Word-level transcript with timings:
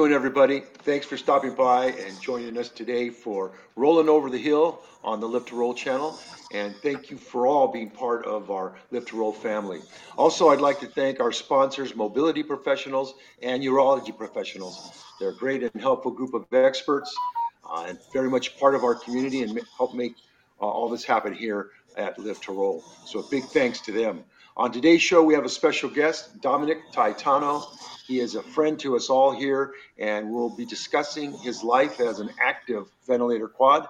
doing, 0.00 0.14
everybody? 0.14 0.60
Thanks 0.60 1.04
for 1.04 1.18
stopping 1.18 1.54
by 1.54 1.88
and 1.88 2.18
joining 2.22 2.56
us 2.56 2.70
today 2.70 3.10
for 3.10 3.52
Rolling 3.76 4.08
Over 4.08 4.30
the 4.30 4.38
Hill 4.38 4.80
on 5.04 5.20
the 5.20 5.28
Lift 5.28 5.48
to 5.48 5.56
Roll 5.56 5.74
channel. 5.74 6.18
And 6.54 6.74
thank 6.76 7.10
you 7.10 7.18
for 7.18 7.46
all 7.46 7.68
being 7.68 7.90
part 7.90 8.24
of 8.24 8.50
our 8.50 8.76
Lift 8.92 9.08
to 9.08 9.18
Roll 9.18 9.30
family. 9.30 9.82
Also, 10.16 10.48
I'd 10.48 10.62
like 10.62 10.80
to 10.80 10.86
thank 10.86 11.20
our 11.20 11.32
sponsors, 11.32 11.94
mobility 11.94 12.42
professionals 12.42 13.12
and 13.42 13.62
urology 13.62 14.16
professionals. 14.16 15.04
They're 15.18 15.28
a 15.28 15.36
great 15.36 15.62
and 15.62 15.82
helpful 15.82 16.12
group 16.12 16.32
of 16.32 16.46
experts 16.50 17.14
uh, 17.70 17.84
and 17.86 17.98
very 18.10 18.30
much 18.30 18.58
part 18.58 18.74
of 18.74 18.84
our 18.84 18.94
community 18.94 19.42
and 19.42 19.60
help 19.76 19.92
make 19.92 20.14
uh, 20.62 20.64
all 20.64 20.88
this 20.88 21.04
happen 21.04 21.34
here 21.34 21.72
at 21.98 22.18
Lift 22.18 22.44
to 22.44 22.52
Roll. 22.52 22.82
So 23.04 23.18
a 23.18 23.28
big 23.28 23.44
thanks 23.44 23.82
to 23.82 23.92
them. 23.92 24.24
On 24.56 24.72
today's 24.72 25.00
show, 25.00 25.22
we 25.22 25.34
have 25.34 25.44
a 25.44 25.48
special 25.48 25.88
guest, 25.88 26.40
Dominick 26.40 26.78
Taitano. 26.92 27.64
He 28.08 28.18
is 28.18 28.34
a 28.34 28.42
friend 28.42 28.78
to 28.80 28.96
us 28.96 29.08
all 29.08 29.30
here, 29.30 29.74
and 29.96 30.28
we'll 30.28 30.54
be 30.54 30.66
discussing 30.66 31.32
his 31.38 31.62
life 31.62 32.00
as 32.00 32.18
an 32.18 32.30
active 32.42 32.88
ventilator 33.06 33.46
quad. 33.46 33.86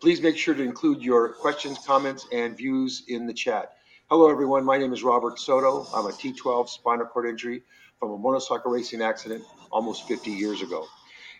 Please 0.00 0.22
make 0.22 0.36
sure 0.36 0.54
to 0.54 0.62
include 0.62 1.02
your 1.02 1.30
questions, 1.30 1.78
comments, 1.84 2.28
and 2.32 2.56
views 2.56 3.02
in 3.08 3.26
the 3.26 3.34
chat. 3.34 3.72
Hello, 4.08 4.30
everyone. 4.30 4.64
My 4.64 4.78
name 4.78 4.92
is 4.92 5.02
Robert 5.02 5.40
Soto. 5.40 5.88
I'm 5.92 6.06
a 6.06 6.12
T12 6.12 6.68
spinal 6.68 7.06
cord 7.06 7.28
injury 7.28 7.64
from 7.98 8.12
a 8.12 8.18
motorcycle 8.18 8.70
racing 8.70 9.02
accident 9.02 9.42
almost 9.72 10.06
50 10.06 10.30
years 10.30 10.62
ago. 10.62 10.86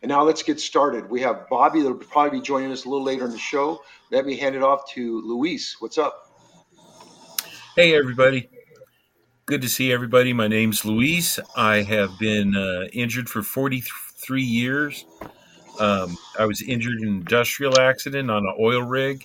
And 0.03 0.09
now 0.09 0.25
let's 0.25 0.43
get 0.43 0.59
started. 0.59 1.09
We 1.09 1.21
have 1.21 1.49
Bobby 1.49 1.81
that'll 1.81 1.97
probably 1.97 2.41
be 2.41 2.45
joining 2.45 2.73
us 2.73 2.85
a 2.85 2.89
little 2.89 3.05
later 3.05 3.25
in 3.25 3.31
the 3.31 3.39
show. 3.39 3.83
Let 4.11 4.27
me 4.27 4.37
hand 4.37 4.57
it 4.57 4.65
off 4.65 4.91
to 4.95 5.23
Luis. 5.23 5.77
What's 5.79 5.97
up? 5.97 6.28
Hey, 7.79 7.95
everybody. 7.95 8.51
Good 9.47 9.63
to 9.63 9.69
see 9.69 9.93
everybody. 9.93 10.33
My 10.33 10.49
name's 10.49 10.85
Luis. 10.85 11.39
I 11.55 11.83
have 11.83 12.19
been 12.19 12.57
uh, 12.57 12.89
injured 12.93 13.29
for 13.29 13.41
43 13.41 14.43
years. 14.43 15.05
Um, 15.79 16.19
I 16.37 16.47
was 16.47 16.61
injured 16.61 16.99
in 17.01 17.07
an 17.07 17.15
industrial 17.19 17.79
accident 17.79 18.33
on 18.33 18.45
an 18.45 18.55
oil 18.59 18.83
rig. 18.83 19.25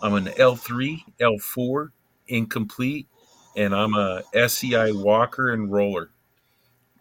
I'm 0.00 0.14
an 0.14 0.26
L3, 0.26 1.00
L4, 1.20 1.88
incomplete, 2.28 3.08
and 3.56 3.74
I'm 3.74 3.94
a 3.94 4.22
SCI 4.32 4.92
walker 4.92 5.50
and 5.50 5.68
roller. 5.68 6.10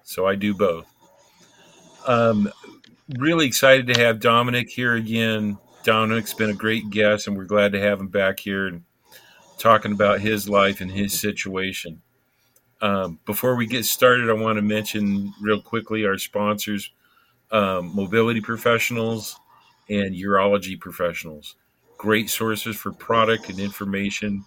So 0.01 0.25
I 0.25 0.33
do 0.33 0.55
both. 0.55 0.91
Um, 2.07 2.51
really 3.19 3.45
excited 3.45 3.85
to 3.93 4.01
have 4.01 4.19
Dominick 4.19 4.71
here 4.71 4.95
again. 4.95 5.59
Dominick's 5.83 6.33
been 6.33 6.49
a 6.49 6.55
great 6.55 6.89
guest, 6.89 7.27
and 7.27 7.37
we're 7.37 7.45
glad 7.45 7.73
to 7.73 7.79
have 7.79 7.99
him 7.99 8.07
back 8.07 8.39
here 8.39 8.65
and 8.65 8.86
talking 9.57 9.91
about 9.91 10.21
his 10.21 10.47
life 10.47 10.81
and 10.81 10.91
his 10.91 11.19
situation. 11.19 12.01
Um, 12.81 13.19
before 13.25 13.55
we 13.55 13.65
get 13.65 13.85
started, 13.85 14.29
I 14.29 14.33
want 14.33 14.57
to 14.57 14.61
mention 14.61 15.33
real 15.41 15.61
quickly 15.61 16.05
our 16.05 16.17
sponsors, 16.17 16.91
um, 17.51 17.95
mobility 17.95 18.41
professionals 18.41 19.39
and 19.89 20.15
urology 20.15 20.79
professionals. 20.79 21.55
Great 21.97 22.29
sources 22.29 22.75
for 22.75 22.91
product 22.91 23.49
and 23.49 23.59
information, 23.59 24.45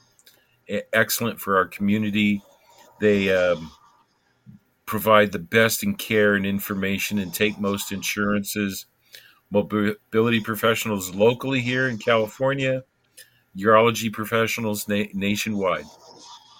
excellent 0.93 1.41
for 1.41 1.57
our 1.57 1.67
community. 1.67 2.43
They 3.01 3.35
um, 3.35 3.73
provide 4.87 5.33
the 5.33 5.39
best 5.39 5.83
in 5.83 5.95
care 5.95 6.35
and 6.35 6.47
information 6.47 7.19
and 7.19 7.35
take 7.35 7.59
most 7.59 7.91
insurances. 7.91 8.87
Mobility 9.51 10.41
professionals 10.41 11.13
locally 11.13 11.61
here 11.61 11.89
in 11.89 11.99
California, 11.99 12.85
urology 13.57 14.13
professionals 14.13 14.89
na- 14.89 15.05
nationwide. 15.13 15.87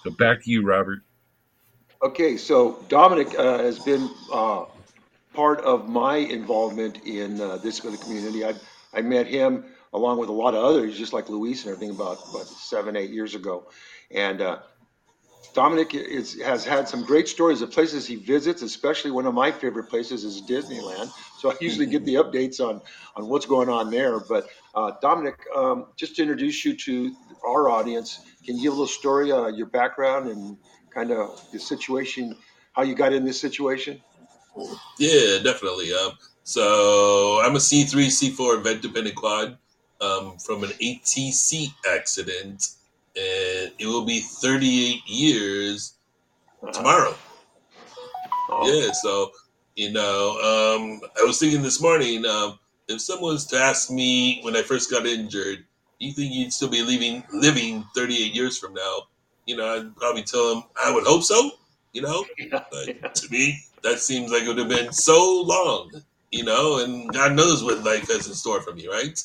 So 0.03 0.11
back 0.11 0.43
to 0.43 0.49
you, 0.49 0.65
Robert. 0.65 0.99
Okay, 2.03 2.35
so 2.35 2.83
Dominick 2.89 3.37
uh, 3.37 3.59
has 3.59 3.77
been 3.79 4.09
uh, 4.33 4.65
part 5.33 5.61
of 5.61 5.87
my 5.87 6.15
involvement 6.15 7.05
in 7.05 7.39
uh, 7.39 7.57
this 7.57 7.79
for 7.79 7.91
the 7.91 7.97
community. 7.97 8.43
I, 8.43 8.55
I 8.93 9.01
met 9.01 9.27
him 9.27 9.65
along 9.93 10.17
with 10.17 10.29
a 10.29 10.33
lot 10.33 10.53
of 10.53 10.63
others, 10.63 10.97
just 10.97 11.13
like 11.13 11.29
Luis 11.29 11.63
and 11.65 11.73
everything, 11.73 11.95
about, 11.95 12.17
about 12.29 12.47
seven, 12.47 12.95
eight 12.95 13.11
years 13.11 13.35
ago. 13.35 13.67
And 14.09 14.41
uh, 14.41 14.59
Dominick 15.53 15.93
is, 15.93 16.41
has 16.41 16.65
had 16.65 16.87
some 16.87 17.03
great 17.03 17.27
stories 17.27 17.61
of 17.61 17.71
places 17.71 18.07
he 18.07 18.15
visits, 18.15 18.61
especially 18.61 19.11
one 19.11 19.25
of 19.25 19.33
my 19.33 19.51
favorite 19.51 19.89
places 19.89 20.23
is 20.23 20.41
Disneyland. 20.41 21.11
So 21.37 21.51
I 21.51 21.55
usually 21.59 21.87
get 21.87 22.05
the 22.05 22.15
updates 22.15 22.59
on, 22.59 22.81
on 23.15 23.27
what's 23.27 23.45
going 23.45 23.69
on 23.69 23.91
there. 23.91 24.19
But 24.19 24.47
uh, 24.75 24.91
Dominick, 25.01 25.39
um, 25.55 25.87
just 25.95 26.15
to 26.15 26.21
introduce 26.21 26.63
you 26.63 26.75
to 26.75 27.15
our 27.45 27.69
audience, 27.69 28.21
can 28.45 28.57
you 28.57 28.63
give 28.63 28.73
a 28.73 28.75
little 28.75 28.87
story, 28.87 29.31
uh, 29.31 29.47
your 29.47 29.67
background 29.67 30.29
and 30.29 30.57
kind 30.93 31.11
of 31.11 31.41
the 31.51 31.59
situation, 31.59 32.35
how 32.73 32.81
you 32.83 32.95
got 32.95 33.13
in 33.13 33.25
this 33.25 33.39
situation? 33.39 34.01
Yeah, 34.97 35.39
definitely. 35.43 35.93
Um, 35.93 36.11
so 36.43 37.41
I'm 37.43 37.55
a 37.55 37.59
C3, 37.59 38.07
C4 38.07 38.59
event 38.59 38.81
dependent 38.81 39.15
quad 39.15 39.57
um, 40.01 40.37
from 40.37 40.63
an 40.63 40.71
ATC 40.81 41.73
accident, 41.95 42.67
and 43.15 43.71
it 43.77 43.85
will 43.85 44.05
be 44.05 44.19
38 44.19 45.07
years 45.07 45.93
uh-huh. 46.61 46.71
tomorrow. 46.71 47.15
Oh. 48.49 48.67
Yeah, 48.67 48.91
so 48.91 49.31
you 49.75 49.91
know, 49.91 50.31
um, 50.39 51.01
I 51.19 51.23
was 51.23 51.39
thinking 51.39 51.61
this 51.61 51.81
morning, 51.81 52.25
um, 52.25 52.59
if 52.91 53.01
someone 53.01 53.33
was 53.33 53.45
to 53.47 53.57
ask 53.57 53.89
me 53.89 54.41
when 54.43 54.55
I 54.55 54.61
first 54.61 54.91
got 54.91 55.05
injured, 55.05 55.65
you 55.99 56.11
think 56.13 56.33
you'd 56.33 56.53
still 56.53 56.69
be 56.69 56.83
living 56.83 57.23
living 57.31 57.85
38 57.95 58.33
years 58.33 58.57
from 58.57 58.73
now? 58.73 59.07
you 59.45 59.55
know, 59.55 59.75
I'd 59.75 59.95
probably 59.95 60.23
tell 60.23 60.55
them 60.55 60.63
I 60.83 60.93
would 60.93 61.05
hope 61.05 61.23
so. 61.23 61.51
You 61.93 62.03
know, 62.03 62.25
but 62.51 62.87
yeah. 62.87 63.07
to 63.07 63.29
me, 63.29 63.59
that 63.83 63.99
seems 63.99 64.31
like 64.31 64.43
it 64.43 64.47
would 64.47 64.57
have 64.57 64.69
been 64.69 64.93
so 64.93 65.41
long. 65.41 65.91
You 66.31 66.45
know, 66.45 66.81
and 66.81 67.11
God 67.11 67.35
knows 67.35 67.61
what 67.61 67.83
life 67.83 68.07
has 68.07 68.27
in 68.27 68.33
store 68.33 68.61
for 68.61 68.73
me, 68.73 68.87
right? 68.87 69.21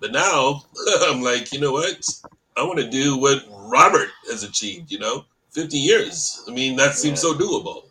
But 0.00 0.10
now 0.12 0.64
I'm 1.02 1.22
like, 1.22 1.52
you 1.52 1.60
know 1.60 1.72
what? 1.72 2.04
I 2.56 2.64
want 2.64 2.80
to 2.80 2.90
do 2.90 3.16
what 3.16 3.44
Robert 3.48 4.08
has 4.28 4.42
achieved. 4.42 4.90
You 4.90 4.98
know, 4.98 5.24
50 5.52 5.78
years. 5.78 6.44
I 6.48 6.52
mean, 6.52 6.74
that 6.76 6.94
seems 6.94 7.22
yeah. 7.22 7.30
so 7.30 7.34
doable. 7.34 7.84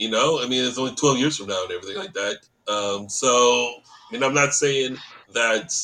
You 0.00 0.10
know, 0.10 0.42
I 0.42 0.48
mean, 0.48 0.64
it's 0.64 0.78
only 0.78 0.96
12 0.96 1.18
years 1.18 1.36
from 1.36 1.46
now 1.46 1.62
and 1.62 1.70
everything 1.70 1.96
like 1.96 2.14
that. 2.14 2.38
Um, 2.66 3.08
so, 3.08 3.74
I 4.12 4.14
mean, 4.14 4.24
I'm 4.24 4.34
not 4.34 4.52
saying 4.52 4.98
that 5.32 5.74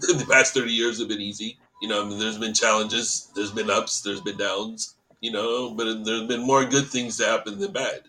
the 0.00 0.26
past 0.28 0.54
30 0.54 0.72
years 0.72 0.98
have 0.98 1.08
been 1.08 1.20
easy. 1.20 1.56
You 1.80 1.88
know, 1.88 2.04
I 2.04 2.08
mean, 2.08 2.18
there's 2.18 2.36
been 2.36 2.52
challenges, 2.52 3.30
there's 3.36 3.52
been 3.52 3.70
ups, 3.70 4.00
there's 4.00 4.20
been 4.20 4.36
downs. 4.36 4.96
You 5.20 5.30
know, 5.30 5.70
but 5.70 6.04
there's 6.04 6.26
been 6.26 6.44
more 6.44 6.64
good 6.64 6.86
things 6.86 7.16
to 7.18 7.26
happen 7.26 7.60
than 7.60 7.72
bad. 7.72 8.00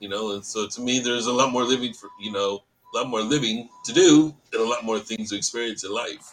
You 0.00 0.08
know, 0.08 0.32
and 0.32 0.44
so 0.44 0.66
to 0.66 0.80
me, 0.80 1.00
there's 1.00 1.26
a 1.26 1.32
lot 1.32 1.52
more 1.52 1.64
living 1.64 1.92
for 1.92 2.08
you 2.18 2.32
know, 2.32 2.62
a 2.94 2.98
lot 2.98 3.08
more 3.08 3.20
living 3.20 3.68
to 3.84 3.92
do, 3.92 4.34
and 4.52 4.62
a 4.62 4.64
lot 4.64 4.84
more 4.84 4.98
things 4.98 5.30
to 5.30 5.36
experience 5.36 5.84
in 5.84 5.92
life. 5.92 6.32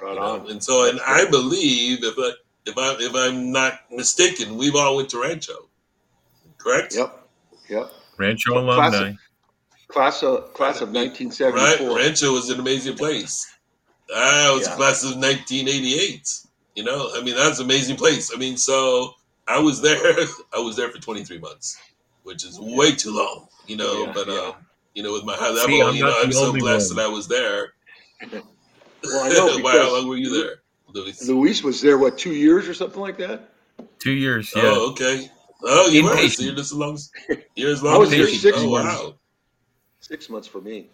Right 0.00 0.14
you 0.14 0.20
know? 0.20 0.46
And 0.46 0.62
so, 0.62 0.88
and 0.88 1.00
I 1.04 1.28
believe 1.28 2.04
if 2.04 2.14
I 2.16 2.30
if 2.66 2.78
I 2.78 2.96
if 3.00 3.14
I'm 3.16 3.50
not 3.50 3.80
mistaken, 3.90 4.56
we've 4.56 4.76
all 4.76 4.94
went 4.96 5.08
to 5.10 5.20
Rancho, 5.20 5.68
correct? 6.58 6.94
Yep. 6.94 7.28
Yep. 7.68 7.90
Rancho 8.18 8.58
alumni. 8.58 9.14
Class 9.88 10.22
of 10.22 10.52
class 10.52 10.80
of 10.80 10.90
1974. 10.92 11.88
Right, 11.88 11.96
Rancho 11.96 12.32
was 12.32 12.50
an 12.50 12.60
amazing 12.60 12.96
place. 12.96 13.46
I 14.14 14.52
was 14.54 14.66
yeah. 14.66 14.76
class 14.76 15.02
of 15.02 15.16
1988. 15.16 16.28
You 16.74 16.84
know, 16.84 17.10
I 17.14 17.22
mean, 17.22 17.34
that's 17.34 17.58
an 17.58 17.64
amazing 17.64 17.96
place. 17.96 18.30
I 18.34 18.38
mean, 18.38 18.56
so 18.56 19.14
I 19.46 19.58
was 19.58 19.80
there. 19.80 20.16
I 20.54 20.60
was 20.60 20.76
there 20.76 20.90
for 20.90 20.98
23 20.98 21.38
months, 21.38 21.78
which 22.22 22.44
is 22.44 22.58
way 22.60 22.92
too 22.92 23.16
long. 23.16 23.48
You 23.66 23.76
know, 23.76 24.04
yeah, 24.04 24.12
but 24.12 24.28
yeah. 24.28 24.34
um, 24.34 24.54
you 24.94 25.02
know, 25.02 25.12
with 25.12 25.24
my 25.24 25.34
high 25.34 25.50
level, 25.50 25.68
See, 25.68 25.98
you 25.98 26.04
know, 26.04 26.14
I'm 26.22 26.32
so 26.32 26.52
blessed 26.52 26.90
one. 26.90 26.96
that 26.96 27.06
I 27.06 27.08
was 27.08 27.28
there. 27.28 27.72
Well, 29.04 29.24
I 29.24 29.28
know 29.28 29.58
Why, 29.62 29.78
how 29.78 29.96
long 29.96 30.08
were 30.08 30.16
you 30.16 30.42
there, 30.42 30.56
Luis? 30.88 31.28
Luis 31.28 31.62
was 31.62 31.80
there 31.80 31.98
what 31.98 32.18
two 32.18 32.34
years 32.34 32.68
or 32.68 32.74
something 32.74 33.00
like 33.00 33.16
that. 33.18 33.48
Two 34.00 34.10
years. 34.10 34.52
Yeah. 34.56 34.62
Oh, 34.64 34.90
okay. 34.90 35.30
Oh, 35.62 35.88
you 35.88 36.02
were. 36.02 36.16
So 36.28 36.42
you're 36.42 36.56
just 36.56 36.72
as 36.72 36.78
long. 36.78 36.98
You're 37.54 37.70
as 37.70 37.80
long. 37.80 37.94
I 37.94 37.98
was 37.98 38.10
there 38.10 38.26
six 38.26 38.58
oh, 38.58 38.70
months. 38.70 39.00
Wow. 39.00 39.14
Six 40.08 40.30
months 40.30 40.48
for 40.48 40.62
me. 40.62 40.86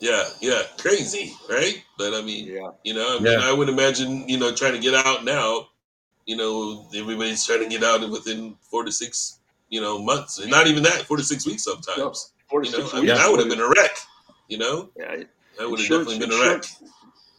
Yeah, 0.00 0.22
yeah, 0.42 0.62
crazy, 0.76 1.32
right? 1.48 1.82
But 1.96 2.12
I 2.12 2.20
mean, 2.20 2.44
yeah. 2.44 2.68
you 2.84 2.92
know, 2.92 3.16
I 3.16 3.20
mean, 3.20 3.32
yeah. 3.32 3.48
I 3.48 3.52
would 3.54 3.70
imagine, 3.70 4.28
you 4.28 4.38
know, 4.38 4.54
trying 4.54 4.74
to 4.74 4.78
get 4.78 4.94
out 4.94 5.24
now, 5.24 5.68
you 6.26 6.36
know, 6.36 6.86
everybody's 6.94 7.46
trying 7.46 7.62
to 7.62 7.68
get 7.70 7.82
out 7.82 8.08
within 8.10 8.54
four 8.70 8.84
to 8.84 8.92
six, 8.92 9.40
you 9.70 9.80
know, 9.80 9.98
months, 9.98 10.40
and 10.40 10.50
not 10.50 10.66
even 10.66 10.82
that, 10.82 11.06
four 11.06 11.16
to 11.16 11.22
six 11.22 11.46
weeks 11.46 11.64
sometimes. 11.64 11.98
No, 11.98 12.12
four 12.50 12.60
to 12.60 12.66
you 12.70 12.76
know, 12.76 12.84
six 12.84 12.94
I 12.94 13.00
mean, 13.00 13.10
I 13.12 13.30
would 13.30 13.40
have 13.40 13.48
been 13.48 13.60
a 13.60 13.68
wreck, 13.68 13.96
you 14.46 14.58
know. 14.58 14.90
Yeah, 14.94 15.24
I 15.58 15.66
would 15.66 15.80
have 15.80 15.88
definitely 15.88 16.18
been 16.18 16.32
a 16.32 16.38
wreck. 16.38 16.64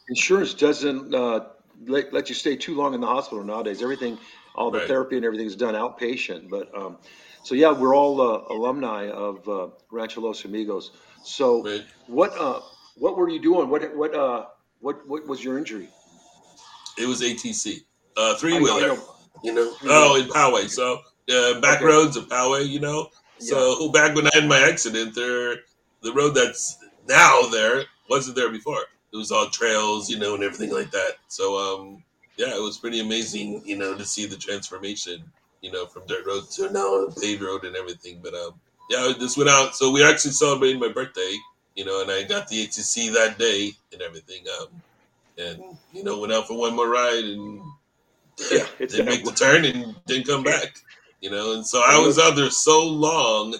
Insurance 0.09 0.55
doesn't 0.55 1.13
uh, 1.13 1.45
let, 1.85 2.11
let 2.11 2.29
you 2.29 2.35
stay 2.35 2.55
too 2.55 2.75
long 2.75 2.95
in 2.95 2.99
the 2.99 3.07
hospital 3.07 3.43
nowadays. 3.43 3.83
Everything, 3.83 4.17
all 4.55 4.71
the 4.71 4.79
right. 4.79 4.87
therapy 4.87 5.17
and 5.17 5.25
everything 5.25 5.45
is 5.45 5.55
done 5.55 5.75
outpatient. 5.75 6.49
But 6.49 6.75
um, 6.75 6.97
so 7.43 7.55
yeah, 7.55 7.71
we're 7.71 7.95
all 7.95 8.21
uh, 8.21 8.53
alumni 8.53 9.09
of 9.09 9.47
uh, 9.47 9.67
Rancho 9.91 10.21
Los 10.21 10.45
Amigos. 10.45 10.91
So 11.23 11.63
right. 11.63 11.85
what 12.07 12.37
uh 12.39 12.61
what 12.95 13.17
were 13.17 13.29
you 13.29 13.41
doing? 13.41 13.69
What 13.69 13.95
what 13.95 14.15
uh 14.15 14.45
what 14.79 15.07
what 15.07 15.27
was 15.27 15.43
your 15.43 15.57
injury? 15.57 15.89
It 16.97 17.07
was 17.07 17.21
ATC. 17.21 17.83
Uh 18.15 18.35
three 18.35 18.59
wheeler. 18.59 18.97
You 19.43 19.53
know. 19.53 19.73
Oh, 19.83 20.19
in 20.19 20.27
Poway. 20.27 20.69
So 20.69 20.99
uh, 21.29 21.59
back 21.61 21.77
okay. 21.77 21.85
roads 21.85 22.17
of 22.17 22.27
Poway, 22.27 22.67
you 22.67 22.79
know. 22.79 23.09
So 23.39 23.85
yeah. 23.85 23.91
back 23.91 24.15
when 24.15 24.27
I 24.27 24.31
had 24.33 24.47
my 24.47 24.59
accident 24.59 25.15
there 25.15 25.57
the 26.01 26.13
road 26.13 26.31
that's 26.31 26.77
now 27.07 27.41
there 27.51 27.83
wasn't 28.09 28.35
there 28.35 28.51
before. 28.51 28.83
It 29.11 29.17
was 29.17 29.31
all 29.31 29.49
trails, 29.49 30.09
you 30.09 30.19
know, 30.19 30.35
and 30.35 30.43
everything 30.43 30.71
like 30.73 30.91
that. 30.91 31.13
So, 31.27 31.57
um, 31.57 32.03
yeah, 32.37 32.55
it 32.55 32.61
was 32.61 32.77
pretty 32.77 32.99
amazing, 32.99 33.63
you 33.65 33.77
know, 33.77 33.95
to 33.95 34.05
see 34.05 34.25
the 34.25 34.37
transformation, 34.37 35.23
you 35.61 35.71
know, 35.71 35.85
from 35.87 36.05
dirt 36.07 36.25
road 36.25 36.43
to 36.51 36.71
now 36.71 37.07
paved 37.21 37.41
road 37.41 37.65
and 37.65 37.75
everything. 37.75 38.19
But 38.23 38.33
um, 38.33 38.59
yeah, 38.89 39.13
this 39.19 39.37
went 39.37 39.49
out. 39.49 39.75
So 39.75 39.91
we 39.91 40.03
actually 40.03 40.31
celebrated 40.31 40.79
my 40.79 40.89
birthday, 40.89 41.35
you 41.75 41.85
know, 41.85 42.01
and 42.01 42.11
I 42.11 42.23
got 42.23 42.47
the 42.47 42.65
ATC 42.67 43.13
that 43.13 43.37
day 43.39 43.71
and 43.93 44.01
everything. 44.01 44.43
Um, 44.61 44.67
and 45.37 45.63
you 45.93 46.03
know, 46.03 46.19
went 46.19 46.33
out 46.33 46.47
for 46.47 46.57
one 46.57 46.75
more 46.75 46.89
ride 46.89 47.23
and 47.23 47.61
Yeah, 48.51 48.67
it's 48.79 48.93
didn't 48.93 49.07
make 49.07 49.25
the 49.25 49.31
turn 49.31 49.65
and 49.65 49.95
didn't 50.07 50.27
come 50.27 50.43
back. 50.43 50.79
You 51.21 51.31
know, 51.31 51.53
and 51.53 51.65
so 51.65 51.81
I 51.85 51.99
was 51.99 52.17
out 52.19 52.35
there 52.35 52.49
so 52.49 52.85
long 52.85 53.55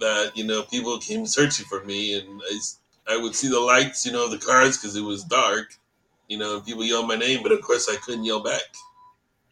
that 0.00 0.32
you 0.36 0.44
know 0.44 0.62
people 0.62 0.98
came 0.98 1.26
searching 1.26 1.66
for 1.66 1.84
me, 1.84 2.18
and 2.18 2.40
I 2.50 3.14
I 3.14 3.16
would 3.18 3.34
see 3.34 3.48
the 3.48 3.60
lights, 3.60 4.06
you 4.06 4.12
know, 4.12 4.26
of 4.26 4.30
the 4.30 4.38
cars 4.38 4.78
because 4.78 4.96
it 4.96 5.02
was 5.02 5.24
dark. 5.24 5.74
You 6.28 6.38
know, 6.38 6.56
and 6.56 6.64
people 6.66 6.84
yelled 6.84 7.08
my 7.08 7.16
name, 7.16 7.42
but 7.42 7.52
of 7.52 7.62
course 7.62 7.88
I 7.90 7.96
couldn't 7.96 8.24
yell 8.24 8.42
back. 8.42 8.62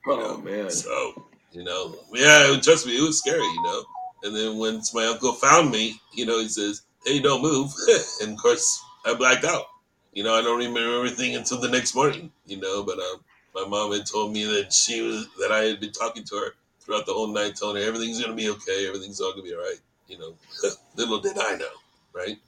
You 0.06 0.16
know, 0.18 0.34
Oh 0.34 0.38
man. 0.38 0.70
so 0.70 1.27
you 1.58 1.64
know, 1.64 1.96
yeah, 2.14 2.52
it- 2.52 2.62
trust 2.62 2.86
me, 2.86 2.96
it 2.96 3.02
was 3.02 3.18
scary. 3.18 3.42
You 3.42 3.62
know, 3.62 3.84
and 4.22 4.36
then 4.36 4.58
once 4.58 4.94
my 4.94 5.06
uncle 5.06 5.32
found 5.32 5.70
me, 5.72 6.00
you 6.12 6.24
know, 6.24 6.38
he 6.38 6.48
says, 6.48 6.82
"Hey, 7.04 7.18
don't 7.18 7.42
move," 7.42 7.72
and 8.22 8.34
of 8.34 8.38
course 8.38 8.80
I 9.04 9.14
blacked 9.14 9.44
out. 9.44 9.66
You 10.12 10.22
know, 10.22 10.34
I 10.34 10.42
don't 10.42 10.58
remember 10.58 10.96
everything 10.96 11.34
until 11.34 11.60
the 11.60 11.68
next 11.68 11.94
morning. 11.96 12.30
You 12.46 12.58
know, 12.58 12.84
but 12.84 12.98
um, 13.00 13.24
my 13.54 13.66
mom 13.66 13.92
had 13.92 14.06
told 14.06 14.32
me 14.32 14.44
that 14.44 14.72
she 14.72 15.02
was 15.02 15.26
that 15.40 15.50
I 15.50 15.64
had 15.64 15.80
been 15.80 15.92
talking 15.92 16.24
to 16.24 16.36
her 16.36 16.54
throughout 16.80 17.06
the 17.06 17.12
whole 17.12 17.26
night, 17.26 17.56
telling 17.56 17.76
her 17.82 17.88
everything's 17.88 18.20
gonna 18.20 18.34
be 18.34 18.50
okay, 18.50 18.86
everything's 18.86 19.20
all 19.20 19.32
gonna 19.32 19.42
be 19.42 19.54
all 19.54 19.60
right. 19.60 19.80
You 20.06 20.18
know, 20.18 20.34
little 20.96 21.18
did 21.20 21.38
I 21.38 21.56
know, 21.56 21.74
right? 22.12 22.38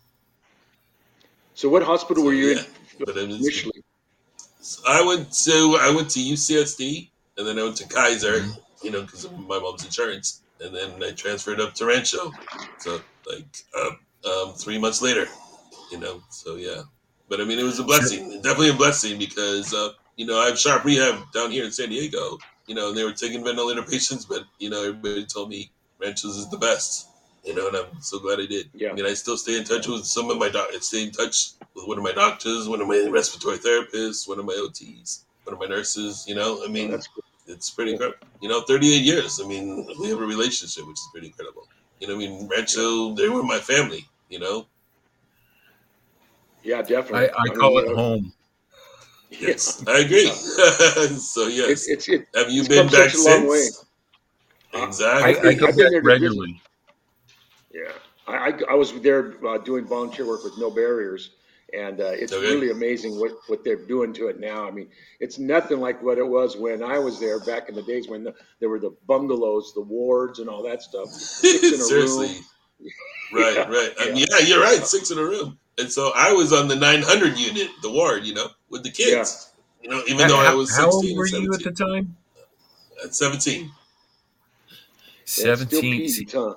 So 1.55 1.69
what 1.69 1.83
hospital 1.83 2.25
were 2.25 2.33
you 2.33 2.53
Yeah, 2.55 2.61
in 2.61 2.65
But 3.05 3.17
initially? 3.17 3.83
So 4.61 4.83
I 4.89 5.03
went 5.05 5.33
to 5.45 5.79
I 5.81 5.93
went 5.95 6.11
to 6.11 6.21
UCSD, 6.21 7.11
and 7.39 7.47
then 7.47 7.59
I 7.59 7.65
went 7.65 7.77
to 7.79 7.89
Kaiser, 7.89 8.45
you 8.83 8.91
know, 8.91 9.03
because 9.03 9.25
of 9.25 9.33
my 9.39 9.59
mom's 9.59 9.85
insurance, 9.85 10.43
and 10.61 10.75
then 10.75 11.03
I 11.03 11.13
transferred 11.13 11.61
up 11.61 11.75
to 11.75 11.87
Rancho. 11.87 12.33
So 12.79 13.01
like 13.31 13.45
uh, 13.77 13.91
um, 14.31 14.55
three 14.55 14.79
months 14.79 15.03
later, 15.03 15.27
you 15.91 15.99
know. 15.99 16.23
So 16.31 16.57
yeah, 16.57 16.83
but 17.29 17.41
I 17.41 17.45
mean, 17.45 17.59
it 17.59 17.63
was 17.65 17.79
a 17.79 17.85
blessing, 17.85 18.41
definitely 18.43 18.71
a 18.71 18.75
blessing 18.75 19.19
because 19.19 19.73
uh, 19.75 19.91
you 20.17 20.27
know 20.27 20.39
I 20.39 20.47
have 20.47 20.59
sharp 20.59 20.85
rehab 20.85 21.31
down 21.33 21.51
here 21.51 21.65
in 21.65 21.73
San 21.73 21.89
Diego, 21.91 22.39
you 22.67 22.75
know, 22.75 22.89
and 22.89 22.97
they 22.97 23.05
were 23.05 23.13
taking 23.13 23.45
ventilator 23.45 23.83
patients, 23.91 24.25
but 24.25 24.45
you 24.59 24.71
know 24.71 24.83
everybody 24.83 25.27
told 25.27 25.49
me 25.51 25.71
Rancho's 26.01 26.37
is 26.37 26.49
the 26.51 26.59
best. 26.59 27.07
You 27.43 27.55
know, 27.55 27.69
and 27.69 27.77
I'm 27.77 28.03
so 28.03 28.19
glad 28.19 28.39
I 28.39 28.45
did. 28.45 28.69
Yeah. 28.75 28.91
I 28.91 28.93
mean, 28.93 29.07
I 29.07 29.15
still 29.15 29.39
stay 29.39 29.57
in 29.57 29.65
touch 29.65 29.87
with 29.89 30.05
some 30.05 30.31
of 30.31 30.37
my 30.37 30.51
doctors, 30.51 30.87
stay 30.89 31.05
in 31.05 31.11
touch 31.11 31.53
with 31.75 31.87
one 31.89 31.97
of 31.97 32.05
my 32.05 32.13
doctors, 32.13 32.69
one 32.69 32.83
of 32.83 32.87
my 32.89 33.09
respiratory 33.11 33.57
therapists, 33.57 34.29
one 34.29 34.39
of 34.39 34.45
my 34.45 34.53
OTs, 34.53 35.25
one 35.45 35.55
of 35.55 35.59
my 35.59 35.65
nurses. 35.67 36.27
You 36.29 36.35
know, 36.35 36.63
I 36.63 36.67
Oh, 36.67 36.69
mean, 36.69 36.91
that's 36.91 37.07
good. 37.07 37.25
It's 37.51 37.71
pretty 37.71 37.93
incredible. 37.93 38.19
You 38.41 38.49
know, 38.49 38.63
38 38.63 39.03
years. 39.03 39.41
I 39.43 39.47
mean, 39.47 39.87
we 40.01 40.09
have 40.11 40.21
a 40.21 40.27
relationship, 40.27 40.87
which 40.87 40.95
is 40.95 41.09
pretty 41.13 41.29
incredible. 41.29 41.69
You 42.01 42.09
know, 42.09 42.15
I 42.15 42.19
mean, 42.19 42.49
Rancho, 42.49 43.15
they 43.15 43.29
were 43.29 43.43
my 43.43 43.59
family. 43.59 44.07
You 44.29 44.41
know, 44.41 44.67
Yeah, 46.63 46.83
definitely. 46.83 47.29
I, 47.29 47.49
I 47.49 47.55
mean, 47.55 47.55
call 47.59 47.79
you 47.79 47.85
it 47.85 47.89
know, 47.89 47.97
home. 47.97 48.33
yes, 49.31 49.83
I 49.87 49.99
agree. 50.01 50.27
so 51.19 51.47
yes, 51.49 51.71
It's 51.71 51.89
it's 51.89 52.09
it. 52.09 52.29
have 52.35 52.51
you 52.51 52.65
it's 52.65 52.69
been 52.69 52.89
back 52.89 53.11
such 53.11 53.15
a 53.15 53.19
long 53.23 53.49
since? 53.51 53.85
I, 55.21 55.29
Exactly. 55.29 55.49
I 55.49 55.55
go 55.55 55.67
I've 55.67 55.77
been 55.77 55.91
back 55.93 55.93
there 55.93 56.03
regularly. 56.03 56.61
Yeah, 57.73 57.93
I, 58.27 58.35
I, 58.51 58.53
I 58.71 58.75
was 58.75 58.93
there 59.01 59.35
uh, 59.47 59.59
doing 59.59 59.87
volunteer 59.87 60.27
work 60.27 60.45
with 60.45 60.59
No 60.59 60.71
Barriers, 60.71 61.31
and 61.75 62.01
uh, 62.01 62.11
it's 62.13 62.33
Okay. 62.33 62.49
really 62.51 62.71
amazing 62.71 63.19
what, 63.19 63.33
what 63.49 63.65
they're 63.65 63.87
doing 63.87 64.13
to 64.15 64.29
it 64.29 64.41
now. 64.41 64.67
I 64.67 64.71
mean, 64.71 64.89
it's 65.21 65.39
nothing 65.39 65.81
like 65.81 66.03
what 66.03 66.19
it 66.19 66.27
was 66.27 66.57
when 66.57 66.83
I 66.83 66.99
was 66.99 67.21
there 67.21 67.41
back 67.41 67.69
in 67.69 67.75
the 67.75 67.83
days 67.83 68.09
when 68.09 68.25
the, 68.25 68.35
there 68.61 68.69
were 68.69 68.81
the 68.81 68.97
bungalows, 69.07 69.73
the 69.75 69.81
wards, 69.83 70.39
and 70.39 70.49
all 70.49 70.63
that 70.65 70.83
stuff. 70.83 71.09
Six 71.11 71.73
in 71.73 71.81
a 71.81 71.85
Seriously. 71.87 72.29
room. 72.29 72.45
Right, 73.33 73.55
Yeah, 73.57 73.69
right. 73.69 73.93
Um, 74.01 74.17
yeah. 74.17 74.27
yeah. 74.31 74.39
you're 74.47 74.61
right. 74.61 74.85
Six 74.85 75.11
in 75.11 75.19
a 75.19 75.23
room. 75.23 75.59
And 75.79 75.91
so 75.91 76.13
I 76.17 76.33
was 76.33 76.53
on 76.53 76.69
the 76.69 76.77
900 76.77 77.39
unit, 77.39 77.69
the 77.83 77.91
ward, 77.91 78.25
you 78.25 78.35
know, 78.35 78.49
with 78.71 78.83
the 78.83 78.91
kids. 78.91 79.53
You 79.83 79.91
know, 79.91 80.03
even 80.09 80.27
though 80.27 80.41
I 80.41 80.47
How, 80.47 80.57
was 80.57 80.71
how 80.71 80.87
16 80.87 80.91
old 80.91 81.17
were 81.17 81.27
and 81.27 81.35
you 81.45 81.55
at 81.55 81.63
the 81.63 81.71
time? 81.73 82.17
At 83.05 83.15
17. 83.15 83.71
17. 85.25 86.01
peasy, 86.01 86.09
See, 86.09 86.29
huh? 86.33 86.55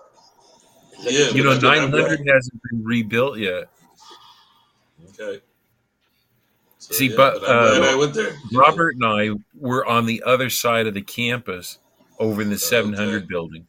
Yeah, 1.03 1.29
You 1.31 1.43
know, 1.43 1.51
I 1.51 1.59
did- 1.59 1.77
I'm 1.77 1.91
900 1.91 2.27
hasn't 2.27 2.61
been 2.71 2.83
rebuilt 2.83 3.37
yet. 3.37 3.69
Okay. 5.19 5.41
So, 6.79 6.93
See, 6.93 7.09
yeah, 7.09 7.15
but, 7.15 7.35
I'm 7.35 7.39
glad 7.41 7.81
uh, 7.83 7.91
I 7.91 7.95
went 7.95 8.13
there. 8.13 8.35
Robert 8.53 8.95
and 8.95 9.05
I 9.05 9.29
were 9.57 9.85
on 9.85 10.05
the 10.05 10.21
other 10.25 10.49
side 10.49 10.85
of 10.85 10.93
the 10.93 11.01
campus 11.01 11.79
over 12.19 12.41
in 12.41 12.49
the 12.49 12.57
700 12.57 13.17
okay. 13.17 13.25
building. 13.25 13.67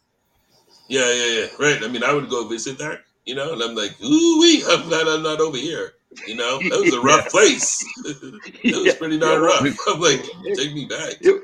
Yeah, 0.88 1.10
yeah, 1.12 1.40
yeah. 1.40 1.46
Right. 1.58 1.82
I 1.82 1.88
mean, 1.88 2.02
I 2.04 2.12
would 2.12 2.28
go 2.28 2.48
visit 2.48 2.78
there, 2.78 3.02
you 3.24 3.34
know, 3.34 3.52
and 3.52 3.62
I'm 3.62 3.74
like, 3.74 3.92
ooh 4.02 4.40
wee, 4.40 4.64
I'm 4.68 4.88
glad 4.88 5.06
I'm 5.06 5.22
not 5.22 5.40
over 5.40 5.56
here. 5.56 5.92
You 6.26 6.36
know, 6.36 6.58
that 6.58 6.78
was 6.78 6.92
a 6.92 7.00
rough 7.02 7.24
Yeah. 7.24 7.30
place. 7.30 7.84
it 8.04 8.76
was 8.76 8.86
Yeah, 8.86 8.92
pretty 8.94 9.18
darn 9.18 9.42
rough. 9.42 9.60
I'm 9.88 10.00
like, 10.00 10.24
take 10.54 10.74
me 10.74 10.86
back. 10.86 11.14
You 11.22 11.42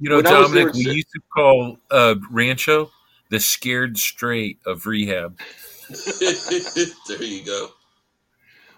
know, 0.00 0.16
When 0.16 0.26
I 0.26 0.38
was 0.40 0.52
there 0.52 0.62
Dominick, 0.62 0.74
we 0.74 0.84
se- 0.84 0.92
used 0.92 1.10
to 1.12 1.20
call 1.34 1.78
uh, 1.90 2.14
Rancho 2.30 2.90
the 3.28 3.38
scared 3.38 3.98
straight 3.98 4.58
of 4.66 4.86
rehab. 4.86 5.38
there 6.20 7.22
you 7.22 7.44
go. 7.44 7.70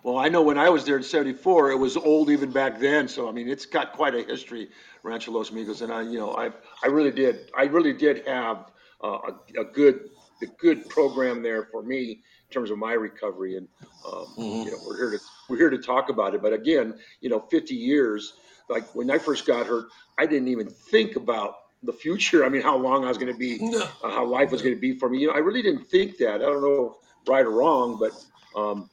Well, 0.02 0.18
I 0.18 0.28
know 0.28 0.42
when 0.42 0.58
I 0.58 0.68
was 0.68 0.84
there 0.84 0.96
in 0.96 1.02
'74, 1.02 1.70
it 1.70 1.76
was 1.76 1.96
old 1.96 2.30
even 2.30 2.50
back 2.52 2.78
then. 2.78 3.08
So 3.08 3.28
I 3.28 3.32
mean, 3.32 3.48
it's 3.48 3.66
got 3.66 3.92
quite 3.92 4.14
a 4.14 4.22
history, 4.22 4.68
Rancho 5.02 5.32
Los 5.32 5.50
Amigos, 5.50 5.82
and 5.82 5.92
I, 5.92 6.02
you 6.02 6.18
know, 6.18 6.32
I, 6.34 6.50
I 6.82 6.88
really 6.88 7.12
did, 7.12 7.50
I 7.56 7.64
really 7.64 7.92
did 7.92 8.26
have 8.26 8.70
uh, 9.02 9.18
a, 9.56 9.60
a 9.60 9.64
good, 9.64 10.00
a 10.42 10.46
good 10.58 10.88
program 10.88 11.42
there 11.42 11.64
for 11.70 11.82
me 11.82 12.10
in 12.12 12.52
terms 12.52 12.70
of 12.70 12.78
my 12.78 12.92
recovery. 12.92 13.56
And 13.56 13.68
um, 14.04 14.36
Mhm. 14.38 14.64
you 14.64 14.70
know, 14.72 14.78
we're 14.84 14.96
here 14.96 15.10
to 15.10 15.18
we're 15.48 15.58
here 15.58 15.70
to 15.70 15.78
talk 15.78 16.08
about 16.08 16.34
it. 16.34 16.42
But 16.42 16.52
again, 16.52 16.98
you 17.20 17.28
know, 17.30 17.40
50 17.40 17.74
years, 17.74 18.34
like 18.68 18.92
when 18.94 19.10
I 19.10 19.18
first 19.18 19.46
got 19.46 19.66
hurt, 19.66 19.86
I 20.18 20.26
didn't 20.26 20.48
even 20.48 20.68
think 20.70 21.16
about 21.16 21.54
the 21.82 21.92
future. 21.92 22.44
I 22.44 22.48
mean, 22.48 22.62
how 22.62 22.76
long 22.76 23.04
I 23.04 23.08
was 23.08 23.18
going 23.18 23.32
to 23.32 23.38
be 23.38 23.64
uh, 24.02 24.10
how 24.10 24.24
life 24.26 24.50
was 24.50 24.62
going 24.62 24.74
to 24.74 24.80
be 24.80 24.98
for 24.98 25.08
me. 25.08 25.18
You 25.18 25.28
know, 25.28 25.34
I 25.34 25.38
really 25.38 25.62
didn't 25.62 25.84
think 25.84 26.16
that. 26.18 26.36
I 26.36 26.38
don't 26.38 26.62
know 26.62 26.96
right 27.26 27.44
or 27.44 27.50
wrong, 27.50 27.98
but 27.98 28.12
um, 28.58 28.90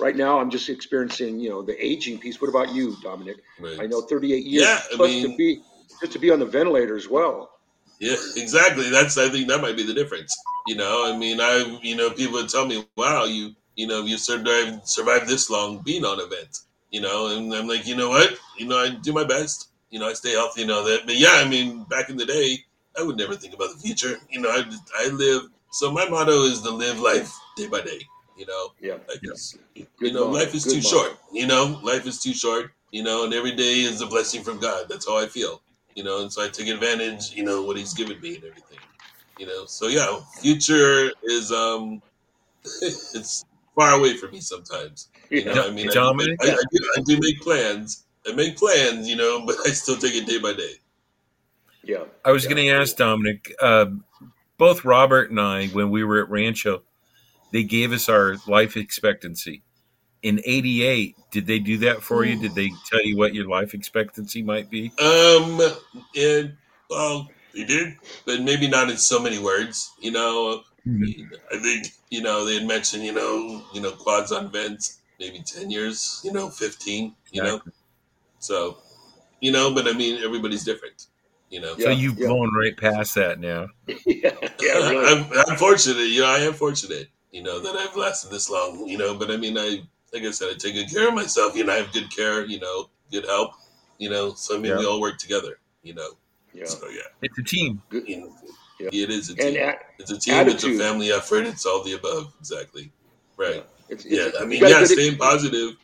right 0.00 0.16
now 0.16 0.40
I'm 0.40 0.50
just 0.50 0.68
experiencing, 0.68 1.40
you 1.40 1.50
know, 1.50 1.62
the 1.62 1.76
aging 1.84 2.18
piece. 2.18 2.40
What 2.40 2.48
about 2.48 2.72
you, 2.74 2.96
Dominick? 3.02 3.38
Right. 3.60 3.80
I 3.80 3.86
know 3.86 4.02
38 4.02 4.44
years 4.44 4.64
Yeah, 4.64 4.78
I 4.92 4.96
plus 4.96 5.10
to 5.22 5.36
be 5.36 5.62
just 6.00 6.12
to 6.12 6.18
be 6.18 6.30
on 6.30 6.38
the 6.38 6.46
ventilator 6.46 6.96
as 6.96 7.08
well. 7.08 7.50
Yeah, 7.98 8.16
exactly. 8.36 8.88
That's 8.90 9.18
I 9.18 9.28
think 9.28 9.48
that 9.48 9.60
might 9.60 9.76
be 9.76 9.82
the 9.82 9.94
difference. 9.94 10.36
You 10.66 10.76
know, 10.76 11.04
I 11.12 11.16
mean, 11.16 11.40
I 11.40 11.78
you 11.82 11.96
know 11.96 12.10
people 12.10 12.34
would 12.34 12.48
tell 12.48 12.66
me, 12.66 12.84
"Wow, 12.96 13.24
you 13.24 13.54
you 13.76 13.86
know 13.86 14.04
you 14.04 14.16
survived 14.16 14.86
survived 14.88 15.28
this 15.28 15.50
long 15.50 15.82
being 15.84 16.04
on 16.04 16.20
a 16.20 16.26
vent." 16.26 16.60
You 16.90 17.02
know, 17.02 17.36
and 17.36 17.54
I'm 17.54 17.68
like, 17.68 17.86
you 17.86 17.96
know 17.96 18.08
what? 18.08 18.34
You 18.58 18.66
know, 18.66 18.78
I 18.78 18.90
do 18.90 19.12
my 19.12 19.24
best. 19.24 19.68
You 19.90 20.00
know, 20.00 20.08
I 20.08 20.14
stay 20.14 20.32
healthy 20.32 20.62
and 20.62 20.70
all 20.70 20.84
that. 20.84 21.02
But 21.06 21.16
yeah, 21.18 21.34
I 21.34 21.48
mean, 21.48 21.84
back 21.84 22.08
in 22.10 22.16
the 22.16 22.26
day, 22.26 22.58
I 22.98 23.02
would 23.02 23.16
never 23.16 23.36
think 23.36 23.54
about 23.54 23.74
the 23.74 23.80
future. 23.80 24.16
You 24.30 24.40
know, 24.40 24.50
I 24.50 24.64
I 24.98 25.08
live. 25.08 25.42
So 25.72 25.92
my 25.92 26.08
motto 26.08 26.42
is 26.44 26.62
to 26.62 26.70
live 26.70 26.98
life 27.00 27.32
day 27.56 27.68
by 27.68 27.80
day. 27.82 28.00
You 28.40 28.46
know, 28.46 28.64
Yeah, 28.80 28.96
like 29.08 29.20
Yeah. 29.22 29.84
you 30.00 30.12
know, 30.14 30.24
motto, 30.24 30.38
life 30.38 30.54
is 30.54 30.64
good 30.64 30.72
too 30.72 30.88
motto. 30.88 30.96
short. 31.08 31.18
You 31.32 31.46
know, 31.46 31.64
life 31.82 32.06
is 32.06 32.22
too 32.22 32.32
short. 32.32 32.72
You 32.90 33.02
know, 33.04 33.24
and 33.24 33.34
every 33.34 33.54
day 33.54 33.82
is 33.82 34.00
a 34.00 34.06
blessing 34.06 34.42
from 34.42 34.58
God. 34.58 34.86
That's 34.88 35.06
how 35.06 35.18
I 35.18 35.26
feel. 35.26 35.62
You 35.94 36.04
know, 36.04 36.22
and 36.22 36.32
so 36.32 36.42
I 36.44 36.48
take 36.48 36.68
advantage. 36.68 37.32
You 37.36 37.44
know 37.44 37.62
what 37.64 37.76
He's 37.76 37.92
given 37.94 38.18
me 38.20 38.36
and 38.36 38.44
everything. 38.44 38.78
You 39.38 39.46
know, 39.46 39.66
so 39.66 39.88
yeah, 39.88 40.20
future 40.40 41.10
is 41.24 41.52
um, 41.52 42.00
it's 42.82 43.44
far 43.76 43.92
away 43.98 44.16
from 44.16 44.30
me 44.32 44.40
sometimes. 44.40 45.08
You 45.30 45.44
know, 45.44 45.68
I 45.68 45.70
mean, 45.70 45.88
I, 45.90 45.92
I, 46.42 46.46
I, 46.50 46.64
do, 46.72 46.78
I 46.96 47.00
do 47.04 47.18
make 47.20 47.40
plans. 47.42 48.06
I 48.26 48.32
make 48.32 48.56
plans. 48.56 49.08
You 49.08 49.16
know, 49.16 49.44
but 49.46 49.56
I 49.66 49.70
still 49.70 49.96
take 49.98 50.14
it 50.14 50.26
day 50.26 50.38
by 50.38 50.54
day. 50.54 50.74
yeah. 51.84 52.04
I 52.24 52.32
was 52.32 52.44
Yeah. 52.44 52.50
going 52.54 52.68
to 52.68 52.72
ask 52.74 52.96
Dominick, 52.96 53.52
uh, 53.62 53.86
both 54.58 54.84
Robert 54.84 55.30
and 55.30 55.40
I, 55.40 55.68
when 55.68 55.90
we 55.90 56.04
were 56.04 56.22
at 56.22 56.30
Rancho, 56.30 56.82
they 57.52 57.62
gave 57.64 57.92
us 57.92 58.08
our 58.08 58.36
life 58.46 58.76
expectancy. 58.76 59.62
In 60.22 60.40
88, 60.44 61.16
did 61.30 61.46
they 61.46 61.58
do 61.58 61.78
that 61.78 62.02
for 62.02 62.24
you? 62.24 62.36
Did 62.36 62.54
they 62.54 62.70
tell 62.90 63.02
you 63.04 63.16
what 63.16 63.34
your 63.34 63.48
life 63.48 63.72
expectancy 63.72 64.42
might 64.42 64.68
be? 64.70 64.92
Um, 65.00 65.60
and 66.16 66.56
well, 66.90 67.28
they 67.54 67.64
did, 67.64 67.96
but 68.26 68.42
maybe 68.42 68.68
not 68.68 68.90
in 68.90 68.98
so 68.98 69.18
many 69.18 69.38
words. 69.38 69.92
You 69.98 70.10
know, 70.12 70.62
I 71.52 71.58
think 71.58 71.88
you 72.10 72.22
know 72.22 72.44
they 72.44 72.56
had 72.58 72.66
mentioned 72.66 73.04
you 73.04 73.12
know 73.12 73.64
you 73.72 73.80
know 73.80 73.92
quads 73.92 74.30
on 74.32 74.50
vents, 74.52 74.98
maybe 75.18 75.40
ten 75.40 75.70
years, 75.70 76.20
you 76.24 76.32
know, 76.32 76.50
fifteen, 76.50 77.14
you 77.32 77.42
know. 77.42 77.60
So, 78.38 78.78
you 79.40 79.52
know, 79.52 79.74
but 79.74 79.86
I 79.88 79.92
mean, 79.92 80.22
everybody's 80.24 80.64
different. 80.64 81.06
You 81.50 81.60
know, 81.60 81.76
So 81.76 81.90
Yeah, 81.90 81.90
you've 81.90 82.18
yeah. 82.18 82.28
blown 82.28 82.50
right 82.54 82.76
past 82.76 83.14
that 83.16 83.40
now. 83.40 83.68
yeah, 84.06 84.32
yeah, 84.60 84.72
really. 84.90 85.06
I'm, 85.06 85.26
I'm 85.48 85.56
fortunate. 85.56 86.08
You 86.08 86.20
know, 86.22 86.28
I 86.28 86.38
am 86.38 86.54
fortunate. 86.54 87.08
You 87.32 87.42
know, 87.42 87.60
that 87.60 87.76
I've 87.76 87.96
lasted 87.96 88.30
this 88.30 88.50
long, 88.50 88.86
you 88.86 88.98
know. 88.98 89.14
But 89.14 89.30
I 89.30 89.36
mean, 89.36 89.56
I 89.58 89.82
like 90.12 90.24
I 90.24 90.30
said, 90.30 90.48
I 90.50 90.54
take 90.58 90.74
good 90.74 90.90
care 90.90 91.08
of 91.08 91.14
myself. 91.14 91.56
You 91.56 91.64
know, 91.64 91.72
I 91.72 91.76
have 91.76 91.92
good 91.92 92.14
care, 92.14 92.44
you 92.44 92.58
know, 92.60 92.90
good 93.12 93.24
help, 93.26 93.52
you 93.98 94.10
know. 94.10 94.34
So 94.34 94.56
I 94.56 94.58
mean, 94.58 94.72
Yeah. 94.72 94.78
we 94.78 94.86
all 94.86 95.00
work 95.00 95.18
together, 95.18 95.58
you 95.82 95.94
know. 95.94 96.10
Yeah. 96.52 96.64
So 96.66 96.88
yeah, 96.88 97.02
It's 97.22 97.38
a 97.38 97.42
team. 97.42 97.80
you 97.92 98.20
know, 98.22 98.36
Yeah. 98.80 98.88
it 98.92 99.10
is 99.10 99.28
a 99.30 99.32
And 99.32 99.54
team. 99.54 99.62
a- 99.68 99.78
it's 99.98 100.10
a 100.10 100.18
team. 100.18 100.48
It's 100.48 100.64
a 100.64 100.76
family 100.78 101.12
effort. 101.12 101.46
It's 101.46 101.64
all 101.66 101.82
the 101.84 101.92
above. 101.94 102.32
Exactly. 102.40 102.90
Right. 103.36 103.64
it's, 103.88 104.04
Yeah. 104.04 104.30
I 104.40 104.44
mean, 104.44 104.60
yeah, 104.62 104.80
good- 104.80 104.88
staying 104.88 105.16
positive. 105.16 105.76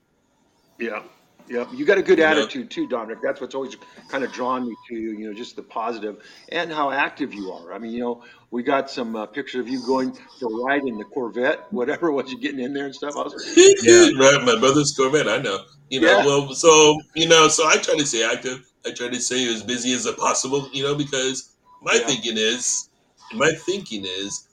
Yeah, 0.78 1.02
yeah. 1.48 1.66
You 1.72 1.84
got 1.84 1.98
a 1.98 2.02
good 2.02 2.18
You 2.18 2.24
know? 2.24 2.30
attitude 2.30 2.70
too, 2.70 2.86
Dominick. 2.86 3.18
That's 3.22 3.40
what's 3.40 3.54
always 3.54 3.76
kind 4.08 4.24
of 4.24 4.32
drawn 4.32 4.66
me 4.68 4.74
to 4.88 4.94
you. 4.94 5.12
You 5.12 5.28
know, 5.28 5.34
just 5.34 5.56
the 5.56 5.62
positive 5.62 6.22
and 6.50 6.72
how 6.72 6.90
active 6.90 7.32
you 7.34 7.50
are. 7.52 7.72
I 7.72 7.78
mean, 7.78 7.92
you 7.92 8.00
know, 8.00 8.22
we 8.50 8.62
got 8.62 8.90
some 8.90 9.16
uh, 9.16 9.26
picture 9.26 9.60
of 9.60 9.68
you 9.68 9.80
going 9.86 10.12
for 10.38 10.46
a 10.46 10.64
ride 10.64 10.82
in 10.86 10.98
the 10.98 11.04
Corvette, 11.04 11.66
whatever 11.72 12.10
was 12.12 12.30
you 12.32 12.40
getting 12.40 12.60
in 12.60 12.72
there 12.72 12.86
and 12.86 12.94
stuff. 12.94 13.14
I 13.16 13.22
was, 13.22 13.34
Yeah. 13.82 14.10
right. 14.20 14.42
My 14.44 14.58
brother's 14.58 14.94
Corvette. 14.96 15.28
I 15.28 15.38
know. 15.38 15.64
You 15.90 16.00
know. 16.00 16.18
Yeah. 16.18 16.26
Well, 16.26 16.54
so 16.54 16.98
you 17.14 17.28
know, 17.28 17.48
so 17.48 17.66
I 17.66 17.76
try 17.76 17.96
to 17.96 18.06
stay 18.06 18.24
active. 18.24 18.60
I 18.86 18.92
try 18.92 19.08
to 19.08 19.20
stay 19.20 19.52
as 19.52 19.62
busy 19.62 19.92
as 19.92 20.06
possible. 20.18 20.68
You 20.72 20.84
know, 20.84 20.94
because 20.94 21.50
my 21.82 21.94
Yeah. 21.94 22.06
thinking 22.06 22.36
is, 22.36 22.88
my 23.34 23.50
thinking 23.66 24.04
is, 24.04 24.48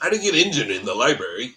I 0.00 0.10
didn't 0.10 0.24
get 0.24 0.34
injured 0.34 0.70
in 0.70 0.84
the 0.84 0.94
library, 0.94 1.54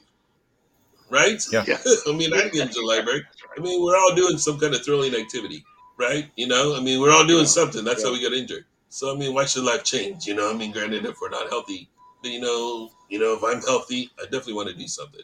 right? 1.10 1.42
Yeah. 1.52 1.64
Yeah. 1.68 1.78
I 2.08 2.12
mean, 2.14 2.34
I 2.34 2.38
didn't 2.38 2.54
get 2.54 2.68
into 2.68 2.80
the 2.80 2.86
library. 2.86 3.24
I 3.58 3.60
mean, 3.62 3.84
we're 3.84 3.98
all 3.98 4.16
doing 4.16 4.38
some 4.38 4.60
kind 4.60 4.74
of 4.74 4.84
thrilling 4.84 5.14
activity, 5.16 5.64
right? 5.98 6.30
You 6.36 6.48
know, 6.48 6.76
I 6.76 6.80
mean, 6.82 7.02
we're 7.02 7.12
all 7.12 7.26
doing 7.26 7.44
Yeah. 7.44 7.50
something. 7.60 7.84
That's 7.84 8.04
how 8.04 8.12
we 8.12 8.22
got 8.22 8.34
injured. 8.34 8.66
So, 8.90 9.14
I 9.14 9.18
mean, 9.18 9.34
why 9.34 9.46
should 9.46 9.64
life 9.64 9.84
change? 9.84 10.26
You 10.26 10.36
know, 10.36 10.50
I 10.50 10.54
mean, 10.54 10.72
granted, 10.72 11.06
if 11.06 11.16
we're 11.22 11.30
not 11.30 11.50
healthy, 11.50 11.90
but, 12.22 12.32
you 12.32 12.40
know, 12.42 12.90
you 13.10 13.20
know, 13.20 13.34
if 13.34 13.44
I'm 13.44 13.62
healthy, 13.62 14.10
I 14.20 14.24
definitely 14.24 14.54
want 14.54 14.70
to 14.70 14.76
do 14.76 14.88
something. 14.88 15.22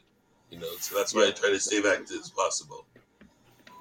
You 0.49 0.59
know, 0.59 0.71
so 0.79 0.95
that's 0.95 1.13
why 1.13 1.27
I 1.27 1.31
try 1.31 1.49
to 1.49 1.59
stay 1.59 1.77
active 1.79 2.17
as 2.21 2.29
possible. 2.29 2.85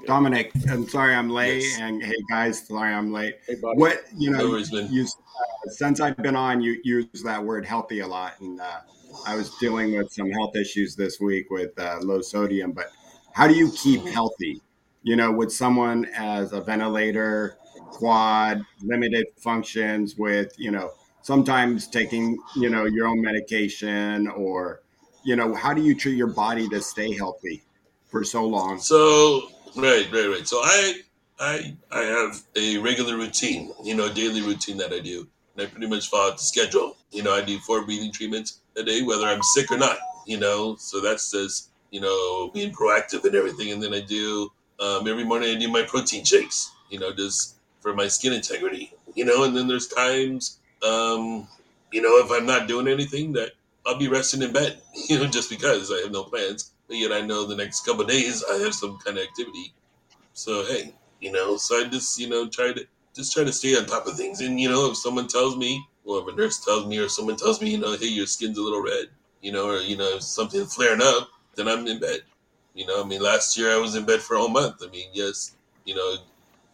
Dominick, 0.04 0.52
I'm 0.68 0.88
sorry 0.88 1.14
I'm 1.14 1.30
late, 1.30 1.62
Yes. 1.62 1.78
and 1.80 2.02
hey 2.02 2.14
guys, 2.28 2.66
sorry 2.66 2.92
I'm 2.92 3.12
late. 3.12 3.36
hey, 3.48 3.54
buddy. 3.56 3.78
What 3.78 4.04
you 4.16 4.30
know, 4.30 4.38
No 4.38 4.50
worries, 4.50 4.72
man. 4.72 4.88
you 4.90 5.02
uh, 5.04 5.70
since 5.70 6.00
I've 6.00 6.16
been 6.18 6.36
on, 6.36 6.60
you 6.60 6.80
use 6.84 7.22
that 7.24 7.42
word 7.42 7.64
healthy 7.64 8.00
a 8.00 8.06
lot, 8.06 8.34
and 8.40 8.60
uh, 8.60 8.80
I 9.26 9.34
was 9.36 9.50
dealing 9.58 9.96
with 9.96 10.12
some 10.12 10.30
health 10.30 10.54
issues 10.54 10.94
this 10.94 11.18
week 11.20 11.50
with 11.50 11.76
uh, 11.78 11.98
low 12.02 12.20
sodium. 12.20 12.72
But 12.72 12.92
how 13.36 13.46
do 13.46 13.54
you 13.54 13.70
keep 13.72 14.00
mm-hmm. 14.00 14.08
healthy? 14.08 14.62
You 15.02 15.14
know, 15.14 15.30
with 15.30 15.52
someone 15.52 16.06
as 16.16 16.54
a 16.54 16.60
ventilator, 16.62 17.58
quad, 17.90 18.64
limited 18.82 19.26
functions, 19.36 20.16
with 20.16 20.54
you 20.56 20.70
know, 20.70 20.92
sometimes 21.20 21.86
taking 21.86 22.38
you 22.56 22.70
know 22.70 22.86
your 22.86 23.06
own 23.06 23.20
medication, 23.20 24.26
or 24.28 24.80
you 25.22 25.36
know, 25.36 25.54
how 25.54 25.74
do 25.74 25.82
you 25.82 25.94
treat 25.94 26.16
your 26.16 26.28
body 26.28 26.66
to 26.70 26.80
stay 26.80 27.14
healthy 27.14 27.62
for 28.06 28.24
so 28.24 28.42
long? 28.46 28.78
So, 28.78 29.50
right, 29.76 30.10
right, 30.10 30.28
right. 30.28 30.48
So 30.48 30.56
I, 30.62 30.94
I, 31.38 31.76
I 31.92 32.00
have 32.00 32.42
a 32.56 32.78
regular 32.78 33.18
routine, 33.18 33.70
you 33.84 33.94
know, 33.94 34.10
daily 34.10 34.40
routine 34.40 34.78
that 34.78 34.94
I 34.94 35.00
do, 35.00 35.28
and 35.54 35.66
I 35.66 35.70
pretty 35.70 35.88
much 35.88 36.08
follow 36.08 36.30
the 36.30 36.38
schedule. 36.38 36.96
You 37.10 37.22
know, 37.22 37.34
I 37.34 37.42
do 37.42 37.58
four 37.58 37.84
breathing 37.84 38.12
treatments 38.12 38.60
a 38.78 38.82
day, 38.82 39.02
whether 39.02 39.26
I'm 39.26 39.42
sick 39.42 39.70
or 39.70 39.76
not. 39.76 39.98
You 40.26 40.38
know, 40.38 40.76
so 40.76 41.02
that's 41.02 41.30
just 41.30 41.70
you 41.90 42.00
know 42.00 42.50
being 42.52 42.72
proactive 42.72 43.24
and 43.24 43.34
everything. 43.34 43.72
And 43.72 43.82
then 43.82 43.94
I 43.94 44.00
do 44.00 44.52
um, 44.80 45.08
every 45.08 45.24
morning 45.24 45.56
I 45.56 45.58
do 45.58 45.68
my 45.68 45.82
protein 45.82 46.24
shakes. 46.24 46.70
You 46.90 46.98
know, 47.00 47.12
just 47.12 47.56
for 47.80 47.94
my 47.94 48.08
skin 48.08 48.32
integrity. 48.32 48.92
You 49.14 49.24
know, 49.24 49.44
and 49.44 49.56
then 49.56 49.66
there's 49.66 49.88
times, 49.88 50.58
um, 50.86 51.48
you 51.90 52.02
know, 52.02 52.18
if 52.24 52.30
I'm 52.30 52.46
not 52.46 52.68
doing 52.68 52.86
anything, 52.86 53.32
that 53.32 53.52
I'll 53.86 53.98
be 53.98 54.08
resting 54.08 54.42
in 54.42 54.52
bed. 54.52 54.80
You 55.08 55.18
know, 55.18 55.26
just 55.26 55.50
because 55.50 55.92
I 55.92 55.96
have 56.02 56.12
no 56.12 56.24
plans 56.24 56.72
but 56.88 56.96
yet 56.96 57.12
I 57.12 57.20
know 57.20 57.46
the 57.46 57.56
next 57.56 57.84
couple 57.84 58.04
days 58.04 58.44
I 58.50 58.54
have 58.58 58.74
some 58.74 58.98
kind 58.98 59.18
of 59.18 59.24
activity. 59.24 59.72
So 60.32 60.64
hey, 60.66 60.94
you 61.20 61.32
know, 61.32 61.56
so 61.56 61.80
I 61.80 61.88
just 61.88 62.18
you 62.18 62.28
know 62.28 62.48
try 62.48 62.72
to 62.72 62.86
just 63.14 63.32
try 63.32 63.44
to 63.44 63.52
stay 63.52 63.76
on 63.76 63.86
top 63.86 64.06
of 64.06 64.16
things. 64.16 64.40
And 64.40 64.60
you 64.60 64.68
know, 64.68 64.90
if 64.90 64.96
someone 64.96 65.28
tells 65.28 65.56
me, 65.56 65.84
or 66.04 66.20
if 66.20 66.32
a 66.32 66.36
nurse 66.36 66.64
tells 66.64 66.86
me, 66.86 66.98
or 66.98 67.08
someone 67.08 67.36
tells 67.36 67.60
me, 67.60 67.70
you 67.70 67.78
know, 67.78 67.96
hey, 67.96 68.06
your 68.08 68.26
skin's 68.26 68.58
a 68.58 68.62
little 68.62 68.82
red, 68.82 69.06
you 69.40 69.52
know, 69.52 69.68
or 69.68 69.78
you 69.78 69.96
know, 69.96 70.16
if 70.16 70.22
something 70.22 70.64
flaring 70.66 71.02
up, 71.02 71.28
then 71.56 71.68
I'm 71.68 71.86
in 71.86 72.00
bed. 72.00 72.20
You 72.74 72.86
know, 72.86 73.02
I 73.02 73.06
mean, 73.06 73.22
last 73.22 73.56
year 73.56 73.72
I 73.72 73.76
was 73.78 73.96
in 73.96 74.04
bed 74.04 74.20
for 74.20 74.36
a 74.36 74.38
whole 74.38 74.48
month. 74.50 74.82
I 74.86 74.90
mean, 74.90 75.08
yes, 75.12 75.56
you 75.84 75.94
know, 75.94 76.16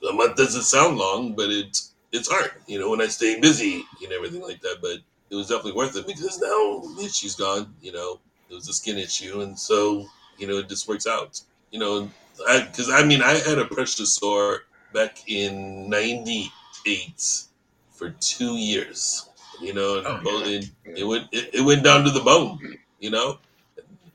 a 0.09 0.13
month 0.13 0.37
doesn't 0.37 0.63
sound 0.63 0.99
long, 0.99 1.35
but 1.35 1.51
it's 1.51 1.93
it's 2.13 2.31
hard. 2.31 2.53
You 2.67 2.79
know, 2.79 2.91
when 2.91 3.01
I 3.01 3.07
stay 3.07 3.41
busy 3.41 3.85
and 4.03 4.13
everything 4.13 4.43
like 4.43 4.61
that, 4.63 4.79
but 4.83 4.99
it 5.31 5.35
was 5.35 5.49
definitely 5.49 5.73
worth 5.73 5.97
it 5.97 6.07
because 6.07 6.41
now 6.41 6.83
the 6.97 7.05
issue's 7.05 7.37
gone. 7.37 7.75
You 7.81 7.93
know, 7.93 8.21
it 8.51 8.55
was 8.55 8.69
a 8.69 8.73
skin 8.73 8.99
issue, 8.99 9.41
and 9.43 9.59
so 9.59 10.07
you 10.39 10.47
know 10.47 10.59
it 10.59 10.69
just 10.69 10.89
works 10.89 11.07
out. 11.07 11.41
You 11.71 11.79
know, 11.81 12.11
because 12.37 12.91
I, 12.91 13.05
mean 13.05 13.23
I 13.23 13.35
had 13.35 13.59
a 13.59 13.65
pressure 13.65 14.07
sore 14.07 14.63
back 14.93 15.19
in 15.29 15.89
'98 15.89 17.45
for 17.93 18.11
two 18.11 18.57
years. 18.57 19.29
You 19.61 19.75
know, 19.75 19.99
and 19.99 20.07
Oh, 20.07 20.21
both- 20.23 20.47
and 20.47 20.71
it 20.99 21.05
went 21.05 21.29
it, 21.33 21.55
it 21.55 21.61
went 21.61 21.85
down 21.85 22.05
to 22.05 22.11
the 22.11 22.21
bone. 22.21 22.59
You 22.99 23.11
know, 23.11 23.39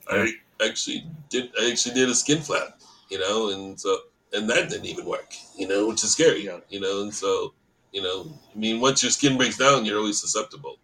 I 0.10 0.34
actually 0.66 1.06
did 1.30 1.52
I 1.60 1.70
actually 1.72 1.96
did 1.96 2.10
a 2.10 2.16
skin 2.16 2.42
flap. 2.42 2.80
You 3.10 3.20
know, 3.20 3.50
and 3.52 3.80
so 3.80 3.98
and 4.34 4.50
that 4.50 4.70
didn't 4.70 4.86
even 4.86 5.06
work. 5.06 5.34
You 5.58 5.68
know, 5.68 5.88
which 5.88 6.04
is 6.04 6.12
scary. 6.12 6.46
Yeah. 6.46 6.60
You 6.70 6.80
know, 6.82 7.02
and 7.04 7.14
so 7.14 7.54
you 7.94 8.02
know, 8.02 8.28
I 8.54 8.58
mean, 8.58 8.80
once 8.82 9.02
your 9.02 9.12
skin 9.12 9.38
breaks 9.38 9.58
down, 9.58 9.86
you're 9.86 9.98
always 9.98 10.20
susceptible. 10.20 10.78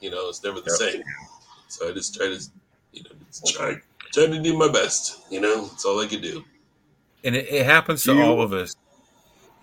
You 0.00 0.10
know, 0.10 0.28
it's 0.28 0.42
never 0.42 0.60
the 0.60 0.70
Yeah. 0.80 0.90
same. 0.92 1.02
So 1.68 1.88
I 1.88 1.92
just 1.92 2.14
try 2.14 2.26
to, 2.28 2.40
you 2.92 3.02
know, 3.04 3.10
try 3.46 3.76
try 4.12 4.26
to 4.26 4.42
do 4.42 4.56
my 4.56 4.68
best. 4.70 5.20
You 5.30 5.40
know, 5.40 5.66
that's 5.66 5.84
all 5.84 6.00
I 6.00 6.06
can 6.06 6.20
do. 6.20 6.44
and 7.24 7.34
it, 7.34 7.48
it 7.48 7.64
happens 7.66 8.04
to 8.04 8.14
You- 8.14 8.22
all 8.22 8.40
of 8.40 8.52
us. 8.52 8.74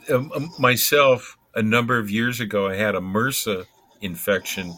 Um, 0.10 0.32
um, 0.36 0.52
myself, 0.60 1.38
a 1.56 1.62
number 1.64 1.98
of 1.98 2.10
years 2.12 2.40
ago, 2.42 2.68
I 2.68 2.76
had 2.76 2.94
a 2.94 3.00
MRSA 3.00 3.66
infection 4.02 4.74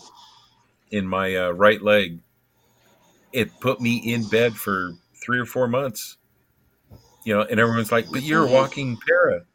in 0.91 1.07
my 1.07 1.35
uh, 1.35 1.49
right 1.49 1.81
leg. 1.81 2.19
It 3.31 3.59
put 3.59 3.81
me 3.81 3.97
in 3.97 4.27
bed 4.27 4.55
for 4.55 4.93
three 5.23 5.39
or 5.39 5.45
four 5.45 5.67
months. 5.67 6.17
You 7.23 7.35
know, 7.35 7.41
and 7.41 7.59
everyone's 7.59 7.91
like, 7.91 8.11
"But 8.11 8.21
you're 8.21 8.43
a 8.43 8.45
mm-hmm. 8.45 8.53
walking 8.53 8.97
para," 8.97 9.45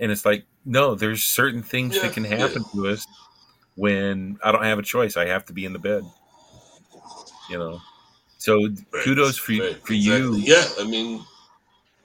and 0.00 0.10
it's 0.10 0.24
like, 0.24 0.44
no, 0.64 0.94
there's 0.94 1.22
certain 1.22 1.62
things 1.62 1.96
Yeah, 1.96 2.02
that 2.02 2.12
can 2.12 2.24
yeah. 2.24 2.36
happen 2.36 2.64
to 2.74 2.88
us 2.88 3.06
when 3.76 4.38
I 4.42 4.52
don't 4.52 4.64
have 4.64 4.78
a 4.78 4.82
choice. 4.82 5.16
I 5.16 5.26
have 5.26 5.44
to 5.46 5.52
be 5.52 5.64
in 5.64 5.72
the 5.72 5.78
bed. 5.78 6.04
You 7.50 7.58
know, 7.58 7.80
so 8.38 8.56
Right, 8.62 9.04
kudos 9.04 9.36
for 9.36 9.52
right, 9.52 9.86
for 9.86 9.92
exactly. 9.92 10.00
you 10.00 10.36
Yeah, 10.36 10.64
I 10.80 10.84
mean, 10.84 11.24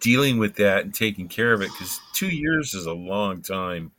dealing 0.01 0.37
with 0.37 0.55
that 0.55 0.83
and 0.83 0.93
taking 0.93 1.29
care 1.29 1.53
of 1.53 1.61
it 1.61 1.71
because 1.71 1.99
two 2.13 2.27
years 2.27 2.73
is 2.73 2.85
a 2.85 2.93
long 2.93 3.41
time 3.41 3.91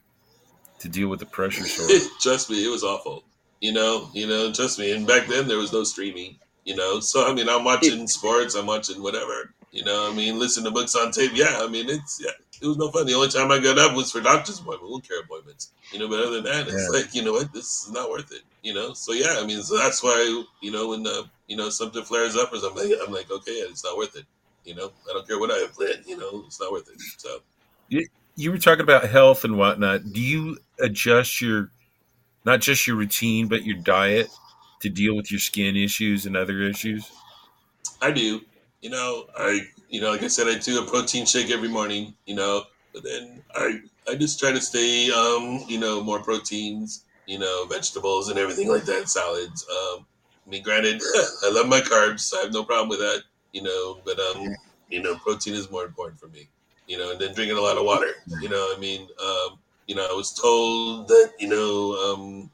to 0.80 0.88
deal 0.88 1.08
with 1.08 1.20
the 1.20 1.26
pressure 1.26 1.64
sore. 1.66 1.88
trust 2.20 2.50
me, 2.50 2.64
it 2.64 2.68
was 2.68 2.84
awful. 2.84 3.24
You 3.60 3.72
know, 3.72 4.10
you 4.12 4.26
know, 4.26 4.52
trust 4.52 4.78
me. 4.78 4.92
And 4.92 5.06
back 5.06 5.26
then 5.26 5.48
there 5.48 5.58
was 5.58 5.72
no 5.72 5.84
streaming. 5.84 6.38
You 6.70 6.76
know, 6.76 7.00
so 7.00 7.28
I 7.28 7.34
mean, 7.34 7.48
I'm 7.48 7.64
watching 7.64 8.06
sports, 8.06 8.54
I'm 8.54 8.66
watching 8.66 9.02
whatever. 9.02 9.52
You 9.72 9.84
know, 9.84 10.08
I 10.10 10.14
mean, 10.14 10.38
listen 10.38 10.62
to 10.64 10.70
books 10.70 10.94
on 10.94 11.10
tape. 11.10 11.32
Yeah, 11.34 11.58
I 11.60 11.66
mean, 11.66 11.90
it's 11.90 12.20
yeah, 12.22 12.30
it 12.62 12.66
was 12.66 12.76
no 12.76 12.90
fun. 12.92 13.06
The 13.06 13.14
only 13.14 13.28
time 13.28 13.50
I 13.50 13.58
got 13.58 13.78
up 13.78 13.96
was 13.96 14.12
for 14.12 14.20
doctor's 14.20 14.60
appointment, 14.60 14.90
wound 14.90 15.08
care 15.08 15.20
appointments. 15.20 15.72
You 15.92 15.98
know, 15.98 16.08
but 16.08 16.20
other 16.20 16.40
than 16.40 16.44
that, 16.44 16.68
it's 16.68 16.88
Yeah. 16.92 17.00
like 17.00 17.14
you 17.14 17.22
know 17.24 17.32
what, 17.32 17.52
this 17.52 17.64
is 17.86 17.90
not 17.92 18.08
worth 18.10 18.30
it. 18.32 18.42
You 18.62 18.74
know, 18.74 18.92
so 18.92 19.12
yeah, 19.12 19.38
I 19.40 19.46
mean, 19.46 19.62
so 19.62 19.78
that's 19.78 20.02
why 20.02 20.44
you 20.60 20.70
know 20.70 20.88
when 20.90 21.02
the 21.02 21.28
you 21.48 21.56
know 21.56 21.70
something 21.70 22.04
flares 22.04 22.36
up 22.36 22.52
or 22.52 22.58
something, 22.58 22.94
I'm 23.04 23.12
like, 23.12 23.30
okay, 23.30 23.52
it's 23.52 23.84
not 23.84 23.96
worth 23.96 24.16
it. 24.16 24.26
You 24.64 24.76
know, 24.76 24.92
I 25.10 25.12
don't 25.14 25.26
care 25.26 25.40
what 25.40 25.50
I 25.50 25.58
have 25.58 25.72
planned. 25.72 26.04
You 26.06 26.18
know, 26.18 26.44
it's 26.46 26.60
not 26.60 26.70
worth 26.70 26.88
it. 26.88 27.00
So 27.18 27.40
You 28.36 28.50
were 28.52 28.58
talking 28.58 28.82
about 28.82 29.08
health 29.08 29.44
and 29.44 29.58
whatnot. 29.58 30.12
Do 30.12 30.20
you 30.20 30.58
adjust 30.78 31.40
your, 31.40 31.70
not 32.44 32.60
just 32.60 32.86
your 32.86 32.96
routine, 32.96 33.48
but 33.48 33.64
your 33.64 33.76
diet 33.76 34.28
to 34.80 34.88
deal 34.88 35.14
with 35.14 35.30
your 35.30 35.40
skin 35.40 35.76
issues 35.76 36.26
and 36.26 36.36
other 36.36 36.60
issues? 36.62 37.10
I 38.00 38.10
do. 38.10 38.40
You 38.80 38.90
know, 38.90 39.26
I 39.38 39.60
you 39.88 40.00
know, 40.00 40.10
like 40.10 40.22
I 40.22 40.28
said, 40.28 40.46
I 40.46 40.58
do 40.58 40.82
a 40.82 40.86
protein 40.86 41.26
shake 41.26 41.50
every 41.50 41.68
morning. 41.68 42.14
You 42.26 42.34
know, 42.36 42.64
but 42.92 43.04
then 43.04 43.42
I 43.54 43.80
I 44.08 44.14
just 44.14 44.38
try 44.38 44.52
to 44.52 44.60
stay, 44.60 45.10
um, 45.10 45.64
you 45.68 45.78
know, 45.78 46.02
more 46.02 46.22
proteins. 46.22 47.04
You 47.26 47.38
know, 47.38 47.66
vegetables 47.70 48.28
and 48.28 48.38
everything 48.40 48.68
like 48.68 48.84
that, 48.86 49.08
salads. 49.08 49.64
Um, 49.70 50.04
I 50.44 50.50
mean, 50.50 50.64
granted, 50.64 51.00
I 51.44 51.50
love 51.52 51.68
my 51.68 51.80
carbs. 51.80 52.34
I 52.36 52.42
have 52.42 52.52
no 52.52 52.64
problem 52.64 52.88
with 52.88 52.98
that. 52.98 53.22
You 53.52 53.62
know, 53.62 54.00
but 54.04 54.18
um, 54.18 54.48
you 54.88 55.02
know, 55.02 55.16
protein 55.16 55.54
is 55.54 55.70
more 55.70 55.84
important 55.84 56.18
for 56.18 56.26
me. 56.28 56.48
You 56.88 56.98
know, 56.98 57.12
and 57.12 57.20
then 57.20 57.34
drinking 57.34 57.56
a 57.56 57.60
lot 57.60 57.78
of 57.78 57.84
water. 57.84 58.12
You 58.40 58.48
know, 58.48 58.72
I 58.76 58.80
mean, 58.80 59.02
um, 59.22 59.58
you 59.86 59.94
know, 59.94 60.06
I 60.10 60.14
was 60.14 60.32
told 60.32 61.06
that 61.08 61.34
you 61.38 61.48
know, 61.48 61.94
um, 61.94 62.50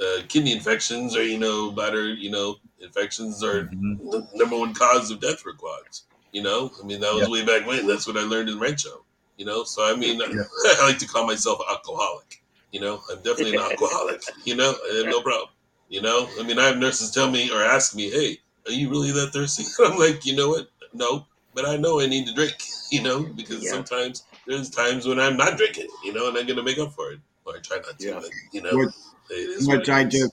uh, 0.00 0.22
kidney 0.28 0.52
infections 0.52 1.16
or 1.16 1.22
you 1.24 1.38
know, 1.38 1.70
bladder, 1.72 2.08
you 2.12 2.30
know, 2.30 2.56
infections 2.80 3.42
are 3.42 3.64
Mhm. 3.64 4.10
the 4.10 4.28
number 4.34 4.56
one 4.56 4.72
cause 4.74 5.10
of 5.10 5.20
death 5.20 5.40
for 5.40 5.52
quads. 5.52 6.04
You 6.32 6.42
know, 6.42 6.70
I 6.80 6.86
mean 6.86 7.00
that 7.00 7.12
was 7.14 7.22
Yeah. 7.24 7.32
way 7.32 7.44
back 7.44 7.66
when. 7.66 7.86
That's 7.86 8.06
what 8.06 8.16
I 8.16 8.22
learned 8.22 8.48
in 8.48 8.58
Rancho. 8.58 9.04
You 9.36 9.46
know, 9.46 9.64
so 9.64 9.84
I 9.84 9.94
mean, 9.94 10.18
Yeah. 10.20 10.26
I 10.80 10.86
like 10.86 10.98
to 10.98 11.06
call 11.06 11.26
myself 11.26 11.60
an 11.60 11.66
alcoholic. 11.70 12.42
You 12.72 12.80
know, 12.80 13.02
I'm 13.10 13.22
definitely 13.22 13.56
an 13.56 13.62
alcoholic. 13.70 14.22
You 14.44 14.56
know, 14.56 14.74
I 14.92 14.96
have 14.98 15.06
no 15.06 15.22
problem. 15.22 15.50
You 15.88 16.02
know, 16.02 16.28
I 16.38 16.42
mean, 16.42 16.58
I 16.58 16.64
have 16.64 16.76
nurses 16.76 17.10
tell 17.10 17.30
me 17.30 17.50
or 17.50 17.62
ask 17.64 17.94
me, 17.94 18.10
"Hey, 18.10 18.40
are 18.66 18.72
you 18.72 18.90
really 18.90 19.10
that 19.12 19.32
thirsty? 19.32 19.64
I'm 19.84 19.96
like, 19.98 20.26
you 20.26 20.36
know 20.36 20.50
what? 20.50 20.68
No, 20.92 21.26
but 21.54 21.64
I 21.66 21.76
know 21.76 22.00
I 22.00 22.06
need 22.06 22.26
to 22.26 22.34
drink, 22.34 22.56
you 22.90 23.02
know, 23.02 23.22
because 23.22 23.64
Yeah. 23.64 23.70
sometimes 23.72 24.24
there's 24.46 24.68
times 24.70 25.06
when 25.06 25.18
I'm 25.18 25.36
not 25.36 25.56
drinking, 25.56 25.88
you 26.04 26.12
know, 26.12 26.28
and 26.28 26.36
I'm 26.36 26.46
gonna 26.46 26.62
make 26.62 26.78
up 26.78 26.92
for 26.94 27.12
it, 27.12 27.20
or 27.46 27.56
I 27.56 27.60
try 27.60 27.78
not 27.78 27.98
to, 27.98 28.06
Yeah. 28.06 28.20
but, 28.20 28.30
you 28.52 28.60
know, 28.60 28.76
Which- 28.76 28.88
it 28.88 28.90
is 28.90 28.94
what 28.96 29.07
which 29.66 29.88
I 29.88 30.04
just, 30.04 30.32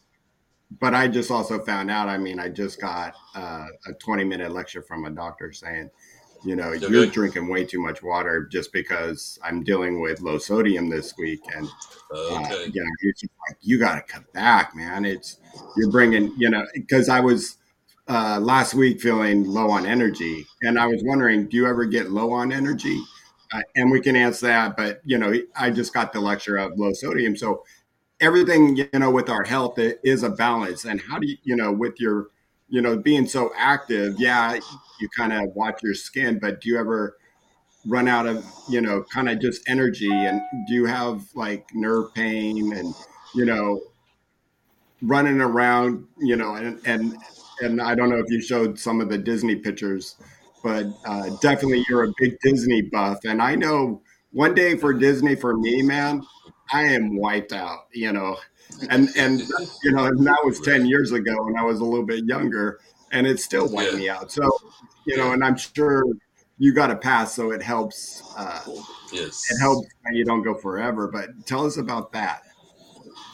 but 0.79 0.93
I 0.95 1.07
just 1.07 1.31
also 1.31 1.59
found 1.63 1.91
out. 1.91 2.09
I 2.09 2.17
mean, 2.17 2.39
I 2.39 2.49
just 2.49 2.81
got 2.81 3.17
uh, 3.35 3.67
a 3.87 3.93
20 3.99 4.23
minute 4.23 4.51
lecture 4.51 4.81
from 4.81 5.05
a 5.05 5.11
doctor 5.11 5.51
saying, 5.53 5.89
you 6.43 6.55
know, 6.55 6.73
you're 6.73 7.05
Okay. 7.05 7.11
drinking 7.11 7.49
way 7.49 7.65
too 7.65 7.81
much 7.81 8.03
water 8.03 8.45
just 8.51 8.71
because 8.73 9.39
I'm 9.43 9.63
dealing 9.63 10.01
with 10.01 10.21
low 10.21 10.37
sodium 10.37 10.89
this 10.89 11.17
week. 11.17 11.41
And, 11.55 11.73
uh, 12.29 12.55
you 12.65 12.83
know, 12.83 12.91
like, 13.49 13.57
you 13.61 13.79
got 13.79 13.95
to 13.95 14.01
cut 14.13 14.31
back, 14.33 14.75
man. 14.75 15.05
It's, 15.05 15.37
you're 15.75 15.91
bringing, 15.91 16.33
you 16.37 16.49
know, 16.49 16.65
because 16.73 17.09
I 17.09 17.19
was 17.19 17.57
uh, 18.07 18.39
last 18.41 18.73
week 18.73 19.01
feeling 19.01 19.45
low 19.45 19.69
on 19.69 19.85
energy. 19.85 20.45
And 20.61 20.79
I 20.79 20.87
was 20.87 21.01
wondering, 21.05 21.47
do 21.49 21.57
you 21.57 21.67
ever 21.67 21.85
get 21.85 22.11
low 22.11 22.31
on 22.33 22.51
energy? 22.51 22.99
Uh, 23.53 23.61
and 23.75 23.91
we 23.91 24.01
can 24.01 24.15
answer 24.15 24.47
that. 24.47 24.75
But, 24.77 25.01
you 25.05 25.17
know, 25.17 25.33
I 25.55 25.69
just 25.71 25.93
got 25.93 26.13
the 26.13 26.19
lecture 26.19 26.57
of 26.57 26.77
low 26.77 26.93
sodium. 26.93 27.35
So, 27.35 27.63
everything 28.21 28.75
you 28.75 28.87
know 28.93 29.11
with 29.11 29.29
our 29.29 29.43
health 29.43 29.75
is 29.77 30.23
a 30.23 30.29
balance. 30.29 30.85
And 30.85 31.01
how 31.01 31.19
do 31.19 31.27
you 31.27 31.37
you 31.43 31.55
know 31.55 31.71
with 31.71 31.99
your 31.99 32.27
you 32.69 32.81
know 32.81 32.97
being 32.97 33.27
so 33.27 33.51
active 33.55 34.15
yeah 34.19 34.59
you 34.99 35.09
kind 35.15 35.31
of 35.33 35.43
watch 35.55 35.83
your 35.83 35.93
skin 35.93 36.39
but 36.39 36.61
do 36.61 36.69
you 36.69 36.79
ever 36.79 37.17
run 37.85 38.07
out 38.07 38.25
of 38.27 38.45
you 38.69 38.81
know 38.81 39.03
kind 39.13 39.29
of 39.29 39.39
just 39.39 39.67
energy? 39.67 40.11
And 40.11 40.41
do 40.67 40.73
you 40.73 40.85
have 40.85 41.23
like 41.35 41.67
nerve 41.73 42.13
pain 42.13 42.73
and 42.73 42.93
you 43.35 43.45
know 43.45 43.81
running 45.01 45.41
around 45.41 46.05
you 46.19 46.35
know 46.35 46.55
and 46.55 46.79
and 46.85 47.15
and 47.61 47.81
i 47.81 47.93
don't 47.93 48.09
know 48.09 48.17
if 48.17 48.29
you 48.29 48.41
showed 48.41 48.79
some 48.79 49.01
of 49.01 49.09
the 49.09 49.17
disney 49.17 49.55
pictures 49.55 50.15
but 50.63 50.85
uh, 51.05 51.29
definitely 51.41 51.85
you're 51.87 52.05
a 52.05 52.13
big 52.17 52.35
disney 52.41 52.81
buff. 52.81 53.19
And 53.25 53.41
i 53.41 53.55
know 53.55 54.01
one 54.31 54.55
day 54.55 54.75
for 54.75 54.93
disney 54.93 55.35
for 55.35 55.55
me 55.57 55.81
man 55.81 56.21
I 56.71 56.83
am 56.83 57.17
wiped 57.17 57.53
out, 57.53 57.87
you 57.93 58.11
know, 58.11 58.37
and 58.89 59.09
and 59.15 59.41
you 59.83 59.91
know, 59.91 60.05
and 60.05 60.25
that 60.25 60.41
was 60.43 60.59
ten 60.59 60.85
years 60.85 61.11
ago 61.11 61.43
when 61.43 61.57
I 61.57 61.63
was 61.63 61.79
a 61.79 61.85
little 61.85 62.05
bit 62.05 62.25
younger, 62.25 62.79
and 63.11 63.27
it 63.27 63.39
still 63.39 63.67
wiped 63.69 63.93
Yeah. 63.93 63.97
me 63.99 64.09
out. 64.09 64.31
So, 64.31 64.49
you 65.05 65.17
know, 65.17 65.31
and 65.31 65.43
I'm 65.43 65.57
sure 65.57 66.03
you 66.57 66.73
got 66.73 66.91
a 66.91 66.95
pass, 66.95 67.33
so 67.35 67.51
it 67.51 67.61
helps. 67.61 68.23
Uh, 68.35 68.61
yes, 69.13 69.45
it 69.51 69.59
helps 69.59 69.87
you 70.11 70.25
don't 70.25 70.43
go 70.43 70.55
forever. 70.55 71.07
But 71.07 71.45
tell 71.45 71.65
us 71.65 71.77
about 71.77 72.11
that. 72.13 72.41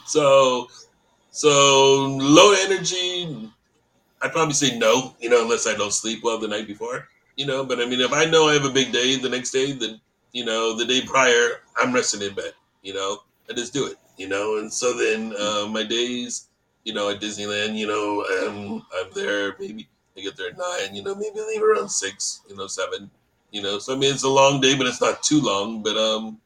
So, 0.06 0.66
so 1.30 2.06
low 2.20 2.52
energy, 2.52 3.50
I'd 4.20 4.32
probably 4.32 4.54
say 4.54 4.76
no, 4.78 5.16
you 5.20 5.30
know, 5.30 5.42
unless 5.42 5.66
I 5.66 5.74
don't 5.74 5.92
sleep 5.92 6.20
well 6.22 6.38
the 6.38 6.48
night 6.48 6.66
before, 6.66 7.08
you 7.36 7.46
know. 7.46 7.64
But 7.64 7.80
I 7.80 7.86
mean, 7.86 8.00
if 8.00 8.12
I 8.12 8.24
know 8.26 8.48
I 8.48 8.54
have 8.54 8.64
a 8.64 8.70
big 8.70 8.92
day 8.92 9.16
the 9.16 9.28
next 9.28 9.50
day, 9.50 9.72
then 9.72 10.00
you 10.32 10.44
know, 10.44 10.76
the 10.76 10.84
day 10.86 11.02
prior, 11.02 11.60
I'm 11.76 11.92
resting 11.94 12.22
in 12.22 12.34
bed, 12.34 12.52
you 12.82 12.94
know, 12.94 13.18
I 13.48 13.54
just 13.54 13.72
do 13.72 13.86
it, 13.86 13.96
you 14.16 14.28
know. 14.28 14.58
And 14.58 14.72
so 14.72 14.96
then 14.96 15.34
uh, 15.38 15.66
my 15.68 15.82
days, 15.84 16.48
you 16.84 16.92
know, 16.94 17.10
at 17.10 17.20
Disneyland, 17.20 17.76
you 17.76 17.86
know, 17.86 18.24
I'm 18.42 18.82
I'm 18.98 19.12
there 19.14 19.56
maybe 19.58 19.88
I 20.16 20.20
get 20.20 20.36
there 20.36 20.50
at 20.50 20.58
nine, 20.58 20.94
you 20.94 21.02
know, 21.02 21.14
maybe 21.14 21.40
I 21.40 21.46
leave 21.46 21.62
around 21.62 21.88
six, 21.90 22.42
you 22.48 22.56
know, 22.56 22.66
seven, 22.66 23.10
you 23.50 23.62
know. 23.62 23.78
So 23.78 23.94
I 23.94 23.96
mean, 23.96 24.12
it's 24.12 24.24
a 24.24 24.28
long 24.28 24.60
day, 24.60 24.76
but 24.76 24.86
it's 24.86 25.00
not 25.00 25.22
too 25.22 25.40
long. 25.40 25.82
But 25.82 25.96
um, 25.96 26.38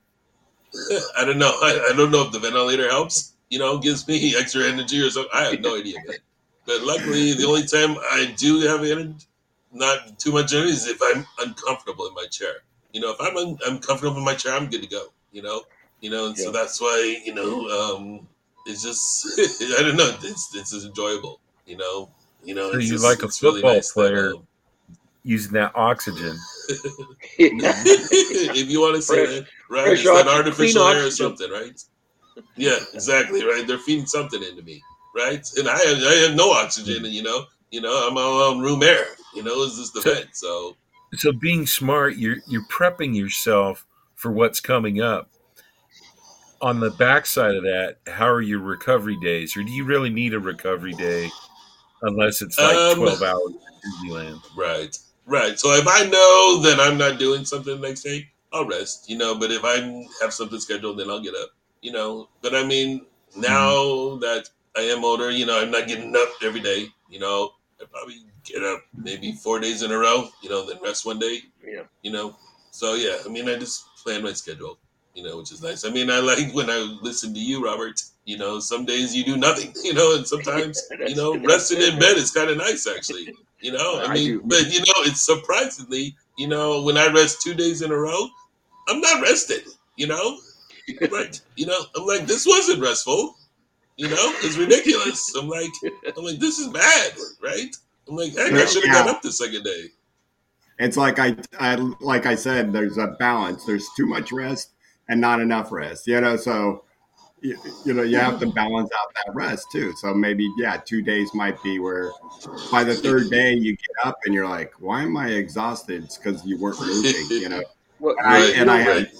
I 1.18 1.24
don't 1.24 1.38
know. 1.38 1.52
I, 1.62 1.90
I 1.90 1.96
don't 1.96 2.10
know 2.10 2.22
if 2.26 2.32
the 2.32 2.38
ventilator 2.38 2.88
helps. 2.88 3.34
You 3.48 3.58
know, 3.58 3.78
gives 3.78 4.06
me 4.08 4.34
extra 4.38 4.64
energy 4.64 5.00
or 5.00 5.10
something. 5.10 5.30
I 5.34 5.44
have 5.44 5.60
no 5.60 5.76
idea, 5.76 5.96
man. 6.06 6.16
But 6.66 6.82
luckily, 6.82 7.32
the 7.32 7.46
only 7.46 7.64
time 7.66 7.96
I 8.10 8.34
do 8.36 8.60
have 8.60 8.82
energy, 8.84 9.14
not 9.72 10.18
too 10.18 10.32
much 10.32 10.52
energy, 10.52 10.70
is 10.72 10.88
if 10.88 10.98
I'm 11.02 11.24
uncomfortable 11.40 12.06
in 12.08 12.14
my 12.14 12.26
chair. 12.26 12.54
You 12.92 13.00
know, 13.00 13.12
if 13.12 13.20
I'm 13.20 13.36
un- 13.36 13.58
uncomfortable 13.66 14.16
in 14.18 14.24
my 14.24 14.34
chair, 14.34 14.54
I'm 14.54 14.68
good 14.68 14.82
to 14.82 14.88
go. 14.88 15.12
You 15.32 15.42
know, 15.42 15.62
you 16.00 16.10
know, 16.10 16.26
and 16.26 16.38
so 16.38 16.50
that's 16.52 16.80
why 16.80 17.20
you 17.24 17.34
know 17.34 17.68
um, 17.68 18.26
it's 18.66 18.82
just 18.82 19.26
I 19.78 19.82
don't 19.82 19.96
know. 19.96 20.14
It's 20.22 20.54
it's 20.54 20.70
just 20.72 20.86
enjoyable. 20.86 21.40
You 21.66 21.76
know, 21.78 22.10
you 22.44 22.54
know. 22.54 22.72
So 22.72 22.78
it's 22.78 22.86
you 22.86 22.92
just- 22.94 23.04
like 23.04 23.22
a 23.22 23.26
it's 23.26 23.42
really 23.42 23.56
football 23.60 23.74
nice 23.74 23.88
that, 23.92 23.94
player. 23.94 24.32
um, 24.34 24.46
using 25.24 25.52
that 25.54 25.72
oxygen. 25.74 26.36
if 27.38 28.70
you 28.70 28.80
want 28.80 28.96
to 28.96 29.02
say 29.02 29.24
Fresh- 29.24 29.34
that, 29.34 29.46
right? 29.70 29.84
fresh 29.86 29.98
It's 30.04 30.04
that 30.04 30.28
artificial 30.28 30.82
clean 30.84 30.96
air 30.96 31.06
or 31.06 31.10
something, 31.10 31.50
right? 31.50 31.80
Yeah, 32.56 32.76
exactly, 32.92 33.44
right. 33.44 33.64
They're 33.66 33.78
feeding 33.78 34.06
something 34.06 34.42
into 34.42 34.62
me, 34.62 34.82
right? 35.14 35.44
And 35.56 35.68
I 35.68 35.78
have, 35.78 35.98
I 35.98 36.14
have 36.26 36.34
no 36.36 36.50
oxygen, 36.52 37.04
and 37.04 37.14
you 37.14 37.22
know, 37.22 37.44
you 37.70 37.80
know, 37.80 38.06
I'm 38.08 38.16
all 38.16 38.52
on 38.52 38.60
room 38.60 38.82
air. 38.82 39.06
You 39.34 39.42
know, 39.42 39.62
it's 39.62 39.76
just 39.76 39.94
the 39.94 40.02
So- 40.02 40.14
vent. 40.14 40.28
So 40.36 40.76
So 41.14 41.32
being 41.32 41.66
smart, 41.66 42.16
you're 42.16 42.36
you're 42.46 42.66
prepping 42.66 43.16
yourself 43.16 43.86
for 44.14 44.30
what's 44.30 44.60
coming 44.60 45.00
up. 45.00 45.30
On 46.62 46.80
the 46.80 46.90
backside 46.90 47.54
of 47.54 47.62
that, 47.64 47.98
how 48.06 48.26
are 48.28 48.40
your 48.40 48.60
recovery 48.60 49.18
days, 49.22 49.56
or 49.56 49.62
do 49.62 49.70
you 49.70 49.84
really 49.84 50.10
need 50.10 50.32
a 50.32 50.40
recovery 50.40 50.94
day 50.94 51.30
unless 52.02 52.40
it's 52.40 52.58
like 52.58 52.76
Um, 52.76 52.96
twelve 52.98 53.22
hours 53.22 53.52
at 53.54 53.82
Disneyland? 53.84 54.40
right, 54.56 54.96
right. 55.26 55.58
So 55.58 55.72
if 55.74 55.86
I 55.86 56.04
know 56.04 56.60
that 56.62 56.78
I'm 56.80 56.96
not 56.96 57.18
doing 57.18 57.44
something 57.44 57.78
the 57.80 57.86
next 57.88 58.02
day, 58.02 58.28
I'll 58.52 58.66
rest. 58.66 59.10
You 59.10 59.18
know, 59.18 59.34
but 59.34 59.50
if 59.50 59.64
I 59.64 60.06
have 60.22 60.32
something 60.32 60.58
scheduled, 60.60 60.98
then 60.98 61.10
I'll 61.10 61.22
get 61.22 61.34
up. 61.34 61.50
You 61.82 61.92
know, 61.92 62.28
but 62.42 62.54
I 62.54 62.64
mean, 62.64 63.04
now 63.36 64.16
that 64.16 64.48
I 64.76 64.80
am 64.80 65.04
older, 65.04 65.30
you 65.30 65.44
know, 65.44 65.60
I'm 65.60 65.70
not 65.70 65.88
getting 65.88 66.16
up 66.16 66.28
every 66.42 66.60
day. 66.60 66.88
You 67.10 67.18
know, 67.20 67.52
I 67.80 67.84
probably 67.84 68.24
get 68.44 68.62
up 68.64 68.80
maybe 68.96 69.32
four 69.32 69.60
days 69.60 69.82
in 69.82 69.92
a 69.92 69.98
row. 69.98 70.28
You 70.42 70.48
know, 70.48 70.66
then 70.66 70.78
rest 70.82 71.04
one 71.04 71.18
day. 71.18 71.40
Yeah. 71.62 71.82
you 72.02 72.12
know. 72.12 72.36
So 72.70 72.94
yeah, 72.94 73.16
I 73.24 73.28
mean, 73.28 73.48
I 73.48 73.56
just 73.56 73.84
plan 74.02 74.22
my 74.22 74.32
schedule, 74.32 74.78
you 75.16 75.22
know, 75.22 75.38
which 75.38 75.50
is 75.50 75.62
nice. 75.62 75.84
I 75.86 75.90
mean, 75.90 76.10
I 76.10 76.18
like 76.18 76.52
when 76.52 76.68
I 76.68 76.76
listen 77.00 77.32
to 77.32 77.40
you, 77.40 77.64
Robert. 77.64 78.02
You 78.26 78.36
know, 78.36 78.60
some 78.60 78.84
days 78.84 79.16
you 79.16 79.24
do 79.24 79.36
nothing, 79.36 79.72
you 79.82 79.94
know, 79.94 80.14
and 80.14 80.26
sometimes 80.26 80.80
you 81.08 81.16
know 81.16 81.38
resting 81.38 81.80
in 81.80 81.98
bed 81.98 82.18
is 82.18 82.30
kind 82.30 82.50
of 82.50 82.58
nice, 82.58 82.86
actually. 82.86 83.34
You 83.60 83.72
know, 83.72 84.00
I 84.00 84.10
I 84.10 84.14
mean, 84.14 84.24
do. 84.26 84.42
but 84.44 84.70
you 84.70 84.80
know, 84.80 84.94
it's 84.98 85.24
surprisingly, 85.24 86.14
you 86.36 86.46
know, 86.46 86.82
when 86.82 86.98
I 86.98 87.10
rest 87.10 87.40
two 87.40 87.54
days 87.54 87.80
in 87.80 87.90
a 87.90 87.96
row, 87.96 88.28
I'm 88.88 89.00
not 89.00 89.22
rested. 89.22 89.64
You 89.96 90.08
know, 90.08 90.38
like 91.10 91.36
you 91.56 91.66
know, 91.66 91.78
I'm 91.96 92.04
like 92.06 92.26
this 92.26 92.46
wasn't 92.46 92.82
restful. 92.82 93.36
You 93.96 94.08
know, 94.10 94.34
it's 94.42 94.58
ridiculous. 94.58 95.34
I'm 95.34 95.48
like, 95.48 95.70
I'm 96.14 96.22
like, 96.22 96.38
this 96.38 96.58
is 96.58 96.68
bad, 96.68 97.12
right? 97.42 97.74
I'm 98.06 98.16
like, 98.16 98.36
heck, 98.36 98.52
I 98.52 98.66
should 98.66 98.84
have 98.84 99.06
got 99.06 99.08
up 99.08 99.22
the 99.22 99.32
second 99.32 99.64
day. 99.64 99.86
It's 100.78 100.98
like 100.98 101.18
I, 101.18 101.34
I 101.58 101.76
like 102.00 102.26
I 102.26 102.34
said, 102.34 102.74
there's 102.74 102.98
a 102.98 103.16
balance. 103.18 103.64
There's 103.64 103.88
too 103.96 104.04
much 104.04 104.30
rest 104.30 104.72
and 105.08 105.20
not 105.20 105.40
enough 105.40 105.72
rest. 105.72 106.06
You 106.06 106.20
know, 106.20 106.36
so 106.36 106.84
you, 107.40 107.56
you 107.84 107.92
know 107.92 108.02
you 108.02 108.16
have 108.16 108.38
to 108.40 108.46
balance 108.46 108.90
out 109.00 109.14
that 109.14 109.34
rest 109.34 109.66
too. 109.70 109.92
So 109.96 110.14
maybe 110.14 110.48
yeah, 110.58 110.78
two 110.78 111.02
days 111.02 111.28
might 111.34 111.62
be 111.62 111.78
where 111.78 112.12
by 112.70 112.84
the 112.84 112.94
third 112.94 113.30
day 113.30 113.54
you 113.54 113.72
get 113.72 114.06
up 114.06 114.16
and 114.24 114.34
you're 114.34 114.48
like, 114.48 114.72
why 114.78 115.02
am 115.02 115.16
I 115.16 115.28
exhausted? 115.28 116.04
It's 116.04 116.18
because 116.18 116.44
you 116.44 116.58
weren't 116.58 116.80
moving. 116.80 117.26
You 117.30 117.48
know, 117.48 117.62
Well, 117.98 118.14
and 118.18 118.28
I, 118.28 118.46
and 118.50 118.70
I 118.70 118.86
right. 118.86 119.06
had 119.06 119.12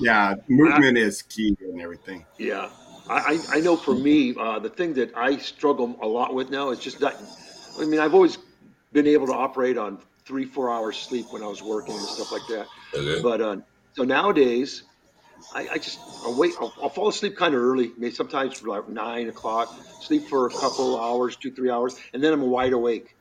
yeah, 0.00 0.34
movement 0.48 0.98
is 0.98 1.22
key 1.22 1.56
and 1.60 1.80
everything. 1.80 2.24
Yeah, 2.38 2.70
I, 3.08 3.40
I 3.50 3.56
I 3.56 3.60
know 3.60 3.76
for 3.76 3.94
me, 3.94 4.34
uh, 4.38 4.58
the 4.58 4.68
thing 4.68 4.94
that 4.94 5.16
I 5.16 5.36
struggle 5.36 5.96
a 6.02 6.06
lot 6.06 6.34
with 6.34 6.50
now 6.50 6.70
is 6.70 6.78
just 6.78 7.00
not. 7.00 7.16
I 7.80 7.84
mean, 7.84 8.00
I've 8.00 8.14
always 8.14 8.38
been 8.92 9.06
able 9.06 9.26
to 9.26 9.34
operate 9.34 9.78
on 9.78 9.98
three, 10.24 10.44
four 10.44 10.70
hours 10.70 10.96
sleep 10.96 11.26
when 11.32 11.42
I 11.42 11.46
was 11.46 11.62
working 11.62 11.94
and 11.94 12.04
stuff 12.04 12.32
like 12.32 12.46
that. 12.48 12.66
Okay. 12.94 13.22
But 13.22 13.40
uh, 13.40 13.56
so 13.98 14.04
nowadays, 14.04 14.84
I, 15.52 15.68
I 15.72 15.78
just 15.78 16.00
I'll 16.24 16.34
wait. 16.34 16.54
I'll, 16.60 16.74
I'll 16.82 16.90
fall 16.90 17.08
asleep 17.08 17.36
kind 17.36 17.54
of 17.54 17.60
early, 17.60 17.92
maybe 17.98 18.14
sometimes 18.14 18.62
like 18.62 18.88
nine 18.88 19.28
o'clock. 19.28 19.70
Sleep 19.98 20.28
for 20.28 20.46
a 20.46 20.54
couple 20.56 21.00
hours, 21.00 21.36
two, 21.36 21.52
three 21.52 21.70
hours, 21.70 21.94
and 22.14 22.22
then 22.22 22.32
I'm 22.32 22.42
wide 22.42 22.72
awake. 22.74 23.16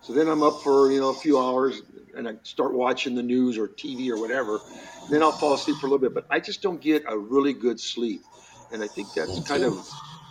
So 0.00 0.14
then 0.14 0.28
I'm 0.28 0.42
up 0.42 0.62
for 0.62 0.90
you 0.92 1.00
know 1.00 1.10
a 1.10 1.18
few 1.20 1.38
hours, 1.40 1.82
and 2.16 2.28
I 2.28 2.34
start 2.44 2.74
watching 2.74 3.14
the 3.14 3.22
news 3.22 3.58
or 3.58 3.68
TV 3.68 4.10
or 4.10 4.18
whatever. 4.18 4.62
Then 5.08 5.22
I'll 5.22 5.32
fall 5.32 5.54
asleep 5.54 5.80
for 5.80 5.88
a 5.88 5.90
little 5.90 6.02
bit, 6.08 6.14
but 6.14 6.26
I 6.30 6.40
just 6.40 6.62
don't 6.62 6.80
get 6.80 7.04
a 7.08 7.18
really 7.18 7.54
good 7.54 7.80
sleep, 7.80 8.26
and 8.70 8.82
I 8.82 8.88
think 8.88 9.14
that's 9.14 9.40
kind 9.40 9.64
of 9.64 9.86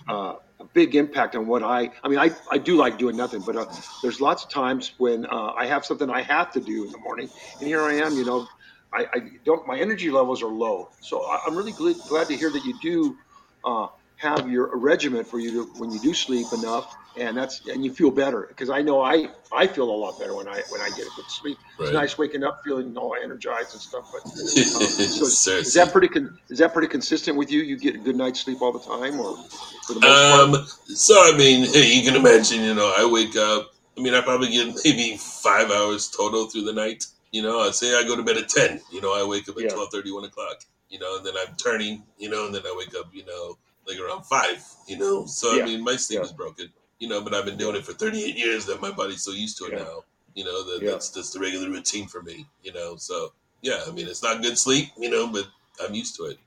uh, 0.09 0.35
a 0.59 0.65
big 0.73 0.95
impact 0.95 1.35
on 1.35 1.47
what 1.47 1.63
I. 1.63 1.91
I 2.03 2.09
mean, 2.09 2.19
I, 2.19 2.31
I 2.51 2.57
do 2.57 2.77
like 2.77 2.97
doing 2.97 3.15
nothing, 3.15 3.43
but 3.43 3.57
uh, 3.57 3.65
there's 4.01 4.21
lots 4.21 4.43
of 4.43 4.49
times 4.51 4.93
when 4.97 5.25
uh, 5.25 5.53
I 5.57 5.67
have 5.67 5.85
something 5.85 6.09
I 6.09 6.23
have 6.23 6.51
to 6.53 6.61
do 6.61 6.85
in 6.85 6.91
the 6.91 6.97
morning, 6.99 7.29
and 7.59 7.67
here 7.67 7.85
I 7.85 7.95
am. 7.95 8.17
You 8.17 8.25
know, 8.25 8.47
I, 8.93 9.05
I 9.13 9.19
don't. 9.43 9.65
My 9.67 9.79
energy 9.79 10.11
levels 10.11 10.41
are 10.41 10.47
low, 10.47 10.89
so 11.01 11.23
I, 11.23 11.41
I'm 11.47 11.55
really 11.55 11.71
glad, 11.71 11.95
glad 12.07 12.27
to 12.27 12.37
hear 12.37 12.51
that 12.51 12.63
you 12.63 12.77
do 12.81 13.17
uh, 13.65 13.87
have 14.17 14.49
your 14.49 14.75
regimen 14.77 15.23
for 15.23 15.39
you 15.39 15.51
to 15.51 15.63
when 15.79 15.91
you 15.91 15.99
do 15.99 16.13
sleep 16.13 16.47
enough, 16.53 16.95
and 17.17 17.35
that's 17.35 17.67
and 17.67 17.83
you 17.83 17.93
feel 17.93 18.11
better 18.11 18.45
because 18.47 18.69
I 18.69 18.81
know 18.81 19.01
I 19.01 19.29
I 19.51 19.67
feel 19.67 19.89
a 19.89 19.91
lot 19.91 20.19
better 20.19 20.35
when 20.35 20.47
I 20.47 20.61
when 20.69 20.81
I 20.81 20.89
get 20.89 21.07
a 21.07 21.11
good 21.15 21.29
sleep. 21.29 21.57
It's 21.79 21.91
nice 21.91 22.17
waking 22.17 22.43
up 22.43 22.61
feeling 22.63 22.95
all 22.97 23.15
energized 23.21 23.73
and 23.73 23.81
stuff, 23.81 24.11
but. 24.11 24.31
Uh, 24.73 24.79
so 24.79 25.51
is 25.51 25.73
that 25.73 25.91
pretty 25.91 26.07
con- 26.07 26.37
is 26.49 26.59
that 26.59 26.73
pretty 26.73 26.87
consistent 26.87 27.37
with 27.37 27.51
you? 27.51 27.61
You 27.61 27.77
get 27.77 27.95
a 27.95 27.97
good 27.97 28.15
night's 28.15 28.41
sleep 28.41 28.61
all 28.61 28.71
the 28.71 28.79
time, 28.79 29.19
or 29.19 29.37
for 29.85 29.93
the? 29.93 30.07
Um, 30.07 30.65
so 30.85 31.15
I 31.15 31.35
mean, 31.37 31.65
hey, 31.71 31.93
you 31.95 32.03
can 32.03 32.15
imagine, 32.15 32.61
you 32.61 32.73
know, 32.73 32.93
I 32.97 33.05
wake 33.05 33.35
up, 33.35 33.73
I 33.97 34.01
mean, 34.01 34.13
I 34.13 34.21
probably 34.21 34.49
get 34.49 34.75
maybe 34.83 35.17
five 35.17 35.71
hours 35.71 36.09
total 36.09 36.47
through 36.47 36.63
the 36.63 36.73
night. 36.73 37.05
You 37.33 37.41
know, 37.41 37.61
I'd 37.61 37.73
say 37.73 37.95
I 37.97 38.03
go 38.03 38.15
to 38.15 38.23
bed 38.23 38.37
at 38.37 38.47
10. 38.47 38.79
You 38.91 39.01
know, 39.01 39.11
I 39.13 39.27
wake 39.27 39.49
up 39.49 39.57
at 39.57 39.63
Yeah. 39.63 39.69
twelve 39.69 39.89
thirty, 39.91 40.11
one 40.11 40.23
o'clock. 40.23 40.61
You 40.89 40.99
know, 40.99 41.17
and 41.17 41.25
then 41.25 41.33
I'm 41.35 41.55
turning, 41.55 42.03
you 42.19 42.29
know, 42.29 42.45
and 42.45 42.53
then 42.53 42.61
I 42.65 42.73
wake 42.77 42.93
up, 42.95 43.07
you 43.11 43.25
know, 43.25 43.57
like 43.87 43.99
around 43.99 44.23
5, 44.25 44.63
you 44.87 44.99
know. 44.99 45.25
So, 45.25 45.53
Yeah. 45.55 45.63
I 45.63 45.65
mean, 45.65 45.81
my 45.83 45.95
sleep 45.95 46.19
Yeah. 46.19 46.25
is 46.25 46.31
broken, 46.31 46.71
you 46.99 47.07
know, 47.07 47.21
but 47.21 47.33
I've 47.33 47.45
been 47.45 47.57
doing 47.57 47.75
it 47.75 47.83
for 47.83 47.93
38 47.93 48.37
years 48.37 48.67
that 48.67 48.79
my 48.79 48.91
body's 48.91 49.23
so 49.23 49.31
used 49.31 49.57
to 49.57 49.65
it 49.65 49.73
Yeah. 49.73 49.79
now, 49.83 50.03
you 50.35 50.43
know, 50.43 50.61
that 50.63 50.83
Yeah. 50.83 50.91
that's 50.91 51.09
just 51.09 51.33
the 51.33 51.39
regular 51.39 51.67
routine 51.69 52.07
for 52.07 52.21
me, 52.21 52.45
you 52.61 52.71
know. 52.71 52.95
So, 52.97 53.33
yeah, 53.63 53.83
I 53.87 53.91
mean, 53.91 54.07
it's 54.07 54.21
not 54.21 54.43
good 54.43 54.57
sleep, 54.57 54.89
you 54.95 55.09
know, 55.09 55.25
but 55.25 55.47
I'm 55.81 55.95
used 55.95 56.15
to 56.17 56.25
it, 56.25 56.37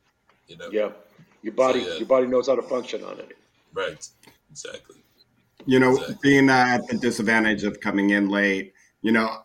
you 0.47 0.57
know. 0.57 0.69
Yeah, 0.71 0.93
your 1.43 1.55
body, 1.55 1.83
So, 1.83 1.89
yeah. 1.91 1.97
your 1.97 2.07
body 2.07 2.29
knows 2.29 2.47
how 2.47 2.55
to 2.55 2.63
function 2.63 3.03
on 3.03 3.19
it. 3.19 3.37
Right. 3.75 4.09
Exactly. 4.53 5.03
You 5.67 5.81
know, 5.81 5.95
Exactly. 5.95 6.19
being 6.23 6.49
uh, 6.49 6.53
at 6.79 6.87
the 6.87 6.97
disadvantage 6.97 7.65
of 7.65 7.81
coming 7.81 8.11
in 8.11 8.29
late, 8.29 8.73
you 9.03 9.11
know, 9.11 9.43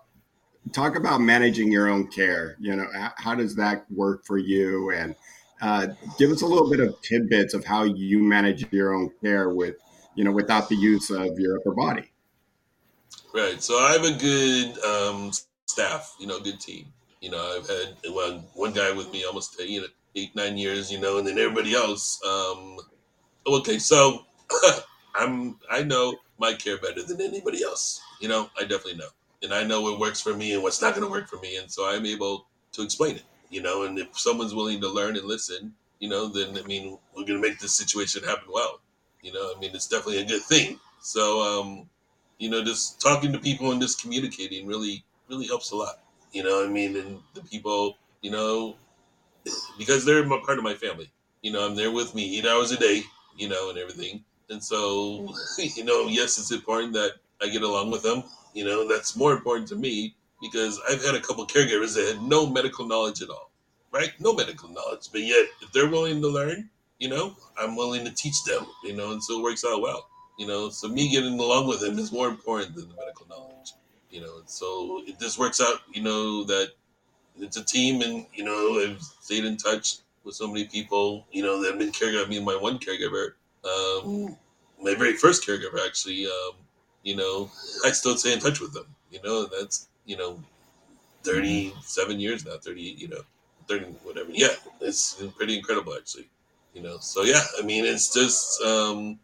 talk 0.74 0.96
about 0.96 1.22
managing 1.22 1.72
your 1.72 1.88
own 1.88 2.08
care. 2.08 2.56
You 2.60 2.76
know, 2.76 2.88
how 3.18 3.36
does 3.36 3.56
that 3.56 3.86
work 3.92 4.26
for 4.26 4.38
you? 4.38 4.92
And 4.92 5.16
uh, 5.62 5.88
give 6.18 6.32
us 6.32 6.42
a 6.42 6.46
little 6.46 6.70
bit 6.70 6.80
of 6.80 7.00
tidbits 7.02 7.54
of 7.54 7.66
how 7.66 7.84
you 7.84 8.20
manage 8.20 8.72
your 8.72 8.94
own 8.94 9.12
care 9.22 9.50
with, 9.50 9.76
you 10.16 10.24
know, 10.24 10.32
without 10.32 10.70
the 10.70 10.76
use 10.76 11.10
of 11.10 11.40
your 11.40 11.58
upper 11.58 11.72
body. 11.72 12.12
Right. 13.34 13.62
So 13.62 13.76
I 13.76 13.92
have 13.94 14.04
a 14.04 14.18
good 14.18 14.84
um, 14.84 15.32
staff, 15.66 16.16
you 16.20 16.28
know, 16.28 16.40
good 16.40 16.60
team. 16.60 16.88
You 17.22 17.30
know, 17.30 17.58
I've 17.58 17.68
had 17.68 18.14
one 18.14 18.44
one 18.56 18.74
guy 18.74 18.92
with 18.92 19.12
me 19.12 19.24
almost 19.26 19.60
you 19.62 19.82
know 19.82 19.88
eight 20.16 20.36
nine 20.36 20.58
years, 20.58 20.92
you 20.92 21.00
know, 21.00 21.20
and 21.20 21.28
then 21.28 21.38
everybody 21.38 21.76
else. 21.76 22.20
Um, 22.26 22.78
okay, 23.46 23.78
so 23.78 24.26
I'm 25.16 25.60
I 25.70 25.84
know 25.84 26.16
my 26.40 26.54
care 26.54 26.78
better 26.78 27.04
than 27.04 27.22
anybody 27.22 27.64
else. 27.64 28.02
You 28.20 28.28
know, 28.28 28.50
I 28.58 28.62
definitely 28.62 28.96
know, 28.96 29.10
and 29.42 29.54
I 29.54 29.64
know 29.64 29.82
what 29.82 30.00
works 30.00 30.22
for 30.22 30.34
me 30.34 30.54
and 30.54 30.64
what's 30.64 30.82
not 30.82 30.96
going 30.96 31.06
to 31.06 31.12
work 31.12 31.28
for 31.28 31.40
me, 31.40 31.58
and 31.58 31.72
so 31.72 31.90
I'm 31.90 32.06
able 32.06 32.48
to 32.74 32.84
explain 32.84 33.16
it. 33.16 33.24
You 33.50 33.62
know, 33.62 33.84
and 33.84 33.98
if 34.00 34.18
someone's 34.18 34.56
willing 34.56 34.80
to 34.82 34.90
learn 34.90 35.18
and 35.18 35.26
listen, 35.26 35.74
you 36.00 36.10
know, 36.10 36.28
then 36.28 36.58
I 36.58 36.66
mean, 36.68 36.98
we're 37.16 37.26
going 37.26 37.42
to 37.42 37.48
make 37.48 37.60
this 37.60 37.74
situation 37.74 38.24
happen 38.24 38.48
well. 38.52 38.80
You 39.22 39.34
know, 39.34 39.54
I 39.56 39.60
mean, 39.60 39.72
it's 39.74 39.88
definitely 39.88 40.22
a 40.22 40.26
good 40.26 40.42
thing. 40.42 40.80
So, 41.02 41.42
um, 41.42 41.90
you 42.40 42.50
know, 42.50 42.64
just 42.64 43.02
talking 43.02 43.32
to 43.34 43.40
people 43.40 43.72
and 43.72 43.82
just 43.82 44.02
communicating 44.02 44.68
really, 44.68 45.04
really 45.30 45.48
helps 45.48 45.72
a 45.72 45.76
lot. 45.76 46.00
You 46.32 46.44
know, 46.44 46.66
I 46.66 46.68
mean, 46.68 46.96
and 46.96 47.20
the 47.34 47.42
people, 47.42 47.98
you 48.22 48.32
know, 48.32 48.76
because 49.78 50.06
they're 50.06 50.26
my, 50.26 50.40
part 50.46 50.58
of 50.58 50.64
my 50.64 50.74
family. 50.74 51.12
You 51.42 51.52
know, 51.52 51.66
I'm 51.66 51.76
there 51.76 51.92
with 51.92 52.16
me 52.16 52.38
eight 52.38 52.46
hours 52.46 52.72
a 52.72 52.78
day. 52.78 53.04
You 53.38 53.48
know, 53.48 53.70
and 53.70 53.78
everything. 53.80 54.24
And 54.50 54.64
so, 54.64 55.34
you 55.58 55.86
know, 55.86 56.08
yes, 56.08 56.38
it's 56.38 56.52
important 56.52 56.94
that 56.94 57.14
I 57.42 57.48
get 57.48 57.64
along 57.64 57.92
with 57.92 58.04
them. 58.04 58.24
You 58.54 58.66
know, 58.66 58.88
that's 58.88 59.16
more 59.16 59.34
important 59.34 59.68
to 59.70 59.76
me 59.76 60.16
because 60.42 60.80
I've 60.90 61.04
had 61.04 61.16
a 61.16 61.22
couple 61.22 61.46
caregivers 61.46 61.96
that 61.96 62.08
had 62.08 62.22
no 62.24 62.48
medical 62.48 62.86
knowledge 62.86 63.22
at 63.22 63.30
all, 63.30 63.52
right? 63.92 64.12
No 64.20 64.34
medical 64.34 64.70
knowledge, 64.70 65.10
but 65.12 65.22
yet 65.22 65.46
if 65.62 65.72
they're 65.72 65.90
willing 65.90 66.22
to 66.22 66.28
learn, 66.28 66.70
you 67.00 67.10
know, 67.10 67.36
I'm 67.58 67.76
willing 67.76 68.06
to 68.06 68.12
teach 68.12 68.44
them. 68.44 68.66
You 68.84 68.96
know, 68.96 69.12
and 69.12 69.24
so 69.24 69.40
it 69.40 69.44
works 69.44 69.64
out 69.66 69.82
well. 69.82 70.08
You 70.38 70.48
know, 70.48 70.70
so 70.70 70.88
me 70.88 71.10
getting 71.10 71.40
along 71.40 71.68
with 71.68 71.82
them 71.82 72.00
is 72.00 72.12
more 72.12 72.28
important 72.28 72.76
than 72.76 72.90
the 72.90 72.96
medical 72.96 73.28
knowledge. 73.28 73.74
You 74.10 74.22
know, 74.22 74.40
and 74.40 74.50
so 74.50 75.02
it 75.06 75.20
just 75.20 75.40
works 75.40 75.62
out. 75.62 75.82
You 75.94 76.04
know 76.04 76.44
that 76.46 76.72
it's 77.40 77.58
a 77.58 77.64
team, 77.64 78.02
and 78.02 78.26
you 78.34 78.44
know 78.44 78.80
I've 78.82 79.02
stayed 79.02 79.46
in 79.46 79.58
touch 79.58 79.98
with 80.24 80.36
so 80.36 80.48
many 80.48 80.66
people. 80.66 81.26
You 81.32 81.44
know 81.44 81.62
that 81.62 81.72
have 81.72 81.80
been 81.80 81.92
caregiver. 81.92 82.26
I 82.26 82.30
mean, 82.30 82.44
my 82.44 82.56
one 82.56 82.80
caregiver, 82.80 83.34
um, 83.64 84.38
my 84.82 84.96
very 84.96 85.14
first 85.14 85.48
caregiver, 85.48 85.86
actually. 85.86 86.26
Um, 86.26 86.54
you 87.04 87.16
know, 87.16 87.52
I 87.86 87.92
still 87.92 88.18
stay 88.18 88.34
in 88.34 88.40
touch 88.40 88.60
with 88.60 88.74
them. 88.74 88.86
You 89.12 89.22
know, 89.24 89.46
that's 89.46 89.88
you 90.06 90.18
know, 90.18 90.42
thirty-seven 91.24 92.20
years 92.20 92.46
now. 92.46 92.58
Thirty, 92.58 92.82
you 92.98 93.08
know, 93.10 93.22
thirty, 93.68 93.86
whatever. 94.04 94.30
Yeah, 94.32 94.56
it's 94.82 95.22
pretty 95.38 95.58
incredible, 95.58 95.96
actually. 95.96 96.30
You 96.74 96.82
know, 96.84 96.98
so 97.00 97.24
yeah, 97.24 97.42
I 97.60 97.64
mean, 97.64 97.86
it's 97.86 98.14
just. 98.14 98.62
um 98.64 99.20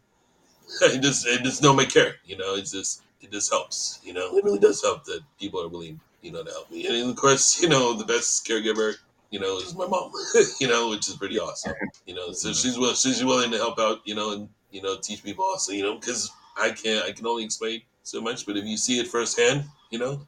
I 0.82 0.98
just 0.98 1.26
I 1.26 1.36
just 1.42 1.62
know 1.62 1.74
my 1.74 1.84
care. 1.84 2.16
You 2.24 2.36
know, 2.36 2.54
it's 2.54 2.70
just 2.72 3.02
it 3.20 3.32
just 3.32 3.50
helps. 3.50 4.00
You 4.04 4.12
know, 4.12 4.36
it 4.36 4.44
really 4.44 4.58
does 4.58 4.82
help 4.82 5.04
that 5.04 5.20
people 5.40 5.62
are 5.62 5.68
willing, 5.68 6.00
you 6.22 6.30
know, 6.32 6.42
to 6.44 6.50
help 6.50 6.70
me. 6.70 6.86
And 6.86 7.10
of 7.10 7.16
course, 7.16 7.60
you 7.62 7.68
know, 7.68 7.94
the 7.94 8.04
best 8.04 8.46
caregiver, 8.46 8.94
you 9.30 9.40
know, 9.40 9.58
is 9.58 9.74
my 9.74 9.86
mom. 9.86 10.12
you 10.60 10.68
know, 10.68 10.90
which 10.90 11.08
is 11.08 11.16
pretty 11.16 11.38
awesome. 11.38 11.74
You 12.06 12.14
know, 12.14 12.32
so 12.32 12.52
she's 12.52 12.78
will 12.78 12.94
she's 12.94 13.24
willing 13.24 13.50
to 13.52 13.56
help 13.58 13.78
out. 13.78 14.00
You 14.04 14.14
know, 14.14 14.32
and 14.32 14.48
you 14.70 14.82
know, 14.82 14.96
teach 15.00 15.24
people 15.24 15.44
also. 15.44 15.72
You 15.72 15.82
know, 15.84 15.94
because 15.98 16.30
I 16.58 16.70
can't 16.70 17.04
I 17.04 17.12
can 17.12 17.26
only 17.26 17.44
explain 17.44 17.82
so 18.02 18.20
much, 18.20 18.46
but 18.46 18.56
if 18.56 18.64
you 18.64 18.76
see 18.76 18.98
it 18.98 19.08
firsthand, 19.08 19.64
you 19.90 19.98
know, 19.98 20.20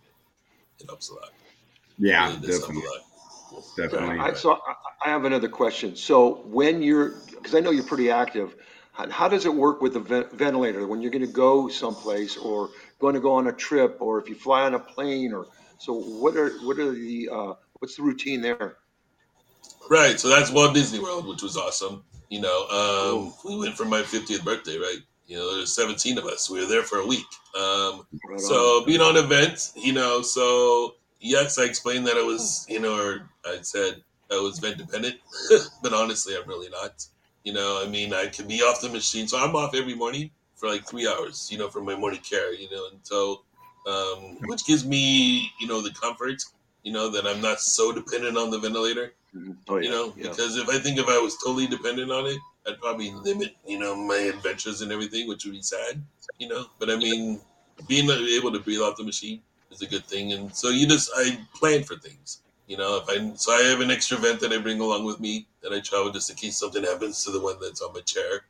it 0.79 0.87
helps 0.87 1.11
a 1.11 1.15
lot. 1.15 1.31
Yeah, 1.99 2.33
It 2.33 2.41
really 2.41 2.59
definitely, 2.61 2.83
lot. 3.53 3.63
definitely. 3.77 4.19
I, 4.19 4.33
so 4.35 4.53
I, 4.53 4.75
I 5.05 5.11
have 5.11 5.25
another 5.25 5.49
question. 5.49 5.97
So 5.97 6.43
when 6.47 6.83
you're, 6.83 7.11
because 7.31 7.55
I 7.55 7.61
know 7.61 7.71
you're 7.71 7.85
pretty 7.85 8.11
active, 8.11 8.55
how, 8.93 9.09
how 9.11 9.29
does 9.29 9.45
it 9.47 9.55
work 9.55 9.81
with 9.81 9.95
the 9.95 10.01
ven- 10.01 10.29
ventilator 10.33 10.87
when 10.87 11.01
you're 11.03 11.11
going 11.11 11.27
to 11.27 11.33
go 11.33 11.69
someplace 11.69 12.37
or 12.37 12.71
going 12.99 13.15
to 13.15 13.21
go 13.21 13.35
on 13.35 13.49
a 13.49 13.53
trip 13.53 13.99
or 14.01 14.19
if 14.21 14.29
you 14.29 14.35
fly 14.35 14.63
on 14.63 14.75
a 14.75 14.79
plane 14.79 15.33
or 15.33 15.49
so? 15.79 15.95
What 15.95 16.37
are 16.37 16.51
what 16.65 16.79
are 16.79 16.93
the 16.93 17.29
uh, 17.33 17.53
what's 17.79 17.97
the 17.97 18.03
routine 18.03 18.41
there? 18.41 18.77
Right. 19.91 20.19
So 20.19 20.29
that's 20.29 20.51
Walt 20.51 20.75
Disney 20.75 21.01
World, 21.01 21.27
which 21.27 21.43
was 21.43 21.57
awesome. 21.57 22.05
You 22.29 22.41
know, 22.41 22.67
um, 22.69 23.35
we 23.45 23.59
went 23.59 23.77
for 23.77 23.85
my 23.85 24.03
50th 24.03 24.45
birthday, 24.45 24.77
right? 24.79 24.99
You 25.31 25.37
know, 25.37 25.55
there's 25.55 25.73
17 25.77 26.19
of 26.19 26.25
us. 26.27 26.51
We 26.51 26.59
were 26.59 26.67
there 26.67 26.83
for 26.83 26.99
a 26.99 27.07
week. 27.07 27.27
Um, 27.57 28.05
Right 28.29 28.41
so 28.41 28.85
being 28.85 29.01
on 29.01 29.17
event, 29.17 29.71
you 29.77 29.93
know, 29.93 30.23
so 30.23 30.97
yes, 31.21 31.57
I 31.57 31.67
explained 31.67 32.05
that 32.09 32.17
I 32.17 32.23
was, 32.23 32.67
you 32.69 32.81
know, 32.81 32.99
or 32.99 33.31
I 33.47 33.59
said 33.63 34.03
I 34.33 34.41
was 34.41 34.59
vent 34.59 34.79
dependent, 34.79 35.17
but 35.85 35.95
honestly, 35.95 36.35
I'm 36.37 36.49
really 36.49 36.69
not. 36.69 37.07
You 37.45 37.53
know, 37.53 37.81
I 37.81 37.89
mean, 37.89 38.13
I 38.13 38.27
can 38.27 38.49
be 38.49 38.61
off 38.63 38.81
the 38.81 38.89
machine, 38.89 39.29
so 39.29 39.39
I'm 39.39 39.55
off 39.55 39.73
every 39.73 39.95
morning 39.95 40.33
for 40.57 40.69
like 40.69 40.85
three 40.85 41.07
hours, 41.07 41.49
you 41.51 41.59
know, 41.59 41.69
for 41.69 41.81
my 41.81 41.95
morning 41.95 42.21
care, 42.29 42.53
you 42.53 42.69
know, 42.69 42.89
and 42.91 42.99
so, 43.05 43.43
um, 43.87 44.37
which 44.49 44.67
gives 44.67 44.85
me, 44.85 45.49
you 45.61 45.69
know, 45.69 45.81
the 45.81 45.93
comfort, 45.93 46.43
you 46.83 46.93
know, 46.93 47.09
that 47.09 47.25
I'm 47.25 47.41
not 47.41 47.61
so 47.61 47.93
dependent 47.93 48.37
on 48.37 48.51
the 48.51 48.59
ventilator. 48.59 49.13
Oh, 49.69 49.77
yeah, 49.77 49.83
you 49.83 49.91
know 49.91 50.13
yeah. 50.17 50.31
because 50.31 50.57
if 50.57 50.69
i 50.69 50.77
think 50.77 50.99
if 50.99 51.07
i 51.07 51.17
was 51.17 51.37
totally 51.37 51.69
dependent 51.69 52.11
on 52.11 52.27
it 52.27 52.39
i'd 52.67 52.81
probably 52.81 53.11
limit 53.13 53.55
you 53.67 53.79
know 53.79 53.95
my 53.95 54.17
adventures 54.17 54.81
and 54.83 54.93
everything 54.93 55.29
which 55.29 55.45
would 55.45 55.53
be 55.55 55.63
sad 55.63 56.03
you 56.39 56.49
know 56.49 56.67
but 56.79 56.91
i 56.91 56.97
mean 56.97 57.41
being 57.89 58.09
able 58.11 58.53
to 58.53 58.59
breathe 58.61 58.81
off 58.81 58.97
the 58.97 59.05
machine 59.05 59.41
is 59.71 59.83
a 59.83 59.87
good 59.87 60.05
thing 60.05 60.33
and 60.33 60.55
so 60.55 60.69
you 60.69 60.87
just 60.87 61.11
i 61.17 61.39
plan 61.55 61.83
for 61.83 61.97
things 61.97 62.43
you 62.67 62.77
know 62.77 62.97
if 63.03 63.09
i 63.09 63.35
so 63.37 63.53
i 63.53 63.63
have 63.63 63.81
an 63.81 63.91
extra 63.91 64.17
vent 64.19 64.41
that 64.41 64.53
i 64.53 64.59
bring 64.59 64.81
along 64.81 65.05
with 65.05 65.21
me 65.21 65.47
that 65.63 65.73
i 65.73 65.81
travel 65.81 66.11
just 66.11 66.31
in 66.31 66.37
case 66.37 66.57
something 66.57 66.85
happens 66.85 67.25
to 67.25 67.31
the 67.31 67.41
one 67.41 67.57
that's 67.61 67.81
on 67.83 67.93
my 67.93 68.01
chair 68.01 68.43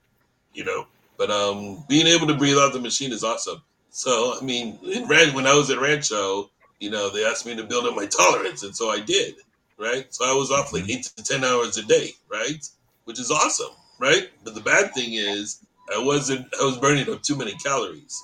you 0.54 0.64
know 0.64 0.86
but 1.16 1.30
um 1.30 1.84
being 1.88 2.06
able 2.06 2.26
to 2.26 2.34
breathe 2.34 2.56
off 2.56 2.72
the 2.72 2.80
machine 2.80 3.12
is 3.12 3.24
awesome 3.24 3.62
so 3.90 4.34
i 4.40 4.44
mean 4.44 4.78
in 4.84 5.06
Ran- 5.06 5.34
when 5.34 5.46
i 5.46 5.54
was 5.54 5.70
at 5.70 5.80
rancho 5.80 6.50
you 6.78 6.90
know 6.90 7.10
they 7.10 7.24
asked 7.24 7.46
me 7.46 7.56
to 7.56 7.64
build 7.64 7.86
up 7.86 7.94
my 7.94 8.06
tolerance 8.06 8.62
and 8.62 8.74
so 8.76 8.90
i 8.90 9.00
did 9.00 9.36
right? 9.78 10.12
So 10.12 10.26
I 10.30 10.34
was 10.36 10.50
off 10.50 10.74
like 10.74 10.90
eight 10.90 11.04
to 11.16 11.24
ten 11.24 11.42
hours 11.42 11.78
a 11.78 11.82
day, 11.82 12.10
right? 12.28 12.62
Which 13.04 13.18
is 13.18 13.30
awesome, 13.30 13.72
right? 14.00 14.28
But 14.42 14.54
the 14.54 14.60
bad 14.60 14.92
thing 14.94 15.12
is 15.12 15.60
I 15.94 16.02
wasn't 16.02 16.46
I 16.60 16.64
was 16.64 16.78
burning 16.78 17.08
up 17.12 17.22
too 17.22 17.36
many 17.36 17.52
calories. 17.64 18.20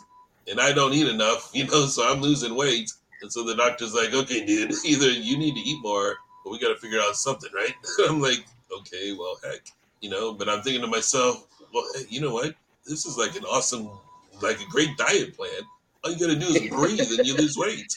And 0.49 0.61
I 0.61 0.73
don't 0.73 0.93
eat 0.93 1.09
enough, 1.09 1.51
you 1.55 1.67
know, 1.67 1.87
so 1.87 2.11
I'm 2.11 2.21
losing 2.21 2.57
weight. 2.57 2.91
And 3.23 3.33
so 3.33 3.45
the 3.45 3.55
doctor's 3.55 3.95
like, 3.95 4.12
Okay, 4.12 4.45
dude, 4.45 4.73
either 4.85 5.11
you 5.11 5.39
need 5.39 5.55
to 5.55 5.61
eat 5.61 5.81
more 5.83 6.17
or 6.45 6.53
we 6.53 6.59
gotta 6.59 6.77
figure 6.77 7.01
out 7.01 7.15
something, 7.17 7.51
right? 7.55 7.75
I'm 8.09 8.21
like, 8.21 8.45
Okay, 8.81 9.12
well 9.12 9.39
heck. 9.45 9.61
You 10.01 10.11
know, 10.11 10.33
but 10.35 10.49
I'm 10.49 10.62
thinking 10.62 10.83
to 10.83 10.89
myself, 10.89 11.47
well, 11.73 11.85
hey, 11.95 12.05
you 12.09 12.21
know 12.21 12.33
what? 12.33 12.55
This 12.87 13.07
is 13.07 13.17
like 13.17 13.37
an 13.37 13.45
awesome 13.45 13.91
like 14.43 14.61
a 14.61 14.71
great 14.71 14.97
diet 14.97 15.37
plan. 15.37 15.51
All 16.07 16.12
you 16.12 16.19
gotta 16.21 16.38
do 16.38 16.47
is 16.47 16.69
breathe 16.71 17.01
and 17.19 17.27
you 17.27 17.37
lose 17.37 17.57
weight. 17.57 17.92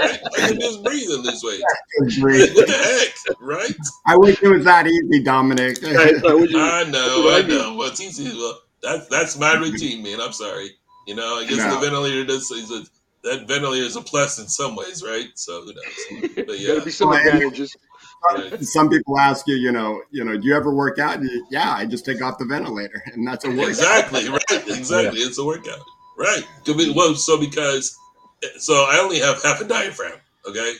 Right? 0.00 0.20
All 0.24 0.30
you 0.32 0.38
gotta 0.38 0.54
do 0.58 0.66
is 0.66 0.76
breathe 0.78 1.08
and 1.10 1.22
lose 1.24 1.42
weight. 1.44 1.62
Agreed. 2.02 2.52
What 2.54 2.66
the 2.66 2.72
heck, 2.72 3.40
right? 3.40 3.74
I 4.06 4.16
wish 4.16 4.42
it 4.42 4.48
was 4.48 4.64
that 4.64 4.88
easy, 4.88 5.22
Dominick. 5.22 5.78
I- 5.84 5.88
I 5.88 6.10
know, 6.20 7.28
I 7.28 7.38
I 7.38 7.42
know. 7.46 7.74
Well, 7.76 7.88
it's 7.88 8.00
easy. 8.00 8.36
Well, 8.36 8.58
that's 8.82 9.06
that's 9.06 9.38
my 9.38 9.54
routine, 9.54 10.02
man. 10.02 10.20
I'm 10.20 10.32
sorry. 10.32 10.70
You 11.06 11.14
know, 11.14 11.38
I 11.38 11.46
guess 11.46 11.58
No. 11.58 11.74
the 11.76 11.80
ventilator 11.80 12.24
does. 12.24 12.50
Is 12.50 12.72
a, 12.72 12.82
that 13.22 13.46
ventilator 13.46 13.84
is 13.86 13.94
a 13.96 14.00
plus 14.02 14.38
in 14.40 14.48
some 14.48 14.74
ways, 14.74 15.04
right? 15.06 15.28
So 15.36 15.62
who 15.62 15.74
knows? 15.74 16.32
But 16.34 16.46
Gotta 16.48 16.58
yeah, 16.58 16.84
be 16.84 16.90
some 16.90 17.12
advantages. 17.12 17.76
right. 18.34 18.62
Some 18.64 18.88
people 18.90 19.16
ask 19.18 19.46
you, 19.46 19.54
you 19.54 19.70
know, 19.70 20.02
you 20.10 20.24
know, 20.24 20.36
do 20.36 20.46
you 20.48 20.56
ever 20.56 20.74
work 20.74 20.98
out? 20.98 21.22
You- 21.22 21.46
yeah, 21.50 21.72
I 21.72 21.86
just 21.86 22.04
take 22.04 22.20
off 22.20 22.38
the 22.38 22.46
ventilator, 22.46 23.00
and 23.12 23.26
that's 23.26 23.44
a 23.44 23.48
workout. 23.50 23.68
exactly 23.68 24.28
right. 24.28 24.40
Exactly, 24.66 25.20
it's 25.20 25.38
a 25.38 25.44
workout, 25.44 25.78
right? 26.16 26.42
To 26.64 26.74
be- 26.74 26.92
Well, 26.94 27.14
so 27.14 27.38
because 27.38 27.96
so 28.58 28.74
I 28.88 28.98
only 29.02 29.18
have 29.18 29.42
half 29.42 29.60
a 29.60 29.64
diaphragm. 29.64 30.18
Okay, 30.48 30.74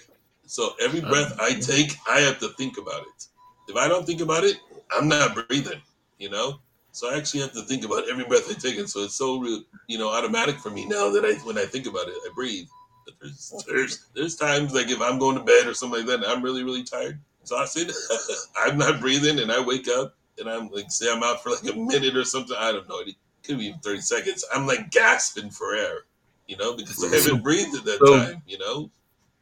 so 0.46 0.74
every 0.80 1.02
ah. 1.02 1.08
breath 1.08 1.36
I 1.40 1.54
take, 1.54 1.96
I 2.08 2.20
have 2.20 2.38
to 2.40 2.48
think 2.50 2.78
about 2.78 3.02
it. 3.02 3.26
If 3.68 3.76
I 3.76 3.88
don't 3.88 4.06
think 4.06 4.20
about 4.20 4.44
it, 4.44 4.56
I'm 4.92 5.08
not 5.08 5.48
breathing. 5.48 5.80
You 6.18 6.30
know, 6.30 6.60
So 6.92 7.10
I 7.10 7.16
actually 7.16 7.40
have 7.40 7.52
to 7.52 7.62
think 7.62 7.84
about 7.84 8.08
every 8.08 8.24
breath 8.24 8.48
I 8.48 8.54
take, 8.54 8.78
and 8.78 8.88
so 8.88 9.04
it's 9.04 9.16
so 9.16 9.42
you 9.88 9.98
know 9.98 10.10
automatic 10.10 10.58
for 10.58 10.70
me 10.70 10.86
now 10.86 11.10
that 11.10 11.24
I 11.24 11.34
when 11.44 11.58
I 11.58 11.64
think 11.64 11.86
about 11.86 12.08
it, 12.08 12.14
I 12.14 12.30
breathe. 12.34 12.68
But 13.04 13.14
there's 13.20 13.64
there's 13.66 14.06
there's 14.14 14.36
times 14.36 14.74
like 14.74 14.90
if 14.90 15.00
I'm 15.00 15.18
going 15.18 15.36
to 15.36 15.42
bed 15.42 15.66
or 15.66 15.74
something 15.74 16.00
like 16.00 16.06
that, 16.08 16.24
and 16.24 16.32
I'm 16.32 16.42
really 16.42 16.62
really 16.62 16.84
tired, 16.84 17.18
exhausted, 17.42 17.90
I'm 18.56 18.78
not 18.78 19.00
breathing, 19.00 19.40
and 19.40 19.50
I 19.50 19.60
wake 19.60 19.88
up 19.88 20.14
and 20.38 20.48
I'm 20.48 20.68
like, 20.68 20.90
say 20.90 21.12
I'm 21.12 21.22
out 21.22 21.42
for 21.42 21.50
like 21.50 21.64
a 21.64 21.76
minute 21.76 22.16
or 22.16 22.24
something. 22.24 22.56
I 22.58 22.72
don't 22.72 22.88
know. 22.88 23.00
It 23.00 23.14
could 23.44 23.58
be 23.58 23.74
30 23.82 24.00
seconds. 24.00 24.44
I'm 24.52 24.66
like 24.66 24.90
gasping 24.90 25.50
for 25.50 25.74
air, 25.74 26.00
you 26.46 26.56
know, 26.56 26.76
because 26.76 27.02
I 27.04 27.16
haven't 27.16 27.42
breathed 27.42 27.76
at 27.76 27.84
that 27.84 27.98
so, 28.04 28.18
time, 28.18 28.42
you 28.46 28.58
know. 28.58 28.90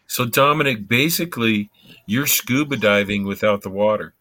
So 0.07 0.27
Dominick, 0.27 0.89
basically, 0.89 1.71
you're 2.07 2.27
scuba 2.27 2.77
diving 2.77 3.25
without 3.25 3.63
the 3.63 3.71
water. 3.71 4.15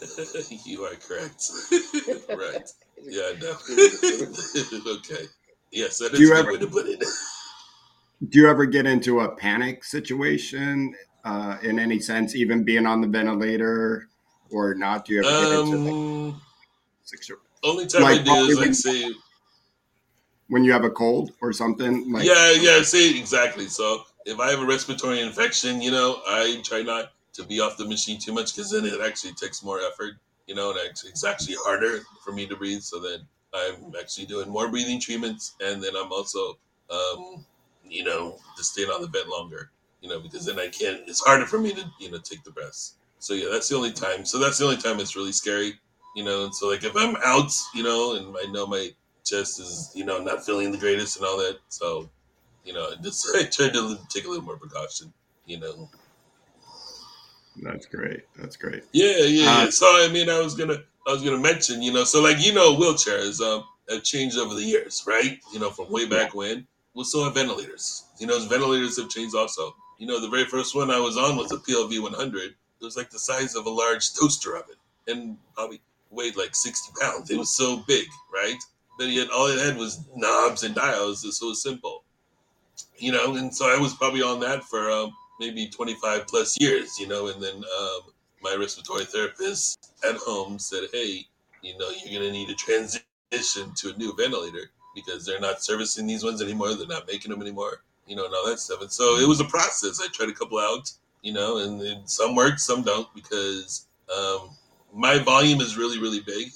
you 0.64 0.84
are 0.84 0.94
correct. 0.94 1.50
right. 2.28 2.70
Yeah, 3.06 3.32
no. 3.38 3.50
okay. 3.50 5.26
Yes, 5.70 5.98
that 5.98 6.14
is 6.14 6.20
a 6.20 6.22
good 6.22 6.38
ever, 6.38 6.52
way 6.52 6.58
to 6.58 6.66
put 6.66 6.86
it. 6.86 7.04
Do 8.30 8.38
you 8.38 8.48
ever 8.48 8.64
get 8.64 8.86
into 8.86 9.20
a 9.20 9.36
panic 9.36 9.84
situation 9.84 10.94
uh, 11.22 11.58
in 11.62 11.78
any 11.78 12.00
sense, 12.00 12.34
even 12.34 12.64
being 12.64 12.86
on 12.86 13.02
the 13.02 13.06
ventilator 13.06 14.08
or 14.50 14.74
not? 14.74 15.04
Do 15.04 15.12
you 15.12 15.22
ever 15.22 15.28
get 15.28 15.58
um, 15.58 15.66
into 15.66 15.76
like, 15.76 16.34
only 17.64 17.86
time 17.86 18.02
like, 18.02 18.20
I 18.20 18.22
do 18.22 18.34
is 18.44 18.58
like 18.58 18.74
say 18.74 19.12
when 20.48 20.64
you 20.64 20.72
have 20.72 20.84
a 20.84 20.90
cold 20.90 21.32
or 21.40 21.52
something. 21.52 22.12
Like, 22.12 22.24
yeah, 22.24 22.52
yeah, 22.52 22.82
see 22.82 23.18
exactly. 23.18 23.66
So 23.66 24.04
if 24.26 24.38
I 24.38 24.50
have 24.50 24.60
a 24.60 24.66
respiratory 24.66 25.20
infection, 25.20 25.80
you 25.80 25.90
know, 25.90 26.20
I 26.26 26.60
try 26.64 26.82
not 26.82 27.12
to 27.34 27.44
be 27.44 27.60
off 27.60 27.76
the 27.76 27.86
machine 27.86 28.20
too 28.20 28.32
much 28.32 28.54
because 28.54 28.70
then 28.70 28.84
it 28.84 29.00
actually 29.00 29.32
takes 29.32 29.64
more 29.64 29.80
effort, 29.80 30.14
you 30.46 30.54
know, 30.54 30.70
and 30.70 30.78
it's 30.80 31.24
actually 31.24 31.56
harder 31.58 32.00
for 32.24 32.32
me 32.32 32.46
to 32.46 32.56
breathe. 32.56 32.82
So 32.82 33.00
then 33.00 33.20
I'm 33.54 33.92
actually 34.00 34.26
doing 34.26 34.48
more 34.48 34.68
breathing 34.68 35.00
treatments, 35.00 35.54
and 35.60 35.82
then 35.82 35.92
I'm 35.96 36.12
also, 36.12 36.58
um, 36.90 37.44
you 37.84 38.04
know, 38.04 38.36
just 38.56 38.72
staying 38.72 38.90
on 38.90 39.02
the 39.02 39.08
bed 39.08 39.26
longer, 39.28 39.70
you 40.00 40.08
know, 40.08 40.20
because 40.20 40.44
then 40.44 40.58
I 40.58 40.68
can't. 40.68 41.02
It's 41.06 41.24
harder 41.24 41.46
for 41.46 41.58
me 41.58 41.72
to, 41.72 41.84
you 41.98 42.10
know, 42.10 42.18
take 42.18 42.44
the 42.44 42.50
breaths. 42.50 42.94
So 43.18 43.34
yeah, 43.34 43.48
that's 43.50 43.68
the 43.68 43.76
only 43.76 43.92
time. 43.92 44.24
So 44.24 44.38
that's 44.38 44.58
the 44.58 44.66
only 44.66 44.76
time 44.76 45.00
it's 45.00 45.16
really 45.16 45.32
scary, 45.32 45.78
you 46.14 46.24
know. 46.24 46.44
And 46.44 46.54
so 46.54 46.68
like 46.68 46.84
if 46.84 46.96
I'm 46.96 47.16
out, 47.24 47.52
you 47.74 47.82
know, 47.82 48.16
and 48.16 48.36
I 48.36 48.50
know 48.50 48.66
my 48.66 48.90
chest 49.24 49.60
is, 49.60 49.92
you 49.94 50.04
know, 50.04 50.22
not 50.22 50.44
feeling 50.44 50.72
the 50.72 50.78
greatest 50.78 51.16
and 51.16 51.26
all 51.26 51.38
that, 51.38 51.58
so 51.68 52.10
you 52.64 52.72
know, 52.72 52.90
just 53.02 53.26
I 53.36 53.44
try 53.44 53.68
to 53.68 53.98
take 54.08 54.24
a 54.24 54.28
little 54.28 54.44
more 54.44 54.56
precaution, 54.56 55.12
you 55.46 55.60
know. 55.60 55.88
That's 57.62 57.86
great. 57.86 58.24
That's 58.36 58.56
great. 58.56 58.82
Yeah, 58.92 59.18
yeah. 59.18 59.50
Uh, 59.50 59.70
so 59.70 59.86
I 59.86 60.08
mean, 60.12 60.28
I 60.28 60.40
was 60.40 60.54
gonna, 60.54 60.82
I 61.06 61.12
was 61.12 61.22
gonna 61.22 61.38
mention, 61.38 61.82
you 61.82 61.92
know, 61.92 62.04
so 62.04 62.22
like 62.22 62.44
you 62.44 62.52
know, 62.52 62.74
wheelchairs 62.74 63.40
um 63.40 63.64
have 63.88 64.02
changed 64.02 64.38
over 64.38 64.54
the 64.54 64.62
years, 64.62 65.04
right? 65.06 65.38
You 65.52 65.60
know, 65.60 65.70
from 65.70 65.90
way 65.90 66.06
back 66.06 66.34
when. 66.34 66.66
Well, 66.94 67.04
so 67.04 67.24
have 67.24 67.34
ventilators. 67.34 68.04
You 68.18 68.26
know, 68.26 68.38
ventilators 68.48 68.98
have 68.98 69.10
changed 69.10 69.34
also. 69.34 69.74
You 69.98 70.06
know, 70.06 70.20
the 70.20 70.28
very 70.28 70.44
first 70.44 70.74
one 70.74 70.90
I 70.90 70.98
was 70.98 71.16
on 71.16 71.36
was 71.36 71.52
a 71.52 71.56
PLV 71.56 72.00
100. 72.02 72.42
It 72.42 72.54
was 72.80 72.96
like 72.96 73.10
the 73.10 73.18
size 73.18 73.54
of 73.54 73.66
a 73.66 73.70
large 73.70 74.14
toaster 74.14 74.56
oven, 74.56 74.76
and 75.08 75.36
probably 75.54 75.80
weighed 76.14 76.36
like 76.36 76.54
60 76.54 76.92
pounds. 77.00 77.30
It 77.30 77.38
was 77.38 77.50
so 77.50 77.82
big, 77.86 78.06
right? 78.32 78.58
But 78.98 79.08
yet 79.08 79.30
all 79.30 79.46
it 79.46 79.58
had 79.58 79.76
was 79.76 80.04
knobs 80.14 80.62
and 80.62 80.74
dials. 80.74 81.24
It's 81.24 81.38
so 81.38 81.52
simple, 81.52 82.04
you 82.96 83.12
know. 83.12 83.34
And 83.36 83.54
so 83.54 83.74
I 83.74 83.78
was 83.78 83.94
probably 83.94 84.22
on 84.22 84.40
that 84.40 84.64
for 84.64 84.90
um, 84.90 85.12
maybe 85.40 85.66
25 85.66 86.26
plus 86.26 86.56
years, 86.60 86.98
you 86.98 87.08
know, 87.08 87.28
and 87.28 87.42
then 87.42 87.56
um, 87.56 88.00
my 88.42 88.54
respiratory 88.54 89.04
therapist 89.04 89.94
at 90.08 90.16
home 90.16 90.58
said, 90.58 90.84
hey, 90.92 91.26
you 91.62 91.76
know, 91.78 91.90
you're 92.04 92.20
going 92.20 92.30
to 92.30 92.38
need 92.38 92.50
a 92.50 92.54
transition 92.54 93.72
to 93.74 93.92
a 93.92 93.96
new 93.96 94.14
ventilator 94.16 94.70
because 94.94 95.26
they're 95.26 95.40
not 95.40 95.62
servicing 95.62 96.06
these 96.06 96.22
ones 96.22 96.40
anymore. 96.42 96.74
They're 96.74 96.86
not 96.86 97.06
making 97.06 97.32
them 97.32 97.42
anymore, 97.42 97.82
you 98.06 98.14
know, 98.14 98.26
and 98.26 98.34
all 98.34 98.46
that 98.46 98.60
stuff. 98.60 98.80
And 98.82 98.92
so 98.92 99.18
it 99.18 99.26
was 99.26 99.40
a 99.40 99.44
process. 99.44 100.00
I 100.02 100.08
tried 100.08 100.28
a 100.28 100.34
couple 100.34 100.58
out, 100.58 100.90
you 101.22 101.32
know, 101.32 101.58
and, 101.58 101.80
and 101.82 102.08
some 102.08 102.36
work, 102.36 102.58
some 102.58 102.82
don't 102.82 103.12
because 103.14 103.86
um, 104.14 104.50
my 104.94 105.18
volume 105.18 105.60
is 105.60 105.76
really, 105.76 105.98
really 105.98 106.20
big, 106.20 106.52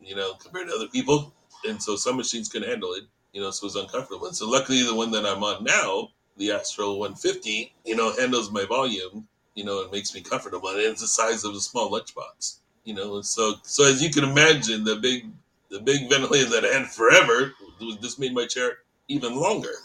you 0.00 0.16
know, 0.16 0.34
compared 0.34 0.68
to 0.68 0.74
other 0.74 0.88
people. 0.88 1.32
And 1.66 1.82
so 1.82 1.96
some 1.96 2.16
machines 2.16 2.48
can 2.48 2.62
handle 2.62 2.92
it, 2.94 3.04
you 3.32 3.40
know, 3.40 3.50
so 3.50 3.66
it's 3.66 3.76
uncomfortable. 3.76 4.26
And 4.26 4.36
so 4.36 4.48
luckily 4.48 4.82
the 4.82 4.94
one 4.94 5.10
that 5.12 5.26
I'm 5.26 5.42
on 5.42 5.64
now, 5.64 6.08
the 6.36 6.52
Astral 6.52 6.98
150, 6.98 7.72
you 7.84 7.96
know, 7.96 8.12
handles 8.12 8.50
my 8.50 8.64
volume, 8.64 9.28
you 9.54 9.64
know, 9.64 9.80
it 9.80 9.92
makes 9.92 10.14
me 10.14 10.20
comfortable. 10.20 10.68
And 10.68 10.80
it's 10.80 11.00
the 11.00 11.06
size 11.06 11.44
of 11.44 11.54
a 11.54 11.60
small 11.60 11.90
lunchbox, 11.90 12.58
you 12.84 12.94
know. 12.94 13.20
So, 13.22 13.54
so 13.62 13.84
as 13.84 14.02
you 14.02 14.10
can 14.10 14.24
imagine, 14.24 14.84
the 14.84 14.96
big, 14.96 15.26
the 15.70 15.80
big 15.80 16.08
ventilator 16.08 16.50
that 16.50 16.64
had 16.64 16.86
forever 16.86 17.52
just 18.00 18.18
made 18.18 18.34
my 18.34 18.46
chair 18.46 18.78
even 19.08 19.36
longer. 19.36 19.72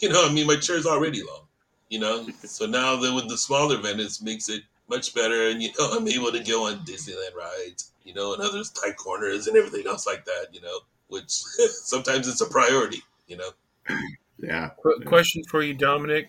You 0.00 0.08
know, 0.08 0.26
I 0.28 0.32
mean, 0.32 0.48
my 0.48 0.56
chair 0.56 0.76
is 0.76 0.84
already 0.84 1.22
long, 1.22 1.42
you 1.90 2.00
know. 2.00 2.26
so 2.42 2.66
now 2.66 2.96
that 2.96 3.14
with 3.14 3.28
the 3.28 3.38
smaller 3.38 3.78
vent, 3.78 4.00
it 4.00 4.18
makes 4.20 4.48
it 4.48 4.62
much 4.88 5.14
better. 5.14 5.48
And, 5.48 5.62
you 5.62 5.70
know, 5.78 5.90
I'm 5.92 6.08
able 6.08 6.32
to 6.32 6.42
go 6.42 6.66
on 6.66 6.84
Disneyland 6.84 7.34
rides, 7.36 7.92
you 8.04 8.14
know, 8.14 8.34
and 8.34 8.42
other 8.42 8.62
tight 8.62 8.96
corners 8.96 9.46
and 9.46 9.56
everything 9.56 9.86
else 9.86 10.06
like 10.06 10.24
that, 10.24 10.48
you 10.52 10.60
know, 10.60 10.78
which 11.08 11.28
sometimes 11.30 12.28
it's 12.28 12.40
a 12.40 12.46
priority, 12.46 13.02
you 13.26 13.36
know. 13.36 13.50
Yeah. 14.38 14.70
Qu- 14.82 15.00
question 15.06 15.42
for 15.48 15.62
you, 15.62 15.72
Dominick. 15.72 16.28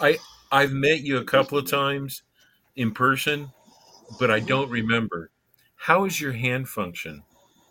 I 0.00 0.18
I've 0.50 0.72
met 0.72 1.02
you 1.02 1.18
a 1.18 1.24
couple 1.24 1.56
of 1.56 1.70
times 1.70 2.22
in 2.74 2.92
person, 2.92 3.52
but 4.18 4.28
I 4.30 4.40
don't 4.40 4.68
remember. 4.70 5.30
How 5.76 6.04
is 6.04 6.20
your 6.20 6.32
hand 6.32 6.68
function? 6.68 7.22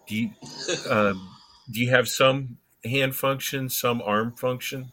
Do 0.08 0.16
you 0.16 0.30
um, 0.90 1.30
do 1.70 1.82
you 1.82 1.90
have 1.90 2.08
some 2.08 2.58
hand 2.86 3.16
function, 3.16 3.70
some 3.70 4.02
arm 4.02 4.34
function, 4.38 4.92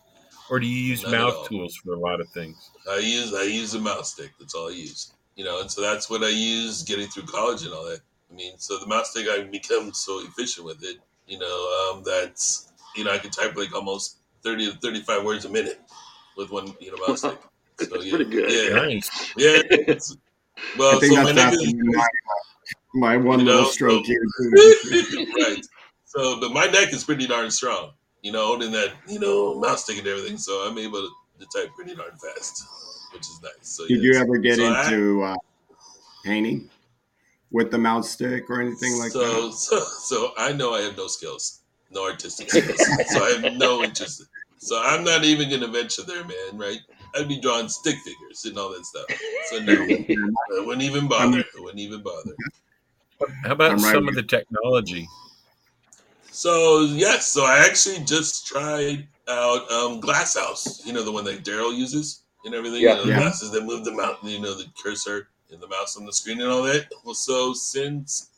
or 0.51 0.59
do 0.59 0.67
you 0.67 0.83
use 0.83 1.03
Not 1.03 1.13
mouth 1.13 1.49
tools 1.49 1.77
for 1.77 1.95
a 1.95 1.99
lot 1.99 2.21
of 2.21 2.29
things? 2.31 2.71
I 2.91 2.99
use 2.99 3.33
I 3.35 3.43
use 3.43 3.75
a 3.75 3.81
mouse 3.81 4.13
stick. 4.13 4.33
That's 4.39 4.55
all 4.55 4.69
I 4.69 4.73
use. 4.73 5.13
You 5.37 5.45
know, 5.45 5.61
and 5.61 5.71
so 5.71 5.81
that's 5.81 6.11
what 6.11 6.23
I 6.23 6.29
use 6.29 6.83
getting 6.83 7.07
through 7.09 7.25
college 7.25 7.63
and 7.63 7.73
all 7.73 7.85
that. 7.85 8.01
I 8.31 8.35
mean, 8.35 8.59
so 8.59 8.79
the 8.79 8.87
mouse 8.87 9.13
thing, 9.13 9.27
I 9.29 9.43
become 9.43 9.93
so 9.93 10.21
efficient 10.25 10.67
with 10.67 10.83
it. 10.83 10.99
You 11.27 11.39
know, 11.39 11.93
um, 11.95 12.03
that's 12.05 12.73
you 12.97 13.05
know 13.05 13.13
I 13.13 13.19
can 13.19 13.31
type 13.31 13.57
like 13.57 13.75
almost 13.75 14.19
30 14.43 14.73
to 14.73 14.79
35 14.79 15.25
words 15.25 15.45
a 15.45 15.49
minute 15.49 15.81
with 16.37 16.51
one 16.51 16.75
you 16.81 16.91
know 16.91 17.07
mouse 17.07 17.21
stick. 17.21 17.39
So, 17.79 18.01
yeah. 18.01 18.11
pretty 18.17 18.31
good. 18.31 18.51
Yeah. 18.51 18.77
Nice. 18.77 19.33
Yeah. 19.37 19.63
well, 20.79 20.97
I 20.97 21.01
think 21.01 21.15
so 21.15 21.33
that's 21.33 21.57
my, 21.57 21.63
is, 21.63 21.75
my, 21.75 22.07
my 22.95 23.17
one 23.17 23.41
you 23.41 23.47
know, 23.47 23.53
little 23.53 23.71
stroke 23.71 24.05
so, 24.05 24.13
here. 24.13 24.21
right. 25.39 25.63
So, 26.05 26.41
but 26.41 26.53
my 26.53 26.67
neck 26.67 26.93
is 26.93 27.05
pretty 27.05 27.27
darn 27.27 27.51
strong, 27.51 27.93
you 28.23 28.33
know, 28.33 28.45
holding 28.45 28.73
that, 28.73 28.93
you 29.09 29.21
know, 29.21 29.59
mouse 29.59 29.85
stick 29.85 29.99
and 29.99 30.07
everything. 30.07 30.37
So 30.37 30.53
I'm 30.69 30.77
able 30.77 31.01
to, 31.01 31.11
to 31.39 31.47
type 31.57 31.71
pretty 31.75 31.95
darn 31.95 32.11
fast, 32.17 32.65
which 33.13 33.23
is 33.23 33.41
nice. 33.43 33.53
So, 33.63 33.87
Did 33.87 34.03
you 34.03 34.15
ever 34.15 34.39
get 34.39 34.57
so 34.57 34.67
into 34.67 35.23
I, 35.23 35.33
uh, 35.33 35.37
painting 36.25 36.69
with 37.51 37.71
the 37.71 37.79
mouse 37.79 38.11
stick 38.11 38.49
or 38.49 38.61
anything 38.61 38.99
like 38.99 39.13
so, 39.13 39.49
that? 39.49 39.55
So, 39.55 39.79
so 39.79 40.33
I 40.37 40.53
know 40.53 40.75
I 40.75 40.83
have 40.83 40.97
no 40.97 41.07
skills, 41.07 41.61
no 41.91 42.05
artistic 42.05 42.51
skills. 42.51 42.79
so 43.09 43.25
I 43.25 43.41
have 43.41 43.55
no 43.55 43.83
interest. 43.83 44.25
So 44.59 44.81
I'm 44.85 45.05
not 45.05 45.25
even 45.25 45.49
going 45.49 45.63
to 45.63 45.69
venture 45.69 46.03
there, 46.03 46.23
man, 46.23 46.59
right? 46.59 46.81
I'd 47.15 47.29
be 47.29 47.41
drawing 47.41 47.69
stick 47.69 47.97
figures 47.97 48.45
and 48.45 48.59
all 48.59 48.71
that 48.71 48.85
stuff. 48.85 49.07
So 49.47 49.59
no, 49.59 49.73
I 49.73 50.65
wouldn't 50.65 50.83
even 50.83 51.09
bother. 51.09 51.39
I 51.39 51.61
wouldn't 51.61 51.81
even 51.81 52.03
bother. 52.03 52.35
How 53.45 53.53
about 53.53 53.73
right 53.73 53.81
some 53.81 54.05
here. 54.05 54.11
of 54.11 54.15
the 54.15 54.23
technology? 54.23 55.09
So 56.31 56.83
yes, 56.83 57.27
so 57.27 57.45
I 57.45 57.67
actually 57.67 58.05
just 58.05 58.47
tried 58.47 59.09
out 59.29 59.71
um, 59.71 60.01
Glassouse. 60.01 60.85
You 60.87 60.93
know 60.93 61.03
the 61.03 61.13
one 61.13 61.25
that 61.25 61.45
Daryl 61.45 61.77
uses 61.77 62.23
and 62.45 62.55
everything. 62.55 62.83
Yeah, 62.83 62.91
you 62.91 62.97
know, 62.97 63.03
the 63.05 63.09
yeah. 63.11 63.21
glasses 63.21 63.51
that 63.53 63.65
move 63.65 63.85
the 63.85 63.93
mouse. 63.93 64.19
You 64.23 64.41
know 64.41 64.55
the 64.55 64.67
cursor 64.83 65.29
and 65.51 65.61
the 65.61 65.69
mouse 65.69 65.97
on 65.97 66.07
the 66.07 66.13
screen 66.13 66.41
and 66.41 66.51
all 66.51 66.63
that. 66.63 66.89
Well, 67.05 67.15
so 67.15 67.53
since 67.53 68.31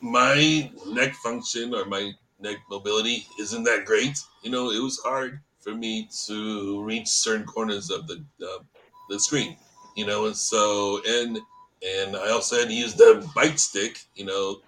my 0.00 0.70
neck 0.88 1.14
function 1.14 1.74
or 1.74 1.84
my 1.84 2.12
neck 2.40 2.58
mobility 2.70 3.26
isn't 3.40 3.64
that 3.64 3.84
great, 3.84 4.18
you 4.42 4.50
know, 4.50 4.70
it 4.70 4.82
was 4.82 5.00
hard 5.04 5.40
for 5.60 5.74
me 5.74 6.08
to 6.26 6.82
reach 6.82 7.08
certain 7.08 7.46
corners 7.46 7.90
of 7.90 8.06
the 8.06 8.22
uh, 8.42 8.62
the 9.08 9.18
screen, 9.18 9.56
you 9.96 10.06
know, 10.06 10.26
and 10.26 10.36
so 10.36 11.00
and 11.06 11.38
and 11.86 12.16
I 12.16 12.30
also 12.30 12.58
had 12.58 12.68
to 12.68 12.74
use 12.74 12.94
the 12.94 13.28
bite 13.34 13.58
stick, 13.58 14.00
you 14.14 14.24
know, 14.24 14.60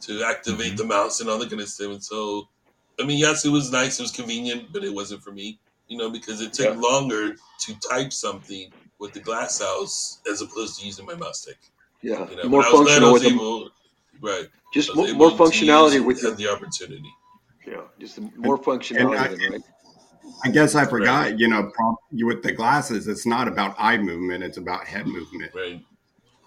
to 0.00 0.22
activate 0.24 0.68
mm-hmm. 0.68 0.76
the 0.76 0.84
mouse 0.84 1.20
and 1.20 1.28
all 1.28 1.38
that 1.38 1.50
kind 1.50 1.60
of 1.60 1.68
stuff. 1.68 1.92
And 1.92 2.02
so, 2.02 2.48
I 3.00 3.04
mean, 3.04 3.18
yes, 3.18 3.44
it 3.44 3.50
was 3.50 3.70
nice, 3.70 3.98
it 3.98 4.02
was 4.02 4.12
convenient, 4.12 4.72
but 4.72 4.84
it 4.84 4.92
wasn't 4.92 5.22
for 5.22 5.32
me, 5.32 5.58
you 5.88 5.98
know, 5.98 6.10
because 6.10 6.40
it 6.40 6.52
took 6.52 6.74
yeah. 6.74 6.80
longer 6.80 7.34
to 7.60 7.80
type 7.90 8.12
something 8.12 8.70
with 8.98 9.12
the 9.12 9.20
Glassouse 9.20 10.18
as 10.30 10.40
opposed 10.40 10.78
to 10.78 10.86
using 10.86 11.06
my 11.06 11.14
mouse 11.14 11.42
stick. 11.42 11.58
Yeah, 12.02 12.28
you 12.30 12.36
know, 12.36 12.48
more 12.48 12.62
functional 12.62 13.12
with 13.12 13.24
able, 13.24 13.70
right. 14.20 14.46
Just 14.72 14.94
more, 14.94 15.12
more 15.14 15.30
functionality 15.30 16.04
with 16.04 16.20
the, 16.20 16.30
the 16.32 16.48
opportunity. 16.48 17.10
Yeah, 17.66 17.82
just 17.98 18.20
more 18.36 18.58
functionality. 18.58 19.18
I, 19.18 19.28
than, 19.28 19.52
right? 19.52 19.62
I 20.44 20.50
guess 20.50 20.74
I 20.74 20.84
forgot, 20.84 21.26
right. 21.26 21.38
you 21.38 21.48
know, 21.48 21.72
with 22.12 22.42
the 22.42 22.52
glasses, 22.52 23.08
it's 23.08 23.26
not 23.26 23.48
about 23.48 23.74
eye 23.78 23.98
movement, 23.98 24.44
it's 24.44 24.58
about 24.58 24.84
head 24.84 25.06
movement. 25.06 25.52
Right. 25.54 25.80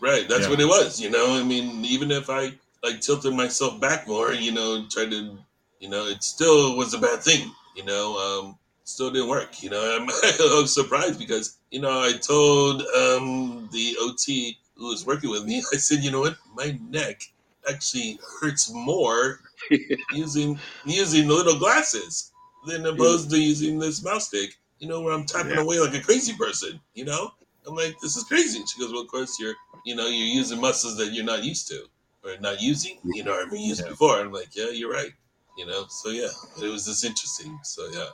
Right. 0.01 0.27
That's 0.27 0.43
yeah. 0.43 0.49
what 0.49 0.59
it 0.59 0.65
was, 0.65 0.99
you 0.99 1.09
know. 1.09 1.39
I 1.39 1.43
mean, 1.43 1.83
even 1.85 2.09
if 2.11 2.29
I 2.29 2.53
like 2.83 3.01
tilted 3.01 3.33
myself 3.33 3.79
back 3.79 4.07
more, 4.07 4.33
you 4.33 4.51
know, 4.51 4.85
tried 4.89 5.11
to, 5.11 5.37
you 5.79 5.89
know, 5.89 6.07
it 6.07 6.23
still 6.23 6.75
was 6.77 6.93
a 6.93 6.97
bad 6.97 7.21
thing, 7.21 7.51
you 7.75 7.85
know, 7.85 8.17
um, 8.17 8.57
still 8.83 9.11
didn't 9.11 9.29
work, 9.29 9.61
you 9.63 9.69
know. 9.69 9.81
I'm, 10.01 10.09
I 10.09 10.59
was 10.61 10.73
surprised 10.73 11.19
because, 11.19 11.57
you 11.71 11.81
know, 11.81 12.01
I 12.01 12.13
told 12.13 12.81
um, 12.81 13.69
the 13.71 13.95
OT 13.99 14.57
who 14.75 14.87
was 14.87 15.05
working 15.05 15.29
with 15.29 15.45
me, 15.45 15.59
I 15.73 15.77
said, 15.77 15.99
you 16.03 16.11
know 16.11 16.21
what, 16.21 16.37
my 16.55 16.77
neck 16.89 17.21
actually 17.69 18.19
hurts 18.41 18.71
more 18.73 19.41
using 20.09 20.59
using 20.85 21.27
the 21.27 21.33
little 21.33 21.59
glasses 21.59 22.31
than 22.65 22.85
opposed 22.85 23.29
to 23.31 23.37
using 23.41 23.79
this 23.79 24.03
mouse 24.03 24.27
stick, 24.27 24.51
you 24.79 24.87
know, 24.87 25.01
where 25.01 25.13
I'm 25.13 25.25
tapping 25.25 25.51
Yeah. 25.51 25.61
away 25.63 25.79
like 25.79 25.93
a 25.93 26.01
crazy 26.01 26.35
person, 26.35 26.79
you 26.93 27.05
know? 27.05 27.31
I'm 27.67 27.75
like, 27.75 27.95
this 28.01 28.15
is 28.17 28.23
crazy. 28.23 28.63
She 28.65 28.79
goes, 28.79 28.91
well, 28.91 29.01
of 29.03 29.07
course 29.07 29.39
you're, 29.39 29.55
you 29.85 29.95
know, 29.95 30.07
you're 30.07 30.27
using 30.27 30.59
muscles 30.59 30.97
that 30.97 31.13
you're 31.13 31.25
not 31.25 31.43
used 31.43 31.67
to 31.67 31.85
or 32.23 32.37
not 32.39 32.61
using, 32.61 32.99
you 33.13 33.23
know, 33.23 33.33
or 33.33 33.41
ever 33.41 33.55
used 33.55 33.83
Yeah. 33.83 33.89
before. 33.89 34.19
I'm 34.19 34.31
like, 34.31 34.55
yeah, 34.55 34.69
you're 34.71 34.91
right. 34.91 35.11
You 35.57 35.65
know, 35.67 35.85
so 35.89 36.09
yeah, 36.09 36.29
it 36.61 36.67
was 36.67 36.85
just 36.85 37.03
interesting. 37.03 37.59
So 37.63 37.87
yeah. 37.89 38.09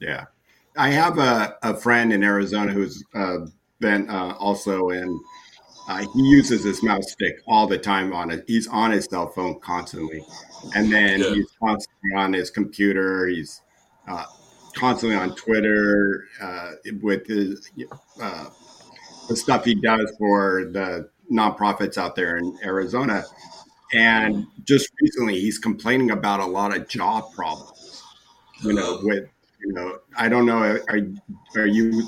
Yeah. 0.00 0.24
I 0.76 0.90
have 0.90 1.18
a, 1.18 1.56
a 1.62 1.74
friend 1.74 2.12
in 2.12 2.22
Arizona 2.22 2.72
who's 2.72 3.02
uh, 3.14 3.38
been 3.80 4.08
uh, 4.08 4.34
also 4.38 4.90
in, 4.90 5.20
uh, 5.88 6.04
he 6.14 6.22
uses 6.22 6.64
his 6.64 6.82
mouse 6.82 7.10
stick 7.12 7.40
all 7.48 7.66
the 7.66 7.78
time 7.78 8.12
on 8.12 8.30
it. 8.30 8.44
He's 8.46 8.68
on 8.68 8.90
his 8.92 9.06
cell 9.06 9.28
phone 9.28 9.58
constantly. 9.60 10.22
And 10.74 10.92
then 10.92 11.20
Yeah. 11.20 11.34
he's 11.34 11.50
constantly 11.60 12.14
on 12.16 12.32
his 12.32 12.50
computer. 12.50 13.26
He's 13.26 13.60
uh, 14.06 14.24
constantly 14.76 15.16
on 15.16 15.34
Twitter 15.34 16.28
uh, 16.40 16.72
with 17.02 17.26
his, 17.26 17.70
uh, 18.20 18.46
the 19.28 19.36
stuff 19.36 19.64
he 19.64 19.74
does 19.74 20.12
for 20.18 20.66
the 20.72 21.08
nonprofits 21.32 21.98
out 21.98 22.14
there 22.14 22.36
in 22.36 22.56
Arizona. 22.62 23.24
And 23.92 24.46
just 24.64 24.90
recently, 25.00 25.40
he's 25.40 25.58
complaining 25.58 26.10
about 26.10 26.40
a 26.40 26.46
lot 26.46 26.76
of 26.76 26.88
job 26.88 27.32
problems. 27.34 28.02
You 28.62 28.74
know, 28.74 29.00
with 29.02 29.28
you 29.64 29.72
know, 29.72 29.98
I 30.16 30.28
don't 30.28 30.46
know, 30.46 30.58
are, 30.58 31.00
are 31.56 31.66
you, 31.66 32.02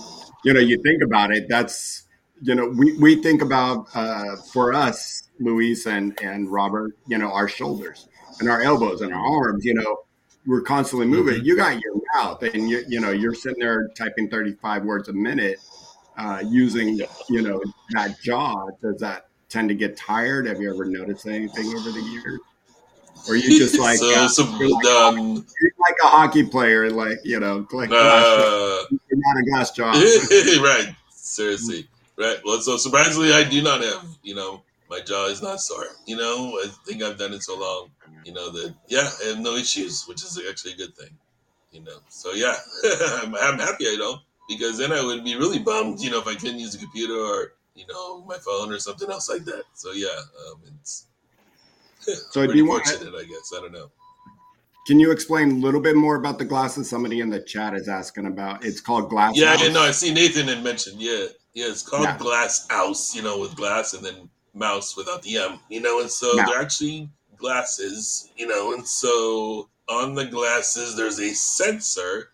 you 0.44 0.52
know, 0.52 0.60
you 0.60 0.80
think 0.82 1.02
about 1.02 1.32
it. 1.32 1.48
That's 1.48 2.04
you 2.42 2.54
know, 2.54 2.68
we 2.68 2.96
we 2.98 3.16
think 3.16 3.42
about 3.42 3.86
uh, 3.94 4.36
for 4.52 4.72
us, 4.72 5.24
Luis 5.40 5.86
and 5.86 6.18
and 6.22 6.50
Robert, 6.50 6.92
you 7.06 7.18
know, 7.18 7.30
our 7.32 7.48
shoulders 7.48 8.08
and 8.40 8.48
our 8.48 8.62
elbows 8.62 9.02
and 9.02 9.12
our 9.12 9.26
arms. 9.26 9.64
You 9.64 9.74
know, 9.74 10.00
we're 10.46 10.62
constantly 10.62 11.06
moving. 11.06 11.40
Mhm. 11.40 11.44
You 11.44 11.56
got 11.56 11.80
your 11.80 11.94
mouth, 12.14 12.42
and 12.42 12.68
you 12.70 12.82
you 12.88 13.00
know, 13.00 13.10
you're 13.10 13.34
sitting 13.34 13.60
there 13.60 13.88
typing 13.88 14.28
35 14.30 14.84
words 14.84 15.08
a 15.08 15.12
minute, 15.12 15.58
uh, 16.16 16.42
using 16.46 16.98
you 17.28 17.42
know 17.42 17.60
that 17.90 18.20
jaw. 18.22 18.68
Does 18.82 19.00
that 19.00 19.26
tend 19.48 19.68
to 19.68 19.74
get 19.74 19.96
tired? 19.96 20.46
Have 20.46 20.60
you 20.60 20.72
ever 20.72 20.84
noticed 20.86 21.26
anything 21.26 21.66
over 21.74 21.90
the 21.90 22.00
years? 22.00 22.40
Or 23.28 23.36
you 23.36 23.58
just 23.58 23.78
like 23.78 23.98
so, 23.98 24.14
uh, 24.14 24.28
so 24.28 24.44
you're 24.58 24.70
like, 24.70 24.86
um, 24.86 25.46
you're 25.60 25.72
like 25.78 25.96
a 26.02 26.06
hockey 26.06 26.44
player, 26.44 26.90
like 26.90 27.18
you 27.24 27.40
know, 27.40 27.66
like 27.72 27.90
uh, 27.90 28.84
not 28.90 29.36
a 29.38 29.42
glass 29.50 29.70
jaw. 29.76 29.92
right. 29.92 30.94
Seriously. 31.10 31.86
Right. 32.16 32.36
Well, 32.44 32.60
so 32.60 32.76
surprisingly, 32.76 33.32
I 33.32 33.44
do 33.44 33.62
not 33.62 33.82
have, 33.82 34.04
you 34.22 34.34
know, 34.34 34.62
my 34.90 35.00
jaw 35.00 35.26
is 35.26 35.40
not 35.40 35.60
sore. 35.60 35.86
You 36.04 36.16
know, 36.16 36.58
I 36.62 36.66
think 36.86 37.02
I've 37.02 37.16
done 37.16 37.32
it 37.32 37.42
so 37.42 37.58
long, 37.58 37.90
you 38.24 38.32
know, 38.34 38.50
that, 38.50 38.74
yeah, 38.88 39.08
I 39.24 39.28
have 39.28 39.38
no 39.38 39.54
issues, 39.54 40.04
which 40.06 40.22
is 40.22 40.38
actually 40.48 40.72
a 40.72 40.76
good 40.76 40.94
thing, 40.96 41.16
you 41.70 41.80
know. 41.80 41.98
So, 42.08 42.32
yeah, 42.32 42.56
I'm, 43.22 43.34
I'm 43.36 43.58
happy 43.58 43.86
I 43.86 43.96
don't, 43.96 44.20
because 44.48 44.76
then 44.76 44.92
I 44.92 45.02
would 45.02 45.24
be 45.24 45.36
really 45.36 45.60
bummed, 45.60 46.00
you 46.00 46.10
know, 46.10 46.18
if 46.18 46.26
I 46.26 46.34
couldn't 46.34 46.58
use 46.58 46.74
a 46.74 46.78
computer 46.78 47.14
or, 47.14 47.52
you 47.74 47.86
know, 47.86 48.22
my 48.24 48.36
phone 48.36 48.70
or 48.70 48.78
something 48.78 49.08
else 49.10 49.30
like 49.30 49.44
that. 49.44 49.62
So, 49.74 49.92
yeah, 49.92 50.08
um, 50.08 50.60
it's 50.80 51.06
So 52.00 52.46
do 52.46 52.56
you 52.56 52.66
want? 52.66 52.86
fortunate, 52.86 53.14
I 53.14 53.24
guess. 53.24 53.52
I 53.56 53.60
don't 53.60 53.72
know. 53.72 53.90
Can 54.86 54.98
you 54.98 55.10
explain 55.12 55.50
a 55.50 55.54
little 55.54 55.80
bit 55.80 55.94
more 55.94 56.16
about 56.16 56.38
the 56.38 56.44
glasses? 56.44 56.88
Somebody 56.88 57.20
in 57.20 57.30
the 57.30 57.40
chat 57.40 57.74
is 57.74 57.88
asking 57.88 58.26
about. 58.26 58.64
It's 58.64 58.80
called 58.80 59.10
Glass. 59.10 59.32
Yeah, 59.36 59.50
House. 59.50 59.62
yeah, 59.62 59.72
no, 59.72 59.82
I 59.82 59.90
see 59.90 60.12
Nathan 60.12 60.48
had 60.48 60.64
mentioned. 60.64 61.00
Yeah, 61.00 61.26
yeah, 61.52 61.66
it's 61.66 61.82
called 61.82 62.04
Yeah. 62.04 62.16
Glassouse, 62.16 63.14
you 63.14 63.22
know, 63.22 63.38
with 63.38 63.54
glass 63.54 63.92
and 63.94 64.04
then 64.04 64.28
mouse 64.54 64.96
without 64.96 65.22
the 65.22 65.36
M, 65.36 65.60
you 65.68 65.80
know, 65.80 66.00
and 66.00 66.10
so 66.10 66.34
Yeah. 66.34 66.46
they're 66.46 66.60
actually 66.60 67.08
glasses, 67.36 68.30
you 68.36 68.46
know, 68.46 68.72
and 68.72 68.86
so 68.86 69.68
on 69.88 70.14
the 70.14 70.24
glasses 70.24 70.96
there's 70.96 71.18
a 71.20 71.32
sensor 71.34 72.30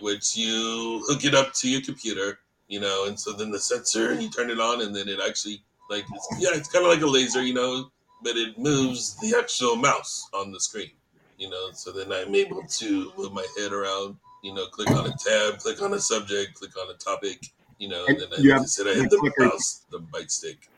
which 0.00 0.36
you 0.36 1.02
hook 1.06 1.24
it 1.24 1.34
up 1.34 1.52
to 1.54 1.68
your 1.68 1.80
computer, 1.80 2.38
you 2.68 2.80
know, 2.80 3.04
and 3.06 3.18
so 3.18 3.32
then 3.32 3.50
the 3.50 3.58
sensor 3.58 4.14
you 4.14 4.28
turn 4.30 4.50
it 4.50 4.58
on 4.60 4.80
and 4.82 4.94
then 4.94 5.08
it 5.08 5.18
actually 5.24 5.62
like 5.90 6.04
it's, 6.12 6.28
yeah, 6.38 6.50
it's 6.52 6.68
kind 6.68 6.84
of 6.84 6.90
like 6.90 7.02
a 7.02 7.06
laser, 7.06 7.42
you 7.42 7.54
know, 7.54 7.90
but 8.24 8.36
it 8.36 8.58
moves 8.58 9.16
the 9.20 9.36
actual 9.38 9.76
mouse 9.76 10.28
on 10.34 10.50
the 10.50 10.58
screen, 10.58 10.90
you 11.38 11.48
know, 11.48 11.70
so 11.72 11.92
then 11.92 12.10
I'm 12.12 12.34
able 12.34 12.62
to 12.62 13.12
move 13.16 13.32
my 13.32 13.46
head 13.56 13.72
around 13.72 14.16
you 14.44 14.52
know, 14.52 14.66
click 14.66 14.90
on 14.90 15.06
a 15.06 15.14
tab, 15.16 15.58
click 15.58 15.80
on 15.80 15.94
a 15.94 15.98
subject, 15.98 16.54
click 16.54 16.76
on 16.76 16.90
a 16.90 16.98
topic, 16.98 17.46
you 17.78 17.88
know, 17.88 18.04
and 18.06 18.20
then 18.20 18.28
I, 18.30 18.40
you 18.40 18.50
like 18.50 18.58
I 18.58 18.60
have 18.60 18.68
said, 18.68 18.86
I 18.86 18.94
the 18.94 19.00
have 19.00 19.10
the 19.10 19.16
clicker- 19.16 19.44
mouse, 19.46 19.86
the 19.90 19.98
bite 19.98 20.30
stick. 20.30 20.68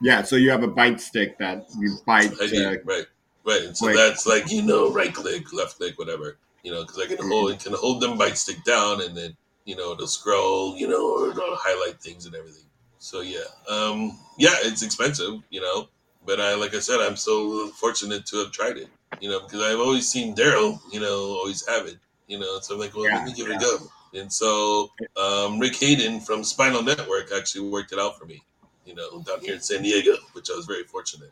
Yeah, 0.00 0.22
so 0.22 0.36
you 0.36 0.50
have 0.50 0.62
a 0.62 0.68
bite 0.68 1.00
stick 1.00 1.36
that 1.38 1.66
you 1.78 1.96
bite. 2.06 2.32
Uh, 2.32 2.76
right, 2.84 3.06
right. 3.44 3.62
And 3.62 3.76
so 3.76 3.92
that's 3.92 4.26
like, 4.26 4.52
you 4.52 4.62
know, 4.62 4.92
right 4.92 5.12
click, 5.12 5.52
left 5.52 5.78
click, 5.78 5.98
whatever, 5.98 6.36
you 6.62 6.70
know, 6.70 6.82
because 6.82 7.00
I 7.00 7.06
can 7.06 7.28
hold, 7.28 7.50
it 7.50 7.60
can 7.60 7.72
hold 7.72 8.00
them 8.00 8.16
bite 8.16 8.38
stick 8.38 8.62
down 8.62 9.02
and 9.02 9.16
then, 9.16 9.36
you 9.64 9.74
know, 9.74 9.92
it'll 9.92 10.06
scroll, 10.06 10.76
you 10.76 10.86
know, 10.86 11.10
or 11.10 11.30
it'll 11.30 11.56
highlight 11.56 12.00
things 12.00 12.26
and 12.26 12.36
everything. 12.36 12.62
So 13.00 13.22
yeah, 13.22 13.40
um, 13.68 14.16
yeah, 14.38 14.54
it's 14.62 14.82
expensive, 14.82 15.40
you 15.50 15.60
know, 15.60 15.88
but 16.26 16.40
I, 16.40 16.54
like 16.54 16.74
I 16.74 16.80
said, 16.80 17.00
I'm 17.00 17.16
so 17.16 17.68
fortunate 17.68 18.26
to 18.26 18.38
have 18.38 18.52
tried 18.52 18.76
it, 18.76 18.88
you 19.20 19.30
know, 19.30 19.40
because 19.40 19.62
I've 19.62 19.78
always 19.80 20.08
seen 20.08 20.34
Daryl, 20.34 20.80
you 20.92 21.00
know, 21.00 21.36
always 21.40 21.66
have 21.66 21.86
it, 21.86 21.98
you 22.26 22.38
know, 22.38 22.58
so 22.60 22.74
I'm 22.74 22.80
like, 22.80 22.94
well, 22.94 23.04
Yeah, 23.04 23.16
let 23.16 23.26
me 23.26 23.32
give 23.32 23.48
it 23.48 23.56
a 23.56 23.58
go. 23.58 23.78
And 24.18 24.32
so 24.32 24.90
um, 25.16 25.58
Rick 25.58 25.76
Hayden 25.76 26.20
from 26.20 26.42
Spinal 26.42 26.82
Network 26.82 27.30
actually 27.36 27.68
worked 27.68 27.92
it 27.92 27.98
out 27.98 28.18
for 28.18 28.24
me, 28.24 28.42
you 28.84 28.94
know, 28.94 29.22
down 29.22 29.40
here 29.40 29.54
in 29.54 29.60
San 29.60 29.82
Diego, 29.82 30.16
which 30.32 30.50
I 30.50 30.54
was 30.54 30.66
very 30.66 30.84
fortunate. 30.84 31.30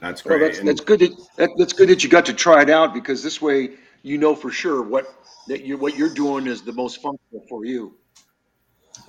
that's 0.00 0.24
Well, 0.24 0.38
great. 0.38 0.54
that's, 0.54 0.64
that's 0.64 0.80
good. 0.80 1.00
That, 1.00 1.16
that, 1.36 1.50
that's 1.58 1.72
good 1.72 1.88
that 1.88 2.04
you 2.04 2.10
got 2.10 2.26
to 2.26 2.32
try 2.32 2.62
it 2.62 2.70
out 2.70 2.94
because 2.94 3.22
this 3.22 3.42
way 3.42 3.70
you 4.02 4.16
know 4.16 4.34
for 4.34 4.50
sure 4.50 4.82
what 4.82 5.12
that 5.48 5.64
you 5.64 5.76
what 5.76 5.96
you're 5.96 6.14
doing 6.14 6.46
is 6.46 6.62
the 6.62 6.72
most 6.72 7.02
functional 7.02 7.44
for 7.48 7.64
you. 7.64 7.94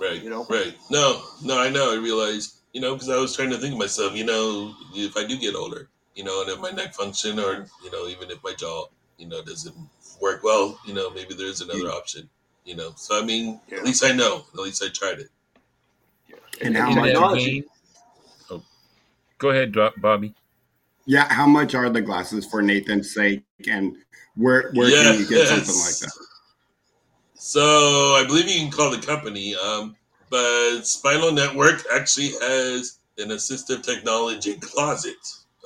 Right. 0.00 0.22
You 0.22 0.30
know? 0.30 0.46
Right. 0.48 0.74
No, 0.90 1.22
no, 1.42 1.60
I 1.60 1.68
know. 1.68 1.92
I 1.92 1.96
realized, 1.96 2.59
you 2.72 2.80
know, 2.80 2.94
because 2.94 3.08
I 3.08 3.16
was 3.16 3.34
trying 3.34 3.50
to 3.50 3.58
think 3.58 3.72
of 3.72 3.78
myself, 3.78 4.14
you 4.14 4.24
know, 4.24 4.74
if 4.94 5.16
I 5.16 5.26
do 5.26 5.36
get 5.38 5.54
older, 5.54 5.88
you 6.14 6.24
know, 6.24 6.40
and 6.42 6.50
if 6.50 6.60
my 6.60 6.70
neck 6.70 6.94
function 6.94 7.38
or, 7.38 7.66
you 7.84 7.90
know, 7.90 8.06
even 8.08 8.30
if 8.30 8.42
my 8.44 8.54
jaw, 8.54 8.86
you 9.18 9.26
know, 9.26 9.42
doesn't 9.42 9.74
work 10.20 10.42
well, 10.44 10.78
you 10.86 10.94
know, 10.94 11.10
maybe 11.10 11.34
there's 11.34 11.60
another 11.60 11.90
option, 11.90 12.28
you 12.64 12.76
know. 12.76 12.92
So, 12.96 13.20
I 13.20 13.24
mean, 13.24 13.60
Yeah. 13.68 13.78
at 13.78 13.84
least 13.84 14.04
I 14.04 14.12
know. 14.12 14.44
At 14.54 14.60
least 14.60 14.82
I 14.82 14.88
tried 14.88 15.18
it. 15.20 15.30
And 16.60 16.76
how 16.76 16.86
much- 16.90 16.96
my 16.96 17.08
In 17.08 17.14
that 17.14 17.20
knowledge, 17.20 17.44
vein- 17.44 17.64
oh, 18.50 18.62
go 19.38 19.50
ahead, 19.50 19.72
Doc- 19.72 19.94
Bobby. 19.98 20.34
yeah, 21.06 21.32
how 21.32 21.46
much 21.46 21.74
are 21.74 21.88
the 21.90 22.02
glasses 22.02 22.44
for 22.46 22.60
Nathan's 22.62 23.14
sake, 23.14 23.42
and 23.66 23.96
where 24.36 24.70
where 24.74 24.90
can 24.90 25.18
you 25.18 25.26
get 25.26 25.48
something 25.48 25.74
like 25.80 25.98
that? 25.98 26.12
So 27.34 28.14
I 28.16 28.24
believe 28.26 28.46
you 28.48 28.60
can 28.60 28.70
call 28.70 28.90
the 28.90 28.98
company, 29.00 29.54
um, 29.56 29.96
but 30.30 30.82
Spinal 30.82 31.32
Network 31.32 31.82
actually 31.92 32.30
has 32.40 32.98
an 33.18 33.28
assistive 33.30 33.82
technology 33.82 34.54
closet. 34.56 35.16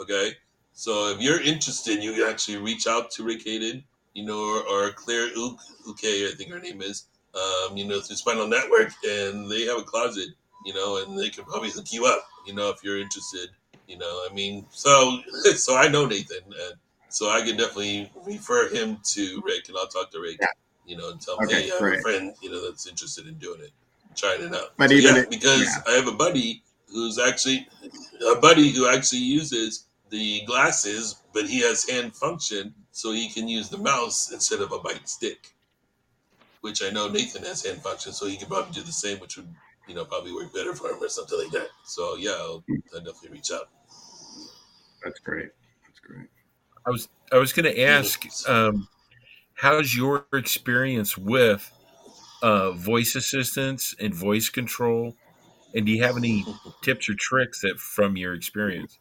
Okay, 0.00 0.32
so 0.72 1.10
if 1.10 1.20
you're 1.20 1.40
interested, 1.40 2.02
you 2.02 2.12
can 2.14 2.28
actually 2.28 2.56
reach 2.58 2.86
out 2.88 3.10
to 3.12 3.22
Rick 3.22 3.44
Hayden, 3.44 3.84
you 4.14 4.24
know, 4.24 4.38
or, 4.38 4.88
or 4.88 4.90
Claire 4.92 5.28
Uke, 5.36 5.60
Uke, 5.86 6.04
I 6.04 6.32
think 6.36 6.50
her 6.50 6.58
name 6.58 6.82
is, 6.82 7.06
um, 7.34 7.76
you 7.76 7.84
know, 7.86 8.00
through 8.00 8.16
Spinal 8.16 8.48
Network, 8.48 8.90
and 9.06 9.50
they 9.50 9.62
have 9.66 9.78
a 9.78 9.82
closet, 9.82 10.28
you 10.66 10.74
know, 10.74 11.02
and 11.02 11.18
they 11.18 11.28
can 11.28 11.44
probably 11.44 11.70
hook 11.70 11.92
you 11.92 12.06
up, 12.06 12.24
you 12.46 12.54
know, 12.54 12.70
if 12.70 12.82
you're 12.82 12.98
interested. 12.98 13.50
You 13.86 13.98
know, 13.98 14.26
I 14.28 14.32
mean, 14.32 14.66
so 14.70 15.20
so 15.56 15.76
I 15.76 15.88
know 15.88 16.06
Nathan, 16.06 16.42
and 16.46 16.74
so 17.10 17.28
I 17.30 17.42
can 17.42 17.56
definitely 17.56 18.10
refer 18.26 18.68
him 18.68 18.98
to 19.12 19.42
Rick, 19.44 19.68
and 19.68 19.76
I'll 19.76 19.86
talk 19.86 20.10
to 20.12 20.20
Rick 20.20 20.38
Yeah. 20.40 20.48
you 20.86 20.96
know, 20.96 21.10
and 21.10 21.20
tell 21.20 21.38
him, 21.38 21.44
Okay, 21.46 21.64
hey, 21.64 21.70
I 21.70 21.74
have 21.90 21.98
a 21.98 22.02
friend, 22.02 22.34
you 22.42 22.50
know, 22.50 22.64
that's 22.66 22.86
interested 22.86 23.26
in 23.26 23.34
doing 23.34 23.60
it, 23.60 23.70
trying 24.14 24.42
it 24.42 24.54
out. 24.54 24.76
But 24.76 24.90
So, 24.90 24.96
even 24.96 25.16
yeah, 25.16 25.22
if- 25.22 25.30
because 25.30 25.62
yeah. 25.62 25.82
I 25.86 25.92
have 25.92 26.08
a 26.08 26.12
buddy 26.12 26.62
who's 26.88 27.18
actually 27.18 27.68
a 28.30 28.36
buddy 28.36 28.70
who 28.70 28.88
actually 28.88 29.18
uses 29.20 29.86
the 30.10 30.42
glasses, 30.46 31.16
but 31.32 31.46
he 31.48 31.60
has 31.60 31.88
hand 31.88 32.14
function, 32.14 32.72
so 32.92 33.10
he 33.12 33.28
can 33.28 33.48
use 33.48 33.68
the 33.68 33.78
mouse 33.78 34.30
instead 34.30 34.60
of 34.60 34.70
a 34.72 34.78
bite 34.78 35.08
stick. 35.08 35.54
Which 36.60 36.82
I 36.82 36.90
know 36.90 37.08
Nathan 37.08 37.42
has 37.44 37.64
hand 37.64 37.82
function, 37.82 38.12
so 38.12 38.26
he 38.26 38.36
could 38.38 38.48
probably 38.48 38.72
do 38.72 38.82
the 38.82 38.92
same, 38.92 39.18
which 39.18 39.36
would, 39.36 39.48
you 39.88 39.94
know, 39.94 40.04
probably 40.04 40.32
work 40.32 40.54
better 40.54 40.74
for 40.74 40.88
him 40.90 41.02
or 41.02 41.08
something 41.08 41.38
like 41.38 41.50
that. 41.50 41.68
So 41.84 42.16
yeah, 42.16 42.30
I'll, 42.30 42.64
I'll 42.94 43.00
definitely 43.00 43.30
reach 43.30 43.50
out. 43.52 43.68
That's 45.02 45.18
great. 45.20 45.50
That's 45.86 46.00
great. 46.00 46.28
I 46.86 46.90
was 46.90 47.08
I 47.32 47.38
was 47.38 47.52
going 47.52 47.64
to 47.66 47.80
ask, 47.82 48.24
um, 48.48 48.88
how's 49.54 49.94
your 49.94 50.26
experience 50.32 51.18
with 51.18 51.70
uh, 52.44 52.72
voice 52.72 53.16
assistants 53.16 53.94
and 53.98 54.14
voice 54.14 54.50
control, 54.50 55.16
and 55.74 55.86
do 55.86 55.92
you 55.92 56.02
have 56.02 56.18
any 56.18 56.44
tips 56.82 57.08
or 57.08 57.14
tricks 57.18 57.62
that 57.62 57.78
from 57.78 58.18
your 58.18 58.34
experience? 58.34 58.98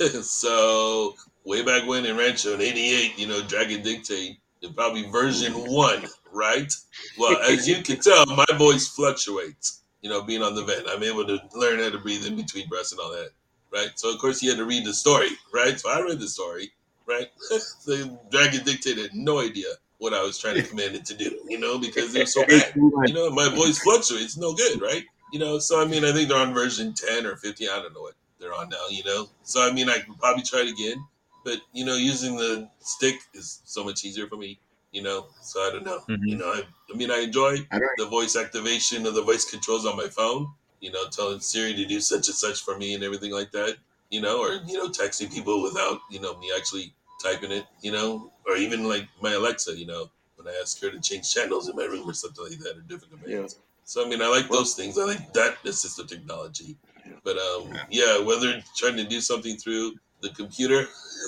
so 0.22 1.14
way 1.44 1.64
back 1.64 1.86
when 1.86 2.04
in 2.04 2.16
Rancho 2.16 2.54
in 2.54 2.60
'88, 2.60 3.16
you 3.16 3.28
know, 3.28 3.40
Dragon 3.42 3.80
Dictate, 3.82 4.38
probably 4.74 5.08
version 5.08 5.52
one, 5.52 6.04
right? 6.32 6.72
Well, 7.16 7.40
as 7.48 7.68
you 7.68 7.80
can 7.84 8.00
tell, 8.00 8.26
my 8.26 8.46
voice 8.58 8.88
fluctuates. 8.88 9.82
You 10.02 10.10
know, 10.10 10.20
being 10.20 10.42
on 10.42 10.56
the 10.56 10.64
vent, 10.64 10.86
I'm 10.88 11.02
able 11.04 11.24
to 11.24 11.38
learn 11.54 11.78
how 11.78 11.90
to 11.90 11.98
breathe 11.98 12.26
in 12.26 12.34
between 12.34 12.68
breaths 12.68 12.90
and 12.90 13.00
all 13.00 13.12
that, 13.12 13.30
right? 13.72 13.90
So 13.94 14.12
of 14.12 14.18
course, 14.20 14.40
he 14.40 14.48
had 14.48 14.58
to 14.58 14.66
read 14.66 14.84
the 14.84 14.92
story, 14.92 15.30
right? 15.52 15.78
So 15.78 15.90
I 15.90 16.00
read 16.00 16.18
the 16.18 16.28
story, 16.28 16.72
right? 17.06 17.28
the 17.86 18.18
Dragon 18.32 18.64
Dictate 18.64 18.98
had 18.98 19.14
no 19.14 19.38
idea 19.38 19.68
what 20.04 20.14
I 20.14 20.22
was 20.22 20.38
trying 20.38 20.56
to 20.56 20.62
command 20.62 20.94
it 20.94 21.04
to 21.06 21.14
do, 21.16 21.40
you 21.48 21.58
know, 21.58 21.78
because 21.78 22.14
it 22.14 22.20
was 22.20 22.32
so 22.34 22.44
bad. 22.46 22.74
You 23.06 23.14
know, 23.14 23.30
my 23.30 23.48
voice 23.48 23.78
fluctuates, 23.78 24.36
no 24.36 24.54
good, 24.54 24.80
right? 24.80 25.04
You 25.32 25.38
know, 25.40 25.58
so 25.58 25.80
I 25.80 25.86
mean, 25.86 26.04
I 26.04 26.12
think 26.12 26.28
they're 26.28 26.38
on 26.38 26.54
version 26.54 26.94
10 26.94 27.26
or 27.26 27.36
15. 27.36 27.68
I 27.70 27.76
don't 27.82 27.94
know 27.94 28.02
what 28.02 28.14
they're 28.38 28.54
on 28.54 28.68
now, 28.68 28.86
you 28.90 29.04
know. 29.04 29.28
So 29.42 29.66
I 29.66 29.72
mean, 29.72 29.88
I 29.88 29.98
can 30.00 30.14
probably 30.14 30.44
try 30.44 30.60
it 30.60 30.68
again, 30.68 31.04
but 31.44 31.58
you 31.72 31.84
know, 31.84 31.96
using 31.96 32.36
the 32.36 32.70
stick 32.80 33.16
is 33.34 33.62
so 33.64 33.84
much 33.84 34.04
easier 34.04 34.28
for 34.28 34.36
me, 34.36 34.60
you 34.92 35.02
know. 35.02 35.28
So 35.40 35.60
I 35.66 35.70
don't 35.72 35.84
know, 35.84 36.06
Mhm. 36.08 36.28
you 36.28 36.36
know. 36.38 36.52
I, 36.52 36.62
I 36.92 36.96
mean, 36.96 37.10
I 37.10 37.20
enjoy 37.20 37.68
the 37.96 38.06
voice 38.06 38.36
activation 38.36 39.06
of 39.06 39.14
the 39.14 39.22
voice 39.22 39.48
controls 39.50 39.86
on 39.86 39.96
my 39.96 40.08
phone, 40.08 40.52
you 40.80 40.90
know, 40.92 41.08
telling 41.08 41.40
Siri 41.40 41.74
to 41.74 41.84
do 41.86 42.00
such 42.00 42.28
and 42.28 42.36
such 42.36 42.62
for 42.62 42.76
me 42.78 42.94
and 42.94 43.04
everything 43.04 43.32
like 43.32 43.52
that, 43.52 43.76
you 44.10 44.20
know, 44.20 44.40
or 44.40 44.54
you 44.66 44.76
know, 44.78 44.88
texting 44.88 45.32
people 45.32 45.62
without 45.62 46.00
you 46.10 46.20
know 46.20 46.36
me 46.38 46.52
actually 46.56 46.94
typing 47.22 47.50
it, 47.52 47.66
you 47.82 47.92
know, 47.92 48.32
or 48.46 48.56
even 48.56 48.88
like 48.88 49.06
my 49.22 49.32
Alexa, 49.32 49.76
you 49.76 49.86
know, 49.86 50.10
when 50.36 50.48
I 50.48 50.58
ask 50.60 50.80
her 50.82 50.90
to 50.90 51.00
change 51.00 51.32
channels 51.32 51.68
in 51.68 51.76
my 51.76 51.84
room 51.84 52.08
or 52.08 52.12
something 52.14 52.44
like 52.44 52.58
that, 52.60 52.76
or 52.76 52.80
different 52.82 53.20
commands. 53.22 53.58
So 53.84 54.04
I 54.04 54.08
mean, 54.08 54.22
I 54.22 54.28
like 54.28 54.48
those 54.48 54.74
things. 54.74 54.98
I 54.98 55.04
like 55.04 55.32
that 55.34 55.62
assistive 55.64 56.08
technology. 56.08 56.76
But 57.22 57.36
um, 57.38 57.72
yeah, 57.90 58.18
whether 58.20 58.62
trying 58.76 58.96
to 58.96 59.04
do 59.04 59.20
something 59.20 59.56
through 59.56 59.94
the 60.22 60.30
computer, 60.30 60.86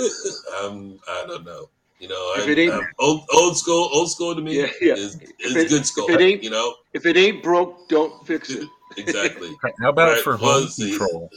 um, 0.62 0.98
I 1.08 1.24
don't 1.26 1.44
know. 1.44 1.68
You 1.98 2.08
know, 2.08 2.32
If 2.36 2.48
I, 2.48 2.50
it 2.50 2.58
ain't- 2.58 2.72
I'm 2.74 2.86
old 2.98 3.22
old 3.34 3.56
school. 3.56 3.88
Old 3.92 4.10
school 4.10 4.34
to 4.34 4.40
me 4.42 4.58
Yeah, 4.60 4.68
yeah. 4.80 4.94
is 4.94 5.16
is 5.40 5.56
it- 5.56 5.68
good 5.68 5.86
school. 5.86 6.06
if 6.08 6.14
it 6.14 6.22
ain't- 6.22 6.42
you 6.42 6.50
know, 6.50 6.74
If 6.92 7.06
it 7.06 7.16
ain't 7.16 7.42
broke, 7.42 7.88
don't 7.88 8.26
fix 8.26 8.50
it. 8.50 8.68
exactly. 8.96 9.50
How 9.80 9.90
about 9.90 10.12
Right, 10.14 10.22
for 10.22 10.36
home 10.36 10.68
control? 10.68 11.30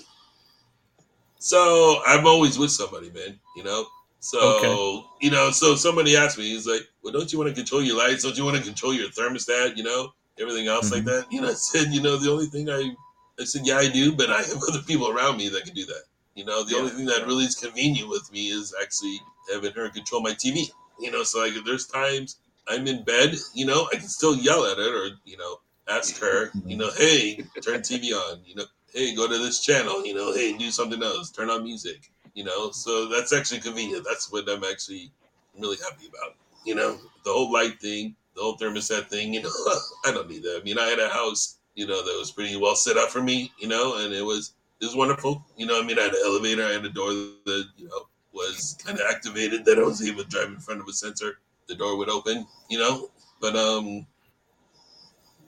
So 1.40 2.02
I'm 2.06 2.26
always 2.28 2.58
with 2.60 2.72
somebody, 2.72 3.10
man. 3.12 3.40
You 3.56 3.64
know. 3.64 3.86
So 4.20 4.40
Okay. 4.40 5.06
you 5.22 5.32
know, 5.32 5.52
so 5.52 5.76
somebody 5.76 6.16
asked 6.16 6.38
me, 6.38 6.50
he's 6.50 6.68
like, 6.68 6.82
"Well, 7.04 7.14
don't 7.14 7.32
you 7.32 7.40
want 7.40 7.50
to 7.50 7.56
control 7.56 7.82
your 7.82 7.98
lights? 7.98 8.24
Don't 8.24 8.38
you 8.38 8.46
want 8.46 8.58
to 8.58 8.64
control 8.64 8.94
your 8.94 9.10
thermostat? 9.10 9.78
You 9.78 9.84
know, 9.84 10.14
everything 10.40 10.68
else 10.68 10.92
like 10.92 11.04
Mhm. 11.04 11.06
that." 11.06 11.32
You 11.32 11.42
know, 11.42 11.50
I 11.50 11.54
said, 11.54 11.94
you 11.94 12.02
know, 12.02 12.18
the 12.18 12.32
only 12.32 12.48
thing 12.48 12.70
I, 12.70 12.92
I 13.40 13.44
said, 13.46 13.66
yeah, 13.66 13.78
I 13.78 13.88
do, 13.90 14.12
but 14.14 14.30
I 14.30 14.42
have 14.42 14.62
other 14.70 14.82
people 14.82 15.10
around 15.10 15.38
me 15.38 15.50
that 15.50 15.64
can 15.66 15.74
do 15.74 15.86
that. 15.86 16.04
You 16.36 16.46
know, 16.46 16.64
the 16.64 16.72
Yeah. 16.76 16.80
only 16.80 16.92
thing 16.92 17.06
that 17.06 17.26
really 17.26 17.46
is 17.46 17.56
convenient 17.56 18.10
with 18.10 18.32
me 18.32 18.48
is 18.50 18.74
actually 18.82 19.20
having 19.52 19.74
her 19.74 19.90
control 19.90 20.22
my 20.22 20.34
TV. 20.34 20.70
You 21.00 21.12
know, 21.12 21.24
so 21.24 21.40
like 21.40 21.54
if 21.56 21.64
there's 21.66 21.88
times 21.88 22.38
I'm 22.68 22.88
in 22.88 23.04
bed, 23.04 23.36
you 23.54 23.66
know, 23.66 23.88
I 23.92 23.96
can 23.98 24.08
still 24.08 24.36
yell 24.36 24.66
at 24.66 24.78
it 24.80 24.94
or 24.94 25.10
you 25.26 25.38
know 25.38 25.58
ask 25.88 26.20
her, 26.20 26.52
you 26.68 26.78
know, 26.78 26.92
hey, 26.98 27.40
turn 27.64 27.82
TV 27.82 28.14
on. 28.14 28.42
You 28.46 28.56
know, 28.56 28.66
hey, 28.94 29.16
go 29.16 29.28
to 29.28 29.38
this 29.38 29.60
channel. 29.62 30.06
You 30.06 30.14
know, 30.14 30.34
hey, 30.34 30.58
do 30.58 30.70
something 30.72 31.02
else. 31.02 31.32
Turn 31.32 31.50
on 31.50 31.64
music 31.64 32.12
you 32.40 32.46
know? 32.46 32.72
So 32.72 33.10
that's 33.10 33.34
actually 33.34 33.60
convenient. 33.60 34.06
That's 34.08 34.32
what 34.32 34.50
i'm 34.50 34.64
actually 34.64 35.12
really 35.60 35.78
happy 35.84 36.08
about 36.08 36.36
you 36.66 36.74
know? 36.74 36.98
The 37.26 37.34
whole 37.34 37.52
light 37.52 37.80
thing 37.82 38.16
the 38.36 38.42
whole 38.42 38.58
thermostat 38.58 39.10
thing 39.10 39.34
you 39.34 39.44
know? 39.44 39.58
I 40.06 40.12
don't 40.14 40.30
need 40.30 40.44
that. 40.44 40.60
I 40.62 40.64
mean 40.64 40.80
i 40.80 40.88
had 40.94 41.00
a 41.00 41.10
house 41.10 41.58
you 41.76 41.86
know 41.86 42.02
that 42.06 42.18
was 42.18 42.32
pretty 42.32 42.56
well 42.56 42.76
set 42.76 42.96
up 42.96 43.10
for 43.10 43.22
me 43.22 43.52
you 43.60 43.68
know? 43.68 43.98
And 43.98 44.14
it 44.14 44.24
was 44.24 44.54
it 44.82 44.86
was 44.86 44.96
wonderful. 44.96 45.44
You 45.58 45.66
know 45.66 45.78
i 45.82 45.84
mean 45.86 46.00
i 46.00 46.04
had 46.04 46.14
an 46.14 46.24
elevator 46.26 46.66
i 46.66 46.72
had 46.78 46.86
a 46.86 46.96
door 47.00 47.12
that 47.50 47.66
you 47.78 47.90
know 47.90 48.08
was 48.32 48.78
kind 48.86 48.98
of 48.98 49.06
activated 49.14 49.66
that 49.66 49.78
i 49.80 49.84
was 49.84 50.02
able 50.08 50.24
to 50.24 50.30
drive 50.30 50.50
in 50.50 50.60
front 50.60 50.80
of 50.80 50.88
a 50.88 50.94
sensor. 50.94 51.40
The 51.68 51.76
door 51.76 51.98
would 51.98 52.10
open 52.10 52.48
you 52.70 52.80
know? 52.80 53.12
But 53.42 53.56
um 53.58 54.08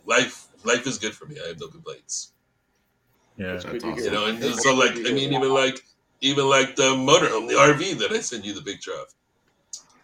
life 0.05 0.35
life 0.65 0.85
is 0.91 0.97
good 0.97 1.15
for 1.15 1.25
me. 1.25 1.37
I 1.43 1.47
have 1.49 1.59
no 1.59 1.67
complaints. 1.67 2.33
Yeah. 3.37 3.53
That's 3.53 3.65
good. 3.65 3.83
awesome. 3.83 4.03
you 4.03 4.11
know, 4.11 4.25
and 4.25 4.43
so 4.65 4.75
like 4.75 4.95
I 5.09 5.11
mean, 5.17 5.33
even 5.33 5.53
like 5.53 5.81
even 6.21 6.47
like 6.47 6.75
the 6.75 6.93
motorhome, 6.95 7.47
the 7.47 7.55
RV 7.55 7.97
that 7.99 8.11
I 8.11 8.21
sent 8.21 8.45
you 8.45 8.53
the 8.53 8.61
picture 8.61 8.91
of. 8.93 9.07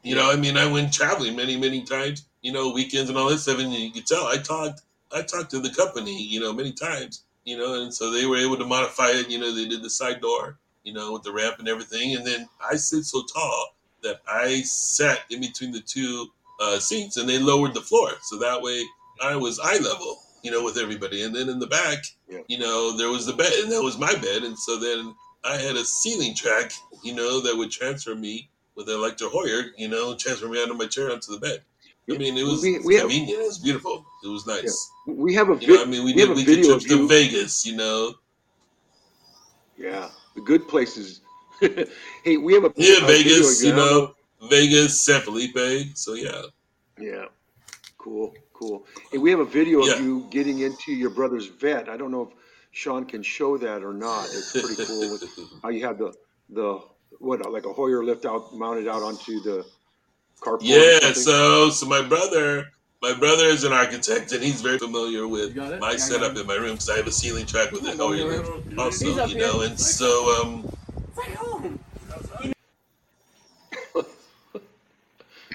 You 0.03 0.15
know, 0.15 0.31
I 0.31 0.35
mean, 0.35 0.57
I 0.57 0.65
went 0.71 0.93
traveling 0.93 1.35
many, 1.35 1.57
many 1.57 1.83
times. 1.83 2.25
You 2.41 2.51
know, 2.53 2.71
weekends 2.71 3.09
and 3.09 3.17
all 3.17 3.29
this 3.29 3.43
stuff, 3.43 3.59
and 3.59 3.73
you 3.73 3.91
could 3.91 4.05
tell 4.05 4.25
I 4.25 4.37
talked, 4.37 4.81
I 5.11 5.21
talked 5.21 5.51
to 5.51 5.59
the 5.59 5.69
company, 5.69 6.21
you 6.23 6.39
know, 6.39 6.53
many 6.53 6.71
times. 6.71 7.23
You 7.45 7.57
know, 7.57 7.81
and 7.81 7.93
so 7.93 8.11
they 8.11 8.25
were 8.25 8.37
able 8.37 8.57
to 8.57 8.65
modify 8.65 9.09
it. 9.09 9.29
You 9.29 9.39
know, 9.39 9.53
they 9.53 9.67
did 9.67 9.81
the 9.81 9.89
side 9.89 10.21
door, 10.21 10.57
you 10.83 10.93
know, 10.93 11.13
with 11.13 11.23
the 11.23 11.31
ramp 11.31 11.55
and 11.59 11.67
everything. 11.67 12.15
And 12.15 12.25
then 12.25 12.47
I 12.69 12.75
sit 12.75 13.05
so 13.05 13.23
tall 13.33 13.75
that 14.03 14.21
I 14.27 14.61
sat 14.61 15.19
in 15.29 15.41
between 15.41 15.71
the 15.71 15.81
two 15.81 16.27
uh, 16.61 16.79
seats, 16.79 17.17
and 17.17 17.27
they 17.27 17.39
lowered 17.39 17.73
the 17.73 17.81
floor, 17.81 18.11
so 18.23 18.37
that 18.39 18.61
way 18.61 18.83
I 19.21 19.35
was 19.35 19.59
eye 19.59 19.77
level, 19.77 20.19
you 20.43 20.51
know, 20.51 20.63
with 20.63 20.77
everybody. 20.77 21.23
And 21.23 21.35
then 21.35 21.49
in 21.49 21.59
the 21.59 21.67
back, 21.67 21.99
Yeah. 22.29 22.39
you 22.47 22.57
know, 22.59 22.95
there 22.97 23.09
was 23.09 23.25
the 23.25 23.33
bed, 23.33 23.51
and 23.63 23.71
that 23.71 23.81
was 23.83 23.97
my 23.97 24.13
bed. 24.13 24.43
And 24.43 24.57
so 24.57 24.77
then 24.79 25.15
I 25.43 25.57
had 25.57 25.75
a 25.75 25.85
ceiling 25.85 26.35
track, 26.35 26.71
you 27.03 27.13
know, 27.15 27.39
that 27.41 27.55
would 27.55 27.71
transfer 27.71 28.15
me 28.15 28.49
with 28.75 28.89
Electra 28.89 29.29
Hoyer, 29.29 29.71
you 29.77 29.87
know, 29.87 30.15
transfer 30.15 30.47
me 30.47 30.61
out 30.61 30.69
of 30.69 30.77
my 30.77 30.87
chair 30.87 31.11
onto 31.11 31.31
the 31.31 31.39
bed. 31.39 31.61
I 32.09 32.17
mean, 32.17 32.37
it 32.37 32.43
was 32.43 32.61
We- 32.61 32.79
we 32.79 32.95
have- 32.95 33.03
convenient. 33.03 33.41
It 33.41 33.45
was 33.45 33.57
beautiful. 33.59 34.05
It 34.23 34.27
was 34.27 34.45
nice. 34.47 34.89
We 35.07 35.33
have 35.33 35.49
a 35.49 35.55
You 35.55 35.75
know, 35.75 35.81
I 35.81 35.85
mean, 35.85 36.03
we, 36.05 36.13
we 36.13 36.13
did 36.13 36.29
we 36.29 36.43
did 36.43 36.55
video 36.57 36.69
trips 36.71 36.85
to. 36.85 37.07
Vegas, 37.07 37.65
you 37.65 37.75
know. 37.75 38.15
yeah, 39.77 40.09
the 40.35 40.41
good 40.41 40.67
places. 40.67 41.21
hey, 41.59 42.37
we 42.37 42.53
have 42.53 42.63
a 42.65 42.71
Yeah, 42.75 43.03
a 43.03 43.07
Vegas, 43.07 43.63
you 43.63 43.73
know, 43.73 44.13
Vegas, 44.49 44.99
San 45.01 45.21
Felipe. 45.21 45.57
So 45.95 46.13
yeah, 46.13 46.43
Yeah, 46.99 47.25
cool, 47.97 48.33
cool. 48.53 48.85
Hey, 49.11 49.17
we 49.17 49.29
have 49.31 49.39
a 49.39 49.45
video 49.45 49.85
Yeah. 49.85 49.93
of 49.95 50.01
you 50.01 50.27
getting 50.29 50.59
into 50.59 50.93
your 50.93 51.09
brother's 51.09 51.47
vet. 51.47 51.89
I 51.89 51.97
don't 51.97 52.11
know 52.11 52.21
if 52.23 52.29
Sean 52.71 53.05
can 53.05 53.23
show 53.23 53.57
that 53.57 53.83
or 53.83 53.93
not. 53.93 54.25
It's 54.25 54.51
pretty 54.51 54.85
cool 54.85 55.11
with 55.11 55.23
how 55.63 55.69
you 55.69 55.85
have 55.85 55.97
the 55.97 56.13
the 56.49 56.79
what 57.19 57.49
like 57.51 57.65
a 57.65 57.73
Hoyer 57.73 58.03
lift 58.03 58.25
out 58.25 58.53
mounted 58.53 58.87
out 58.87 59.01
onto 59.01 59.39
the 59.41 59.65
carport. 60.41 60.59
yeah. 60.61 61.11
So, 61.13 61.69
so 61.69 61.85
my 61.87 62.01
brother, 62.01 62.67
my 63.01 63.13
brother 63.13 63.45
is 63.45 63.63
an 63.63 63.73
architect, 63.73 64.31
and 64.33 64.43
he's 64.43 64.61
very 64.61 64.77
familiar 64.77 65.27
with 65.27 65.49
You 65.49 65.55
got 65.55 65.73
it? 65.73 65.79
my 65.79 65.91
Yeah, 65.91 65.97
setup 65.97 66.37
in 66.37 66.45
my 66.45 66.55
room 66.55 66.73
because 66.73 66.89
I 66.89 66.97
have 66.97 67.07
a 67.07 67.11
ceiling 67.11 67.45
track 67.45 67.71
with 67.71 67.85
it. 67.87 67.99
Oh, 67.99 68.09
lift 68.09 68.77
also, 68.77 69.25
you 69.27 69.37
know, 69.37 69.59
here. 69.61 69.69
and 69.69 69.79
so 69.79 70.41
um, 70.43 70.69
Right. 71.15 71.35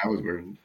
That 0.02 0.10
was 0.10 0.20
weird. 0.22 0.56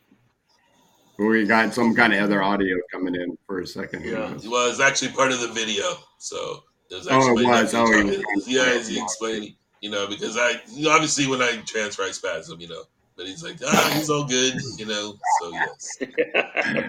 We 1.20 1.45
got 1.45 1.74
some 1.74 1.95
kind 1.95 2.14
of 2.14 2.22
other 2.24 2.41
audio 2.43 2.76
coming 2.91 3.16
in 3.16 3.38
for 3.45 3.60
a 3.62 3.68
second. 3.68 4.04
Yeah. 4.06 4.34
well, 4.48 4.70
it's 4.70 4.80
actually 4.80 5.12
part 5.12 5.32
of 5.32 5.39
the 5.41 5.48
video. 5.50 5.84
So 6.18 6.63
there's 6.89 7.07
Oh, 7.07 7.18
actually 7.18 7.43
it 7.45 7.47
was. 7.47 7.74
nephew 7.74 7.80
Oh, 7.80 7.86
he 7.88 8.03
talking. 8.11 8.24
was- 8.36 8.47
yeah, 8.47 8.70
is 8.72 8.88
he 8.88 9.01
explaining? 9.01 9.55
You 9.82 9.91
know, 9.91 10.07
because 10.07 10.38
I 10.38 10.53
obviously 10.89 11.28
when 11.28 11.41
I 11.41 11.57
transfer, 11.65 12.03
I 12.03 12.11
spasm. 12.11 12.59
You 12.59 12.70
know, 12.70 12.84
but 13.15 13.28
he's 13.28 13.43
like, 13.43 13.57
ah, 13.65 13.91
he's 13.95 14.09
all 14.09 14.24
good. 14.26 14.55
You 14.78 14.86
know, 14.86 15.13
so 15.41 15.51
yes. 15.51 15.97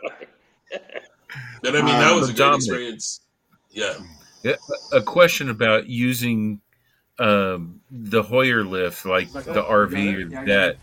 But 1.62 1.74
I 1.76 1.82
mean, 1.82 1.86
that 1.86 2.12
Um, 2.12 2.20
was 2.20 2.28
a 2.30 2.32
but 2.32 2.36
great 2.36 2.46
Dominick- 2.46 2.58
experience. 2.68 3.20
Yeah. 3.70 3.94
A 4.92 5.02
question 5.02 5.50
about 5.50 5.86
using 5.88 6.60
um, 7.18 7.80
the 7.90 8.22
Hoyer 8.22 8.62
lift, 8.64 9.04
like 9.04 9.34
Like 9.34 9.44
the? 9.44 9.62
RV 9.62 10.02
You 10.12 10.26
or? 10.26 10.30
Yeah, 10.30 10.44
that. 10.44 10.76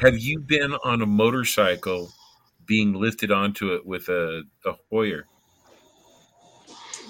Have 0.00 0.16
you 0.18 0.38
been 0.38 0.72
on 0.84 1.02
a 1.02 1.06
motorcycle 1.06 2.12
being 2.64 2.92
lifted 2.94 3.30
onto 3.32 3.74
it 3.74 3.84
with 3.84 4.08
a, 4.08 4.42
a 4.64 4.74
Hoyer? 4.90 5.26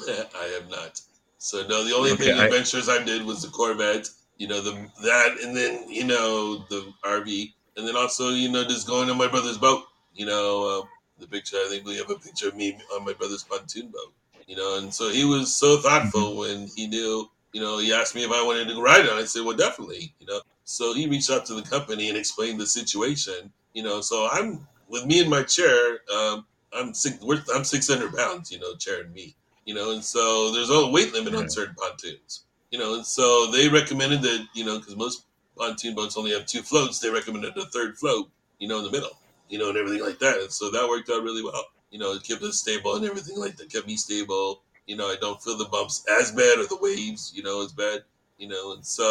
I 0.38 0.44
have 0.58 0.70
not. 0.70 1.00
So 1.38 1.66
no, 1.66 1.84
the 1.84 1.94
only 1.94 2.12
Okay, 2.12 2.24
thing 2.26 2.38
I- 2.38 2.44
adventures 2.44 2.88
I 2.88 3.02
did 3.02 3.24
was 3.24 3.42
the 3.42 3.48
Corvette. 3.48 4.08
You 4.38 4.48
know 4.48 4.60
the 4.60 4.72
that, 5.04 5.38
and 5.42 5.56
then 5.56 5.88
you 5.88 6.04
know 6.04 6.64
the 6.68 6.92
RV, 7.04 7.52
and 7.76 7.86
then 7.86 7.96
also 7.96 8.30
you 8.30 8.48
know 8.50 8.64
just 8.64 8.86
going 8.86 9.08
on 9.10 9.16
my 9.18 9.28
brother's 9.28 9.58
boat. 9.58 9.84
You 10.14 10.26
know 10.26 10.82
uh, 10.82 10.86
the 11.20 11.26
picture. 11.28 11.56
I 11.56 11.68
think 11.68 11.86
we 11.86 11.96
have 11.98 12.10
a 12.10 12.16
picture 12.16 12.48
of 12.48 12.56
me 12.56 12.76
on 12.94 13.04
my 13.04 13.12
brother's 13.12 13.44
pontoon 13.44 13.88
boat. 13.88 14.12
You 14.48 14.56
know, 14.56 14.78
and 14.78 14.92
so 14.92 15.10
he 15.10 15.24
was 15.24 15.54
so 15.54 15.78
thoughtful 15.78 16.36
when 16.36 16.68
he 16.74 16.86
knew. 16.86 17.30
You 17.52 17.60
know, 17.60 17.78
he 17.78 17.92
asked 17.92 18.14
me 18.14 18.24
if 18.24 18.30
I 18.32 18.42
wanted 18.42 18.66
to 18.68 18.80
ride 18.82 19.06
on. 19.08 19.18
it. 19.18 19.22
I 19.22 19.24
said, 19.26 19.44
well, 19.44 19.56
definitely. 19.56 20.14
You 20.18 20.26
know, 20.26 20.40
so 20.64 20.94
he 20.94 21.06
reached 21.06 21.30
out 21.30 21.44
to 21.46 21.54
the 21.54 21.62
company 21.62 22.08
and 22.08 22.16
explained 22.16 22.58
the 22.58 22.66
situation. 22.66 23.52
You 23.74 23.82
know, 23.82 24.00
so 24.00 24.26
I'm 24.32 24.66
with 24.88 25.04
me 25.04 25.20
in 25.20 25.28
my 25.28 25.42
chair. 25.42 25.98
Um, 26.12 26.46
I'm 26.72 26.94
six. 26.94 27.18
I'm 27.54 27.64
six 27.64 27.86
hundred 27.88 28.14
pounds. 28.16 28.50
You 28.50 28.58
know, 28.58 28.74
chair 28.76 29.02
and 29.02 29.12
me 29.12 29.36
you 29.64 29.74
know, 29.74 29.92
and 29.92 30.04
so 30.04 30.52
there's 30.52 30.70
a 30.70 30.88
weight 30.88 31.12
limit 31.12 31.34
on 31.34 31.48
certain 31.48 31.74
pontoons, 31.74 32.44
you 32.70 32.78
know, 32.78 32.94
and 32.94 33.06
so 33.06 33.50
they 33.50 33.68
recommended 33.68 34.22
that, 34.22 34.46
you 34.54 34.64
know, 34.64 34.78
because 34.78 34.96
most 34.96 35.26
pontoon 35.56 35.94
boats 35.94 36.16
only 36.16 36.32
have 36.32 36.46
two 36.46 36.62
floats, 36.62 36.98
they 36.98 37.10
recommended 37.10 37.56
a 37.56 37.66
third 37.66 37.96
float, 37.98 38.30
you 38.58 38.68
know, 38.68 38.78
in 38.78 38.84
the 38.84 38.90
middle, 38.90 39.18
you 39.48 39.58
know, 39.58 39.68
and 39.68 39.78
everything 39.78 40.04
like 40.04 40.18
that. 40.18 40.38
And 40.38 40.50
so 40.50 40.70
that 40.70 40.88
worked 40.88 41.10
out 41.10 41.22
really 41.22 41.42
well. 41.44 41.64
You 41.90 41.98
know, 41.98 42.12
it 42.12 42.24
kept 42.24 42.42
us 42.42 42.58
stable 42.58 42.96
and 42.96 43.04
everything 43.04 43.38
like 43.38 43.56
that, 43.56 43.72
kept 43.72 43.86
me 43.86 43.96
stable. 43.96 44.62
You 44.86 44.96
know, 44.96 45.06
I 45.06 45.16
don't 45.20 45.40
feel 45.42 45.56
the 45.58 45.66
bumps 45.66 46.04
as 46.20 46.32
bad 46.32 46.58
or 46.58 46.66
the 46.66 46.78
waves, 46.80 47.32
you 47.34 47.42
know, 47.42 47.62
as 47.62 47.72
bad. 47.72 48.00
you 48.42 48.48
know. 48.48 48.72
And 48.72 48.84
so, 48.84 49.04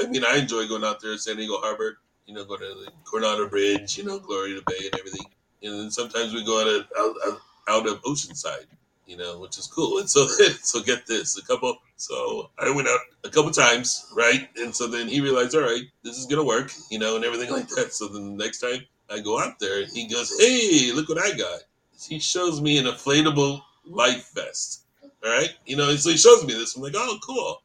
I 0.00 0.06
mean, 0.10 0.24
I 0.24 0.36
enjoy 0.36 0.68
going 0.68 0.84
out 0.84 1.00
there, 1.00 1.16
San 1.16 1.36
Diego 1.36 1.58
Harbor, 1.58 1.98
you 2.26 2.34
know, 2.34 2.44
go 2.44 2.56
to 2.56 2.64
the 2.64 2.90
Coronado 3.04 3.48
Bridge, 3.48 3.96
you 3.96 4.04
know, 4.04 4.18
Gloria 4.18 4.60
Bay 4.66 4.90
and 4.92 5.00
everything. 5.00 5.26
And 5.62 5.80
then 5.80 5.90
sometimes 5.90 6.34
we 6.34 6.44
go 6.44 6.60
out, 6.60 6.68
of, 6.68 6.86
out, 6.98 7.14
out, 7.26 7.40
out 7.68 7.88
of 7.88 8.02
Oceanside, 8.02 8.66
you 9.06 9.16
know, 9.16 9.38
which 9.38 9.58
is 9.58 9.66
cool. 9.66 9.98
And 9.98 10.08
so, 10.08 10.26
so 10.62 10.82
get 10.82 11.06
this, 11.06 11.38
a 11.38 11.44
couple. 11.44 11.76
So 11.96 12.50
I 12.58 12.70
went 12.70 12.88
out 12.88 13.00
a 13.24 13.30
couple 13.30 13.50
times, 13.50 14.10
right? 14.14 14.48
And 14.56 14.74
so 14.74 14.86
then 14.86 15.08
he 15.08 15.20
realized, 15.20 15.54
all 15.54 15.62
right, 15.62 15.84
this 16.02 16.18
is 16.18 16.26
gonna 16.26 16.44
work, 16.44 16.72
you 16.90 16.98
know, 16.98 17.16
and 17.16 17.24
everything 17.24 17.50
like 17.56 17.68
that. 17.68 17.92
So 17.92 18.08
then 18.08 18.36
the 18.36 18.44
next 18.44 18.60
time 18.60 18.84
I 19.10 19.20
go 19.20 19.38
out 19.40 19.58
there, 19.58 19.86
he 19.86 20.08
goes, 20.08 20.38
hey, 20.38 20.92
look 20.92 21.08
what 21.08 21.18
I 21.18 21.36
got. 21.36 21.60
He 22.00 22.18
shows 22.18 22.60
me 22.60 22.78
an 22.78 22.86
inflatable 22.86 23.62
life 23.86 24.30
vest. 24.34 24.82
All 25.24 25.30
right, 25.30 25.54
you 25.64 25.76
know, 25.76 25.94
so 25.96 26.10
he 26.10 26.18
shows 26.18 26.44
me 26.44 26.52
this. 26.52 26.76
I'm 26.76 26.82
like, 26.82 26.92
oh, 26.96 27.18
cool. 27.24 27.62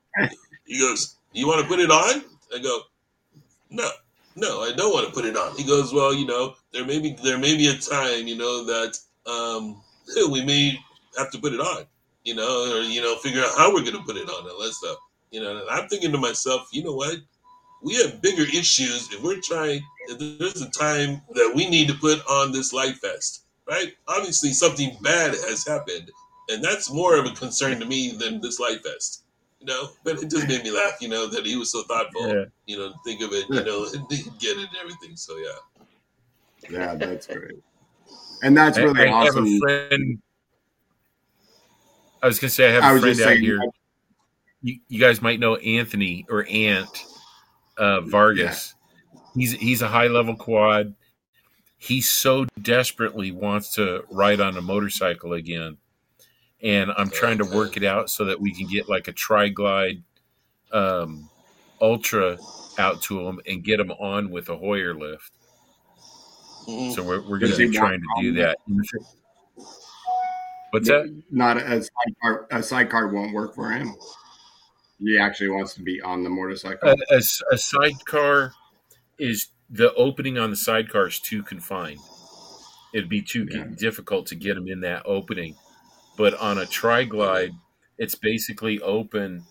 He 0.65 0.79
goes, 0.79 1.17
you 1.33 1.45
want 1.45 1.61
to 1.61 1.67
put 1.67 1.79
it 1.79 1.91
on? 1.91 2.23
I 2.55 2.59
go, 2.59 2.81
no, 3.69 3.89
no, 4.35 4.61
I 4.61 4.71
don't 4.71 4.93
want 4.93 5.07
to 5.07 5.13
put 5.13 5.25
it 5.25 5.35
on. 5.35 5.55
He 5.57 5.63
goes, 5.63 5.93
well, 5.93 6.13
you 6.13 6.25
know, 6.25 6.55
there 6.71 6.85
may 6.85 6.99
be 6.99 7.17
there 7.23 7.37
may 7.37 7.57
be 7.57 7.67
a 7.67 7.77
time, 7.77 8.27
you 8.27 8.37
know, 8.37 8.63
that 8.65 8.97
um, 9.25 9.81
we 10.31 10.43
may 10.43 10.79
have 11.19 11.31
to 11.31 11.39
put 11.39 11.53
it 11.53 11.59
on, 11.59 11.85
you 12.23 12.35
know, 12.35 12.73
or 12.73 12.81
you 12.81 13.01
know, 13.01 13.15
figure 13.17 13.41
out 13.41 13.57
how 13.57 13.73
we're 13.73 13.81
going 13.83 13.97
to 13.97 14.03
put 14.03 14.17
it 14.17 14.29
on 14.29 14.49
and 14.49 14.59
that 14.59 14.73
stuff. 14.73 14.97
You 15.31 15.41
know, 15.41 15.57
and 15.57 15.69
I'm 15.69 15.87
thinking 15.89 16.11
to 16.11 16.17
myself, 16.17 16.67
you 16.71 16.83
know 16.83 16.93
what? 16.93 17.17
We 17.81 17.95
have 18.01 18.21
bigger 18.21 18.43
issues 18.43 19.09
if 19.13 19.21
we're 19.21 19.39
trying. 19.41 19.81
If 20.07 20.39
there's 20.39 20.61
a 20.61 20.69
time 20.71 21.21
that 21.33 21.53
we 21.55 21.69
need 21.69 21.87
to 21.89 21.93
put 21.93 22.19
on 22.27 22.51
this 22.51 22.73
life 22.73 22.99
vest, 23.01 23.43
right? 23.69 23.93
Obviously, 24.07 24.51
something 24.51 24.97
bad 25.01 25.31
has 25.31 25.65
happened, 25.65 26.11
and 26.49 26.63
that's 26.63 26.91
more 26.91 27.17
of 27.17 27.25
a 27.25 27.31
concern 27.35 27.79
to 27.79 27.85
me 27.85 28.11
than 28.11 28.41
this 28.41 28.59
life 28.59 28.83
vest. 28.83 29.23
You 29.59 29.67
know, 29.67 29.89
but 30.03 30.21
it 30.23 30.29
just 30.29 30.47
made 30.47 30.63
me 30.63 30.71
laugh. 30.71 30.97
You 31.01 31.09
know 31.09 31.27
that 31.27 31.45
he 31.45 31.55
was 31.57 31.71
so 31.71 31.83
thoughtful. 31.83 32.27
Yeah. 32.27 32.45
You 32.65 32.77
know, 32.79 32.93
think 33.05 33.21
of 33.21 33.31
it. 33.33 33.45
You 33.49 33.63
know, 33.63 33.85
and 33.93 34.07
get 34.39 34.57
it 34.57 34.67
and 34.69 34.77
everything. 34.81 35.15
So 35.15 35.37
yeah. 35.37 35.59
Yeah, 36.69 36.95
that's 36.95 37.27
great. 37.27 37.61
And 38.43 38.57
that's 38.57 38.77
I- 38.77 38.81
really 38.83 39.01
I, 39.03 39.23
have 39.25 39.35
awesome. 39.35 39.45
a 39.45 39.59
friend. 39.59 40.21
I 42.21 42.27
was 42.27 42.39
gonna 42.39 42.49
say 42.49 42.69
I 42.69 42.71
have 42.71 42.83
I 42.83 42.95
a 42.95 42.99
friend 42.99 43.15
just 43.15 43.27
out 43.27 43.33
saying, 43.33 43.43
here. 43.43 43.61
You, 44.61 44.79
you 44.87 44.99
guys 44.99 45.21
might 45.21 45.39
know 45.39 45.55
Anthony 45.55 46.25
or 46.29 46.45
Ant 46.49 47.05
uh, 47.77 48.01
Vargas. 48.01 48.75
He's 49.35 49.53
he's 49.53 49.81
a 49.81 49.87
high 49.87 50.07
level 50.07 50.35
quad. 50.35 50.95
He 51.77 52.01
so 52.01 52.45
desperately 52.61 53.31
wants 53.31 53.73
to 53.75 54.03
ride 54.11 54.41
on 54.41 54.57
a 54.57 54.61
motorcycle 54.61 55.33
again, 55.33 55.77
and 56.61 56.91
I'm 56.97 57.09
trying 57.09 57.37
to 57.37 57.45
work 57.45 57.77
it 57.77 57.83
out 57.85 58.09
so 58.09 58.25
that 58.25 58.39
we 58.39 58.53
can 58.53 58.67
get 58.67 58.89
like 58.89 59.07
a 59.07 59.13
tri 59.13 59.47
glide 59.47 60.03
um, 60.73 61.29
ultra 61.79 62.37
out 62.77 63.01
to 63.03 63.25
him 63.27 63.39
and 63.47 63.63
get 63.63 63.79
him 63.79 63.91
on 63.91 64.29
with 64.29 64.49
a 64.49 64.57
Hoyer 64.57 64.93
lift. 64.93 65.31
Mhm. 66.67 66.93
So 66.93 67.03
we're, 67.03 67.21
we're 67.21 67.39
going 67.39 67.51
to 67.51 67.57
he 67.57 67.69
be 67.69 67.77
trying 67.77 67.99
to 67.99 68.21
do 68.21 68.33
that. 68.33 68.57
What's 70.71 70.87
that? 70.87 71.23
Not 71.31 71.57
a 71.57 71.81
sidecar. 71.81 72.47
A 72.51 72.61
sidecar 72.63 73.07
won't 73.09 73.33
work 73.33 73.55
for 73.55 73.71
him. 73.71 73.95
He 74.99 75.17
actually 75.17 75.49
wants 75.49 75.73
to 75.75 75.81
be 75.81 76.01
on 76.01 76.23
the 76.23 76.29
motorcycle. 76.29 76.89
A, 76.89 76.95
a 77.13 77.17
s- 77.17 77.41
a 77.51 77.57
sidecar 77.57 78.53
is 79.17 79.47
the 79.69 79.93
opening 79.95 80.37
on 80.37 80.49
the 80.49 80.55
sidecar 80.55 81.07
is 81.07 81.19
too 81.19 81.41
confined. 81.43 81.99
It'd 82.93 83.09
be 83.09 83.21
too 83.21 83.47
Yeah. 83.49 83.65
difficult 83.77 84.27
to 84.27 84.35
get 84.35 84.57
him 84.57 84.67
in 84.67 84.81
that 84.81 85.03
opening. 85.05 85.55
But 86.17 86.33
on 86.35 86.57
a 86.57 86.65
triglide, 86.65 87.51
it's 87.97 88.15
basically 88.15 88.81
open, 88.81 89.43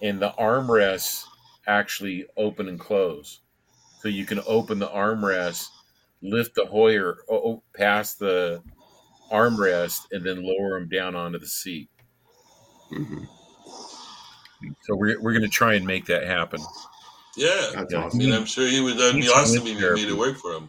and 0.00 0.20
the 0.20 0.30
armrests 0.38 1.24
actually 1.66 2.26
open 2.36 2.68
and 2.68 2.78
close. 2.78 3.40
So 4.00 4.08
you 4.08 4.24
can 4.26 4.40
open 4.46 4.78
the 4.78 4.88
armrest, 4.88 5.68
lift 6.20 6.54
the 6.54 6.66
Hoyer 6.66 7.18
o- 7.28 7.52
o- 7.54 7.62
past 7.74 8.18
the 8.18 8.62
armrest, 9.32 10.06
and 10.12 10.24
then 10.24 10.44
lower 10.44 10.76
him 10.76 10.88
down 10.88 11.14
onto 11.16 11.38
the 11.38 11.46
seat. 11.46 11.88
Mhm. 12.90 13.26
So 14.82 14.94
we're, 14.94 15.20
we're 15.20 15.32
going 15.32 15.42
to 15.42 15.48
try 15.48 15.74
and 15.74 15.86
make 15.86 16.06
that 16.06 16.24
happen. 16.24 16.60
Yeah. 17.36 17.48
That's 17.74 17.92
Yeah. 17.92 18.00
I 18.00 18.04
awesome. 18.04 18.18
mean, 18.18 18.32
I'm 18.32 18.44
sure 18.44 18.68
he 18.68 18.80
would. 18.80 18.96
That'd 18.98 19.20
be 19.20 19.28
awesome 19.28 19.64
with 19.64 19.72
if 19.72 19.80
you 19.80 19.94
made 19.94 20.08
it 20.08 20.16
work 20.16 20.36
for 20.36 20.52
him. 20.52 20.68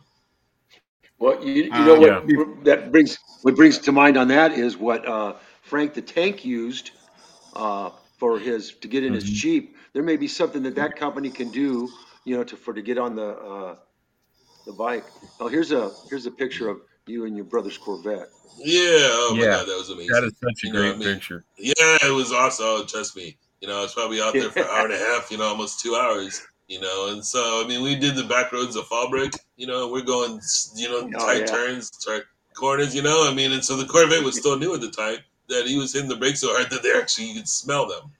Well, 1.19 1.43
you, 1.43 1.63
you 1.63 1.71
Uh, 1.71 1.85
know 1.85 1.99
what 1.99 2.27
yeah. 2.27 2.43
that 2.63 2.91
brings 2.91 3.17
what 3.43 3.55
brings 3.55 3.77
to 3.79 3.91
mind 3.91 4.17
on 4.17 4.27
that 4.29 4.53
is 4.53 4.77
what 4.77 5.07
uh, 5.07 5.35
Frank 5.61 5.93
the 5.93 6.01
Tank 6.01 6.43
used 6.43 6.91
uh, 7.55 7.91
for 8.17 8.39
his 8.39 8.73
to 8.81 8.87
get 8.87 9.03
in 9.03 9.13
his 9.13 9.25
Mhm. 9.25 9.33
Jeep. 9.33 9.75
There 9.93 10.03
may 10.03 10.17
be 10.17 10.27
something 10.27 10.63
that 10.63 10.75
that 10.75 10.95
company 10.95 11.29
can 11.29 11.49
do, 11.51 11.89
you 12.25 12.35
know, 12.35 12.43
to 12.43 12.57
for 12.57 12.73
to 12.73 12.81
get 12.81 12.97
on 12.97 13.15
the 13.15 13.37
uh, 13.37 13.75
the 14.65 14.73
bike. 14.73 15.05
Oh, 15.39 15.47
here's 15.47 15.71
a 15.71 15.91
here's 16.09 16.25
a 16.25 16.31
picture 16.31 16.67
of 16.67 16.81
you 17.07 17.25
and 17.25 17.35
your 17.35 17.45
brother's 17.45 17.77
Corvette. 17.77 18.29
Yeah. 18.57 18.81
Oh 18.81 19.33
my 19.35 19.43
Yeah. 19.43 19.51
god, 19.51 19.67
that 19.67 19.77
was 19.77 19.89
amazing. 19.89 20.13
That 20.13 20.23
is 20.23 20.33
such 20.41 20.63
a 20.63 20.67
You 20.67 20.73
great 20.73 20.97
what 20.97 21.07
I 21.07 21.11
mean? 21.11 21.43
Yeah, 21.57 21.97
it 22.07 22.13
was 22.13 22.31
awesome. 22.31 22.65
Oh, 22.67 22.85
trust 22.87 23.15
me. 23.15 23.37
You 23.61 23.67
know, 23.67 23.79
I 23.79 23.81
was 23.81 23.93
probably 23.93 24.21
out 24.21 24.33
there 24.33 24.49
for 24.51 24.59
an 24.59 24.67
hour 24.69 24.85
and 24.85 24.93
a 24.93 24.97
half, 24.97 25.31
you 25.31 25.37
know, 25.37 25.45
almost 25.45 25.79
two 25.79 25.95
hours, 25.95 26.45
you 26.67 26.81
know. 26.81 27.09
And 27.13 27.25
so, 27.25 27.63
I 27.63 27.67
mean, 27.67 27.81
we 27.81 27.95
did 27.95 28.15
the 28.15 28.25
back 28.25 28.51
roads 28.51 28.75
of 28.75 28.85
Fallbrook, 28.87 29.37
you 29.55 29.67
know, 29.67 29.87
we're 29.87 30.01
going, 30.01 30.39
you 30.75 30.89
know, 30.89 31.09
Oh, 31.15 31.25
tight 31.25 31.41
yeah. 31.41 31.45
turns, 31.45 31.89
tight 31.89 32.23
corners, 32.53 32.93
you 32.93 33.01
know. 33.01 33.27
I 33.29 33.33
mean, 33.33 33.53
and 33.53 33.63
so 33.63 33.75
the 33.77 33.85
Corvette 33.85 34.23
was 34.23 34.37
still 34.37 34.57
new 34.57 34.73
at 34.75 34.81
the 34.81 34.91
time 34.91 35.17
that 35.49 35.65
he 35.65 35.77
was 35.77 35.93
hitting 35.93 36.09
the 36.09 36.15
brakes 36.15 36.41
so 36.41 36.53
hard 36.53 36.69
that 36.71 36.83
they 36.83 36.93
actually, 36.97 37.27
you 37.27 37.35
could 37.35 37.47
smell 37.47 37.87
them, 37.87 38.11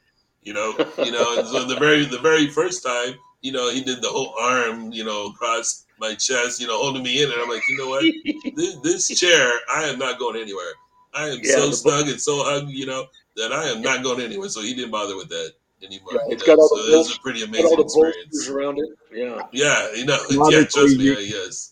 you 0.44 0.54
know. 0.54 0.74
You 0.98 1.12
know, 1.12 1.38
and 1.38 1.48
so 1.48 1.66
the 1.66 1.78
very, 1.78 2.06
the 2.06 2.20
very 2.20 2.48
first 2.48 2.84
time, 2.84 3.16
you 3.42 3.52
know, 3.52 3.70
he 3.70 3.84
did 3.84 4.02
the 4.02 4.10
whole 4.10 4.34
arm, 4.40 4.92
you 4.94 5.04
know, 5.04 5.28
across 5.28 5.83
my 6.00 6.16
chest, 6.16 6.60
you 6.60 6.68
know, 6.68 6.78
holding 6.78 7.04
me 7.04 7.24
in. 7.24 7.32
And 7.32 7.42
I'm 7.42 7.50
like, 7.50 7.62
you 7.70 7.78
know 7.78 7.90
what? 7.90 8.04
this, 8.56 8.76
this 9.08 9.20
chair, 9.20 9.52
I 9.74 9.84
am 9.86 10.00
not 10.00 10.20
going 10.20 10.40
anywhere. 10.42 10.72
I 11.14 11.30
am 11.30 11.40
Yeah, 11.44 11.56
so 11.58 11.70
the- 11.70 11.76
snug 11.76 12.08
and 12.10 12.20
so 12.20 12.44
hugged, 12.44 12.70
you 12.72 12.86
know, 12.86 13.06
that 13.38 13.52
I 13.54 13.66
am 13.70 13.82
not 13.82 14.04
going 14.04 14.22
anywhere. 14.22 14.50
So 14.50 14.62
he 14.62 14.74
didn't 14.74 14.92
bother 14.92 15.16
with 15.16 15.30
that 15.30 15.52
anymore. 15.84 16.12
Yeah, 16.14 16.20
you 16.28 16.34
it's 16.34 16.48
know, 16.48 16.56
got 16.56 16.62
all 16.62 16.70
so 16.70 16.84
the 16.88 16.94
it 16.94 16.98
was 16.98 17.16
a 17.16 17.20
pretty 17.20 17.40
Got 17.42 17.50
all 17.50 17.56
amazing 17.56 17.78
the 17.78 17.84
experience. 17.84 18.16
bolsters 18.32 18.50
around 18.50 18.80
it. 18.80 18.90
Yeah. 19.12 19.42
Yeah, 19.52 19.94
you 19.96 20.06
know, 20.06 20.18
yeah, 20.50 20.64
trust 20.66 20.98
me, 20.98 21.04
you- 21.06 21.14
yes. 21.18 21.72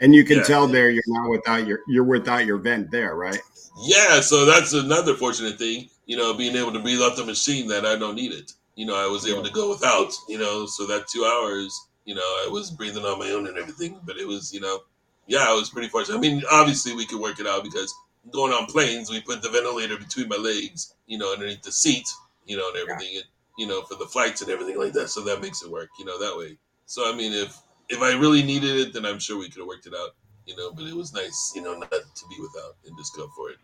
And 0.00 0.14
you 0.14 0.24
can 0.24 0.38
Yeah. 0.38 0.42
tell 0.44 0.66
there 0.66 0.90
you're 0.90 1.02
not 1.06 1.30
without 1.30 1.66
your 1.66 1.80
you're 1.88 2.04
without 2.04 2.44
your 2.46 2.58
vent 2.58 2.90
there, 2.90 3.14
right? 3.14 3.38
Yeah, 3.82 4.20
so 4.20 4.44
that's 4.44 4.72
another 4.72 5.14
fortunate 5.14 5.56
thing, 5.58 5.88
you 6.06 6.16
know, 6.16 6.34
being 6.34 6.56
able 6.56 6.72
to 6.72 6.78
breathe 6.80 7.00
off 7.00 7.16
the 7.16 7.24
machine 7.24 7.68
that 7.68 7.86
I 7.86 7.96
don't 7.96 8.14
need 8.16 8.32
it. 8.32 8.52
You 8.76 8.86
know, 8.86 8.96
I 8.96 9.06
was 9.06 9.26
able 9.26 9.42
to 9.44 9.50
go 9.50 9.70
without, 9.70 10.12
you 10.28 10.36
know, 10.38 10.66
so 10.66 10.84
that 10.86 11.06
two 11.08 11.24
hours, 11.24 11.72
you 12.04 12.14
know, 12.14 12.20
I 12.20 12.48
was 12.50 12.70
breathing 12.70 13.04
on 13.04 13.18
my 13.18 13.30
own 13.30 13.46
and 13.46 13.56
everything, 13.56 14.00
but 14.04 14.16
it 14.16 14.26
was, 14.26 14.52
you 14.52 14.60
know, 14.60 14.80
yeah, 15.26 15.46
I 15.48 15.54
was 15.54 15.70
pretty 15.70 15.88
fortunate. 15.88 16.16
I 16.16 16.20
mean, 16.20 16.42
obviously 16.50 16.94
we 16.94 17.06
could 17.06 17.20
work 17.20 17.40
it 17.40 17.46
out 17.46 17.64
because 17.64 17.94
going 18.30 18.52
on 18.52 18.66
planes, 18.66 19.10
we 19.10 19.20
put 19.20 19.42
the 19.42 19.48
ventilator 19.48 19.96
between 19.96 20.28
my 20.28 20.36
legs, 20.36 20.94
you 21.06 21.18
know, 21.18 21.32
underneath 21.32 21.62
the 21.62 21.72
seat, 21.72 22.06
you 22.46 22.56
know, 22.56 22.68
and 22.68 22.76
everything, 22.76 23.16
and, 23.16 23.24
you 23.58 23.66
know, 23.66 23.82
for 23.82 23.96
the 23.96 24.06
flights 24.06 24.42
and 24.42 24.50
everything 24.50 24.78
like 24.78 24.92
that. 24.92 25.08
So 25.08 25.22
that 25.22 25.40
makes 25.40 25.62
it 25.62 25.70
work, 25.70 25.90
you 25.98 26.04
know, 26.04 26.18
that 26.18 26.36
way. 26.36 26.58
So, 26.86 27.10
I 27.10 27.16
mean, 27.16 27.32
if, 27.32 27.58
if 27.88 28.02
I 28.02 28.12
really 28.12 28.42
needed 28.42 28.76
it, 28.76 28.92
then 28.92 29.06
I'm 29.06 29.18
sure 29.18 29.38
we 29.38 29.48
could 29.48 29.58
have 29.58 29.66
worked 29.66 29.86
it 29.86 29.94
out, 29.94 30.10
you 30.46 30.56
know, 30.56 30.72
but 30.72 30.84
it 30.84 30.94
was 30.94 31.14
nice, 31.14 31.52
you 31.54 31.62
know, 31.62 31.78
not 31.78 31.90
to 31.90 32.28
be 32.28 32.36
without 32.40 32.76
and 32.86 32.96
just 32.98 33.16
go 33.16 33.28
for 33.34 33.50
it. 33.50 33.56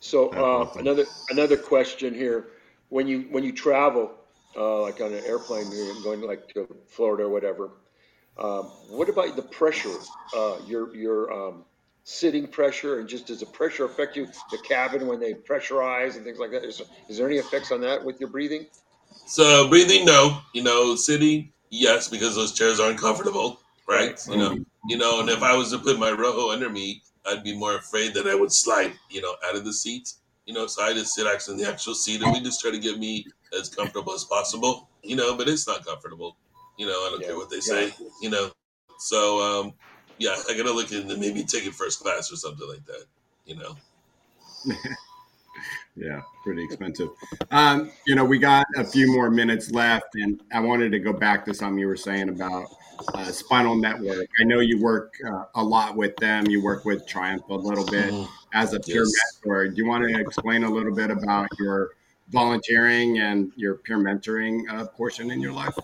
So 0.00 0.30
uh, 0.30 0.68
another 0.80 1.04
another 1.30 1.56
question 1.56 2.12
here: 2.12 2.48
when 2.88 3.06
you 3.06 3.28
when 3.30 3.44
you 3.44 3.52
travel, 3.52 4.10
uh, 4.56 4.82
like 4.82 5.00
on 5.00 5.12
an 5.12 5.24
airplane, 5.24 5.70
you're 5.72 6.02
going 6.02 6.20
like 6.22 6.48
to 6.54 6.66
Florida 6.86 7.24
or 7.24 7.28
whatever. 7.28 7.70
Um, 8.38 8.64
what 8.88 9.08
about 9.08 9.36
the 9.36 9.42
pressure? 9.42 9.96
Uh, 10.34 10.56
your 10.66 10.94
your 10.94 11.32
um, 11.32 11.64
sitting 12.04 12.46
pressure, 12.46 12.98
and 13.00 13.08
just 13.08 13.26
does 13.26 13.40
the 13.40 13.46
pressure 13.46 13.84
affect 13.84 14.16
you? 14.16 14.26
The 14.50 14.58
cabin 14.58 15.06
when 15.06 15.20
they 15.20 15.34
pressurize 15.34 16.16
and 16.16 16.24
things 16.24 16.38
like 16.38 16.50
that. 16.52 16.64
Is, 16.64 16.82
is 17.08 17.18
there 17.18 17.26
any 17.26 17.38
effects 17.38 17.72
on 17.72 17.80
that 17.82 18.04
with 18.04 18.20
your 18.20 18.28
breathing? 18.28 18.66
So 19.26 19.68
breathing, 19.68 20.04
no. 20.04 20.40
You 20.54 20.62
know, 20.62 20.94
sitting, 20.96 21.52
yes, 21.70 22.08
because 22.08 22.34
those 22.34 22.52
chairs 22.52 22.80
aren't 22.80 22.98
comfortable, 22.98 23.60
right? 23.88 24.10
Right. 24.10 24.28
You 24.28 24.36
know, 24.36 24.64
you 24.88 24.96
know, 24.96 25.20
and 25.20 25.28
if 25.28 25.42
I 25.42 25.54
was 25.54 25.70
to 25.70 25.78
put 25.78 25.98
my 25.98 26.10
ROHO 26.10 26.50
under 26.50 26.70
me, 26.70 27.02
I'd 27.26 27.44
be 27.44 27.56
more 27.56 27.76
afraid 27.76 28.14
that 28.14 28.26
I 28.26 28.34
would 28.34 28.52
slide, 28.52 28.92
you 29.10 29.20
know, 29.20 29.34
out 29.46 29.56
of 29.56 29.64
the 29.64 29.72
seat. 29.72 30.14
You 30.46 30.54
know, 30.54 30.66
so 30.66 30.82
I 30.82 30.92
just 30.92 31.14
sit 31.14 31.26
actually 31.26 31.54
in 31.54 31.60
the 31.60 31.68
actual 31.68 31.94
seat, 31.94 32.20
and 32.20 32.32
we 32.32 32.40
just 32.40 32.60
try 32.60 32.70
to 32.70 32.78
get 32.78 32.98
me 32.98 33.26
as 33.58 33.68
comfortable 33.68 34.12
as 34.12 34.24
possible. 34.24 34.88
You 35.02 35.16
know, 35.16 35.36
but 35.36 35.48
it's 35.48 35.66
not 35.66 35.84
comfortable. 35.84 36.36
You 36.78 36.86
know, 36.86 36.92
I 36.92 37.10
don't 37.10 37.20
Yeah. 37.20 37.28
care 37.28 37.36
what 37.36 37.50
they 37.50 37.60
say. 37.60 37.92
You 38.20 38.30
know, 38.30 38.50
so 38.98 39.40
um, 39.40 39.74
yeah, 40.18 40.36
I 40.48 40.56
gotta 40.56 40.72
look 40.72 40.92
into 40.92 41.16
maybe 41.16 41.44
taking 41.44 41.72
first 41.72 42.00
class 42.00 42.32
or 42.32 42.36
something 42.36 42.68
like 42.68 42.84
that. 42.86 43.04
You 43.44 43.56
know. 43.56 43.76
Yeah, 45.94 46.22
pretty 46.42 46.64
expensive. 46.64 47.10
Um, 47.50 47.92
you 48.06 48.14
know, 48.14 48.24
we 48.24 48.38
got 48.38 48.64
a 48.76 48.84
few 48.84 49.12
more 49.12 49.30
minutes 49.30 49.70
left, 49.70 50.14
and 50.14 50.40
I 50.52 50.60
wanted 50.60 50.90
to 50.92 50.98
go 50.98 51.12
back 51.12 51.44
to 51.46 51.54
something 51.54 51.78
you 51.78 51.86
were 51.86 51.96
saying 51.96 52.30
about 52.30 52.72
uh, 53.14 53.30
Spinal 53.30 53.76
Network. 53.76 54.26
I 54.40 54.44
know 54.44 54.60
you 54.60 54.80
work 54.80 55.12
uh, 55.26 55.44
a 55.54 55.62
lot 55.62 55.96
with 55.96 56.16
them. 56.16 56.46
You 56.46 56.62
work 56.62 56.86
with 56.86 57.06
Triumph 57.06 57.42
a 57.50 57.54
little 57.54 57.84
bit 57.84 58.14
as 58.54 58.72
a 58.72 58.80
peer 58.80 59.02
Yes. 59.04 59.40
mentor. 59.44 59.68
Do 59.68 59.76
you 59.76 59.86
want 59.86 60.04
to 60.08 60.18
explain 60.18 60.64
a 60.64 60.70
little 60.70 60.94
bit 60.94 61.10
about 61.10 61.48
your 61.58 61.90
volunteering 62.30 63.18
and 63.18 63.52
your 63.56 63.74
peer 63.76 63.98
mentoring 63.98 64.62
uh, 64.70 64.86
portion 64.86 65.30
in 65.30 65.40
your 65.40 65.52
life? 65.52 65.74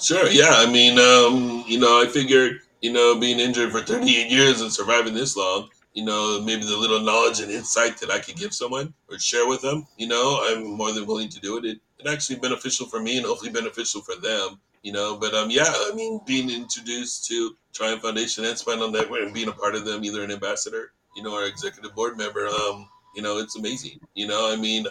Sure. 0.00 0.28
Yeah. 0.28 0.54
I 0.56 0.70
mean, 0.70 0.98
um, 0.98 1.64
you 1.66 1.78
know, 1.78 2.02
I 2.02 2.06
figured, 2.06 2.60
you 2.80 2.92
know, 2.92 3.18
being 3.18 3.38
injured 3.38 3.70
for 3.70 3.80
38 3.80 4.30
years 4.30 4.60
and 4.62 4.72
surviving 4.72 5.14
this 5.14 5.36
long, 5.36 5.68
you 5.92 6.04
know, 6.04 6.40
maybe 6.40 6.64
the 6.64 6.76
little 6.76 7.00
knowledge 7.00 7.40
and 7.40 7.50
insight 7.50 7.98
that 7.98 8.10
I 8.10 8.18
could 8.18 8.36
give 8.36 8.54
someone 8.54 8.94
or 9.10 9.18
share 9.18 9.46
with 9.46 9.60
them, 9.60 9.86
you 9.98 10.06
know, 10.06 10.40
I'm 10.42 10.64
more 10.64 10.92
than 10.92 11.06
willing 11.06 11.28
to 11.28 11.40
do 11.40 11.58
it. 11.58 11.64
It, 11.64 11.80
it 11.98 12.06
actually 12.06 12.36
beneficial 12.36 12.86
for 12.86 13.00
me 13.00 13.18
and 13.18 13.26
hopefully 13.26 13.50
beneficial 13.50 14.00
for 14.00 14.14
them, 14.16 14.60
you 14.82 14.92
know. 14.92 15.16
But 15.18 15.34
um, 15.34 15.50
yeah, 15.50 15.66
I 15.66 15.92
mean, 15.94 16.20
being 16.26 16.48
introduced 16.48 17.26
to 17.26 17.56
Triumph 17.72 18.02
Foundation 18.02 18.44
and 18.44 18.56
Spinal 18.56 18.90
Network 18.90 19.22
and 19.22 19.34
being 19.34 19.48
a 19.48 19.52
part 19.52 19.74
of 19.74 19.84
them, 19.84 20.04
either 20.04 20.24
an 20.24 20.30
ambassador, 20.30 20.92
you 21.14 21.22
know, 21.22 21.34
or 21.34 21.44
executive 21.44 21.94
board 21.94 22.16
member, 22.16 22.46
um, 22.46 22.88
you 23.14 23.22
know, 23.22 23.38
it's 23.38 23.56
amazing. 23.56 24.00
You 24.14 24.26
know, 24.26 24.52
I 24.52 24.56
mean, 24.56 24.86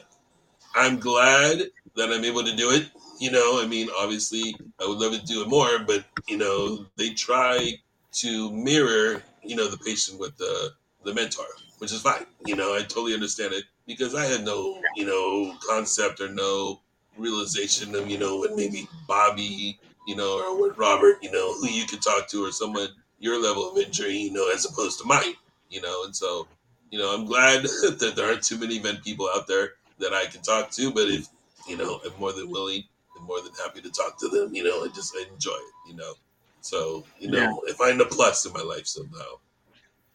I'm 0.76 0.99
glad 0.99 1.63
that 1.95 2.11
I'm 2.11 2.24
able 2.24 2.43
to 2.43 2.55
do 2.55 2.72
it. 2.72 2.89
You 3.20 3.32
know, 3.32 3.61
I 3.61 3.67
mean, 3.67 3.89
obviously, 3.97 4.55
I 4.82 4.88
would 4.88 4.97
love 4.99 5.13
to 5.13 5.26
do 5.26 5.41
it 5.41 5.49
more, 5.49 5.80
but 5.80 6.05
you 6.28 6.38
know, 6.38 6.86
they 6.95 7.09
try 7.09 7.74
to 8.13 8.51
mirror, 8.51 9.22
you 9.43 9.55
know, 9.55 9.67
the 9.67 9.78
patient 9.78 10.20
with 10.20 10.38
the 10.38 10.72
the 11.03 11.13
mentor, 11.13 11.45
which 11.80 11.91
is 11.91 12.01
fine. 12.01 12.26
You 12.45 12.55
know, 12.55 12.76
I 12.76 12.80
totally 12.82 13.13
understand 13.13 13.53
it 13.53 13.65
because 13.88 14.15
I 14.15 14.26
had 14.26 14.43
no, 14.43 14.82
you 14.95 15.05
know, 15.05 15.55
concept 15.67 16.22
or 16.22 16.30
no 16.30 16.82
realization 17.17 17.95
of, 17.95 18.09
you 18.09 18.17
know, 18.17 18.38
what 18.38 18.55
maybe 18.55 18.88
Bobby, 19.07 19.80
you 20.07 20.15
know, 20.15 20.39
or 20.39 20.59
what 20.59 20.78
Robert, 20.78 21.17
you 21.22 21.32
know, 21.32 21.53
who 21.53 21.67
you 21.67 21.86
could 21.86 22.01
talk 22.01 22.28
to 22.30 22.45
or 22.45 22.51
someone 22.51 22.88
your 23.20 23.41
level 23.41 23.70
of 23.70 23.78
injury, 23.78 24.15
you 24.15 24.32
know, 24.32 24.49
as 24.53 24.65
opposed 24.65 24.99
to 24.99 25.05
mine, 25.05 25.34
you 25.70 25.82
know, 25.82 26.03
and 26.05 26.15
so, 26.15 26.47
you 26.91 26.99
know, 26.99 27.13
I'm 27.13 27.25
glad 27.25 27.63
that 27.99 28.13
there 28.15 28.27
aren't 28.27 28.43
too 28.43 28.57
many 28.57 28.75
event 28.75 29.03
people 29.03 29.29
out 29.33 29.47
there 29.47 29.73
that 29.99 30.13
I 30.13 30.25
can 30.25 30.41
talk 30.41 30.71
to, 30.71 30.91
but 30.91 31.07
if, 31.07 31.27
you 31.67 31.77
know, 31.77 31.99
I'm 32.05 32.19
more 32.19 32.33
than 32.33 32.49
willing 32.49 32.83
and 33.17 33.25
more 33.25 33.41
than 33.41 33.51
happy 33.63 33.81
to 33.81 33.91
talk 33.91 34.19
to 34.19 34.27
them, 34.27 34.53
you 34.53 34.63
know, 34.63 34.83
I 34.83 34.87
just 34.87 35.13
I 35.15 35.25
enjoy 35.31 35.51
it, 35.51 35.89
you 35.89 35.95
know. 35.95 36.13
So, 36.61 37.05
you 37.19 37.31
know, 37.31 37.37
yeah. 37.37 37.71
I 37.71 37.73
find 37.73 38.01
a 38.01 38.05
plus 38.05 38.45
in 38.45 38.53
my 38.53 38.61
life 38.61 38.85
somehow. 38.85 39.39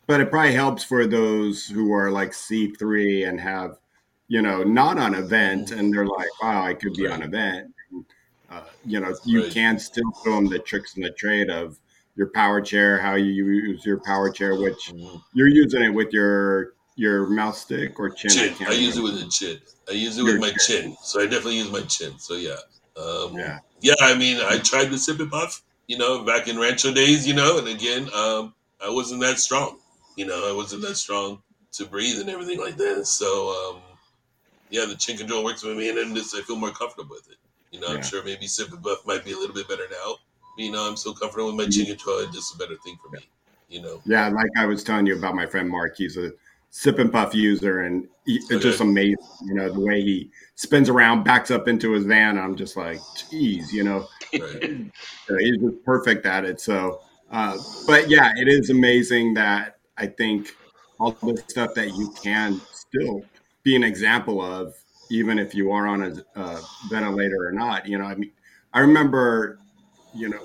But 0.06 0.20
it 0.20 0.30
probably 0.30 0.52
helps 0.52 0.84
for 0.84 1.06
those 1.06 1.66
who 1.66 1.92
are 1.92 2.10
like 2.10 2.32
C3 2.32 3.28
and 3.28 3.40
have, 3.40 3.78
you 4.28 4.42
know, 4.42 4.62
not 4.62 4.98
on 4.98 5.14
event 5.14 5.70
and 5.70 5.92
they're 5.92 6.06
like, 6.06 6.28
wow, 6.42 6.62
I 6.62 6.74
could 6.74 6.94
be 6.94 7.06
right. 7.06 7.14
on 7.14 7.22
event. 7.22 7.72
Uh, 8.50 8.62
you 8.84 9.00
know, 9.00 9.14
you 9.24 9.44
right. 9.44 9.52
can 9.52 9.78
still 9.78 10.12
show 10.24 10.32
them 10.32 10.46
the 10.46 10.58
tricks 10.58 10.96
and 10.96 11.04
the 11.04 11.10
trade 11.10 11.48
of 11.48 11.78
your 12.16 12.28
power 12.28 12.60
chair, 12.60 12.98
how 12.98 13.14
you 13.14 13.32
use 13.32 13.84
your 13.84 13.98
power 13.98 14.30
chair, 14.30 14.54
which 14.54 14.90
mm-hmm. 14.92 15.16
you're 15.32 15.48
using 15.48 15.82
it 15.82 15.90
with 15.90 16.12
your 16.12 16.74
your 16.96 17.26
mouse 17.26 17.62
stick 17.62 17.98
or 17.98 18.10
chin. 18.10 18.30
chin. 18.30 18.54
I, 18.66 18.70
I 18.70 18.74
use 18.74 18.96
it 18.96 19.02
with 19.02 19.14
a 19.14 19.28
chin. 19.28 19.58
I 19.88 19.92
use 19.92 20.16
it 20.16 20.24
your 20.24 20.34
with 20.34 20.40
my 20.40 20.50
chin. 20.50 20.82
chin. 20.82 20.96
So 21.02 21.20
I 21.20 21.24
definitely 21.24 21.58
use 21.58 21.70
my 21.70 21.80
chin. 21.82 22.18
So 22.18 22.34
yeah. 22.34 22.56
Um, 22.96 23.36
yeah. 23.36 23.58
Yeah. 23.80 23.94
I 24.00 24.14
mean, 24.14 24.38
I 24.40 24.58
tried 24.58 24.90
the 24.90 24.98
sip 24.98 25.18
and 25.18 25.30
puff, 25.30 25.62
you 25.88 25.98
know, 25.98 26.24
back 26.24 26.46
in 26.46 26.58
Rancho 26.58 26.92
days, 26.92 27.26
you 27.26 27.34
know, 27.34 27.58
and 27.58 27.66
again, 27.66 28.08
um, 28.14 28.54
I 28.80 28.90
wasn't 28.90 29.20
that 29.22 29.38
strong. 29.38 29.78
You 30.16 30.26
know, 30.26 30.48
I 30.48 30.54
wasn't 30.54 30.82
that 30.82 30.96
strong 30.96 31.42
to 31.72 31.84
breathe 31.84 32.20
and 32.20 32.30
everything 32.30 32.60
like 32.60 32.76
that. 32.76 33.06
So, 33.06 33.50
um, 33.50 33.82
yeah, 34.70 34.84
the 34.86 34.94
chin 34.94 35.16
control 35.16 35.44
works 35.44 35.62
for 35.62 35.74
me, 35.74 35.88
and 35.88 35.98
then 35.98 36.16
I 36.16 36.42
feel 36.42 36.56
more 36.56 36.70
comfortable 36.70 37.16
with 37.16 37.28
it. 37.30 37.36
You 37.72 37.80
know, 37.80 37.88
yeah. 37.88 37.94
I'm 37.94 38.02
sure 38.02 38.24
maybe 38.24 38.46
sip 38.46 38.72
and 38.72 38.82
puff 38.82 39.04
might 39.04 39.24
be 39.24 39.32
a 39.32 39.36
little 39.36 39.54
bit 39.54 39.68
better 39.68 39.86
now. 39.90 40.16
You 40.56 40.72
know, 40.72 40.88
I'm 40.88 40.96
so 40.96 41.12
comfortable 41.12 41.46
with 41.46 41.56
my 41.56 41.68
chin 41.68 41.86
control; 41.86 42.18
it's 42.20 42.34
just 42.34 42.54
a 42.54 42.58
better 42.58 42.76
thing 42.84 42.98
for 43.02 43.10
me. 43.10 43.20
You 43.68 43.82
know. 43.82 44.02
Yeah, 44.04 44.28
like 44.28 44.50
I 44.56 44.66
was 44.66 44.84
telling 44.84 45.06
you 45.06 45.16
about 45.16 45.34
my 45.34 45.46
friend 45.46 45.68
Mark. 45.68 45.96
He's 45.96 46.16
a 46.16 46.32
sip 46.70 46.98
and 46.98 47.12
puff 47.12 47.34
user, 47.34 47.80
and 47.80 48.08
he, 48.26 48.36
it's 48.36 48.52
okay. 48.52 48.62
just 48.62 48.80
amazing. 48.80 49.16
You 49.44 49.54
know, 49.54 49.72
the 49.72 49.80
way 49.80 50.02
he 50.02 50.30
spins 50.54 50.88
around, 50.88 51.24
backs 51.24 51.50
up 51.50 51.68
into 51.68 51.92
his 51.92 52.04
van. 52.04 52.38
I'm 52.38 52.56
just 52.56 52.76
like, 52.76 53.00
geez, 53.30 53.72
you 53.72 53.84
know, 53.84 54.06
right. 54.32 54.90
he's 55.38 55.56
just 55.58 55.84
perfect 55.84 56.26
at 56.26 56.44
it. 56.44 56.60
So, 56.60 57.00
uh, 57.30 57.56
but 57.86 58.08
yeah, 58.08 58.32
it 58.36 58.48
is 58.48 58.70
amazing 58.70 59.34
that 59.34 59.78
I 59.96 60.06
think 60.06 60.54
all 60.98 61.12
the 61.12 61.42
stuff 61.48 61.74
that 61.74 61.94
you 61.94 62.12
can 62.22 62.60
still 62.72 63.22
be 63.62 63.76
an 63.76 63.82
example 63.82 64.40
of, 64.40 64.74
even 65.10 65.38
if 65.38 65.54
you 65.54 65.70
are 65.70 65.86
on 65.86 66.02
a, 66.02 66.40
a 66.40 66.60
ventilator 66.88 67.46
or 67.46 67.52
not. 67.52 67.88
You 67.88 67.98
know, 67.98 68.04
I 68.04 68.14
mean, 68.14 68.32
I 68.72 68.80
remember, 68.80 69.58
you 70.14 70.28
know, 70.28 70.40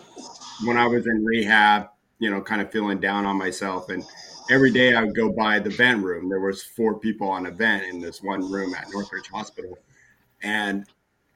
when 0.66 0.78
I 0.78 0.88
was 0.88 1.06
in 1.06 1.24
rehab, 1.24 1.90
you 2.20 2.30
know, 2.30 2.42
kind 2.42 2.62
of 2.62 2.72
feeling 2.72 3.00
down 3.00 3.26
on 3.26 3.38
myself, 3.38 3.90
and 3.90 4.04
every 4.50 4.72
day 4.72 4.94
I 4.94 5.04
would 5.04 5.16
go 5.16 5.32
by 5.32 5.60
the 5.60 5.70
vent 5.70 6.04
room. 6.04 6.30
There 6.30 6.40
was 6.40 6.64
four 6.64 7.00
people 7.00 7.30
on 7.30 7.46
a 7.46 7.52
vent 7.52 7.86
in 7.86 8.00
this 8.00 8.22
one 8.22 8.50
room 8.52 8.74
at 8.76 8.88
Northridge 8.92 9.30
Hospital, 9.30 9.78
and 10.44 10.86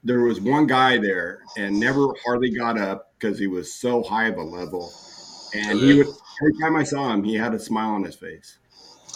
there 0.02 0.20
was 0.20 0.40
one 0.40 0.66
guy 0.66 0.98
there, 0.98 1.40
and 1.56 1.78
never 1.80 2.08
hardly 2.24 2.50
got 2.50 2.78
up 2.78 3.12
because 3.18 3.38
he 3.38 3.46
was 3.46 3.74
so 3.74 4.02
high 4.02 4.26
of 4.26 4.36
a 4.36 4.42
level, 4.42 4.92
and 5.54 5.80
he 5.80 5.94
would 5.94 6.08
every 6.42 6.52
time 6.60 6.76
I 6.76 6.82
saw 6.82 7.12
him, 7.12 7.24
he 7.24 7.34
had 7.34 7.54
a 7.54 7.58
smile 7.58 7.90
on 7.90 8.04
his 8.04 8.16
face. 8.16 8.58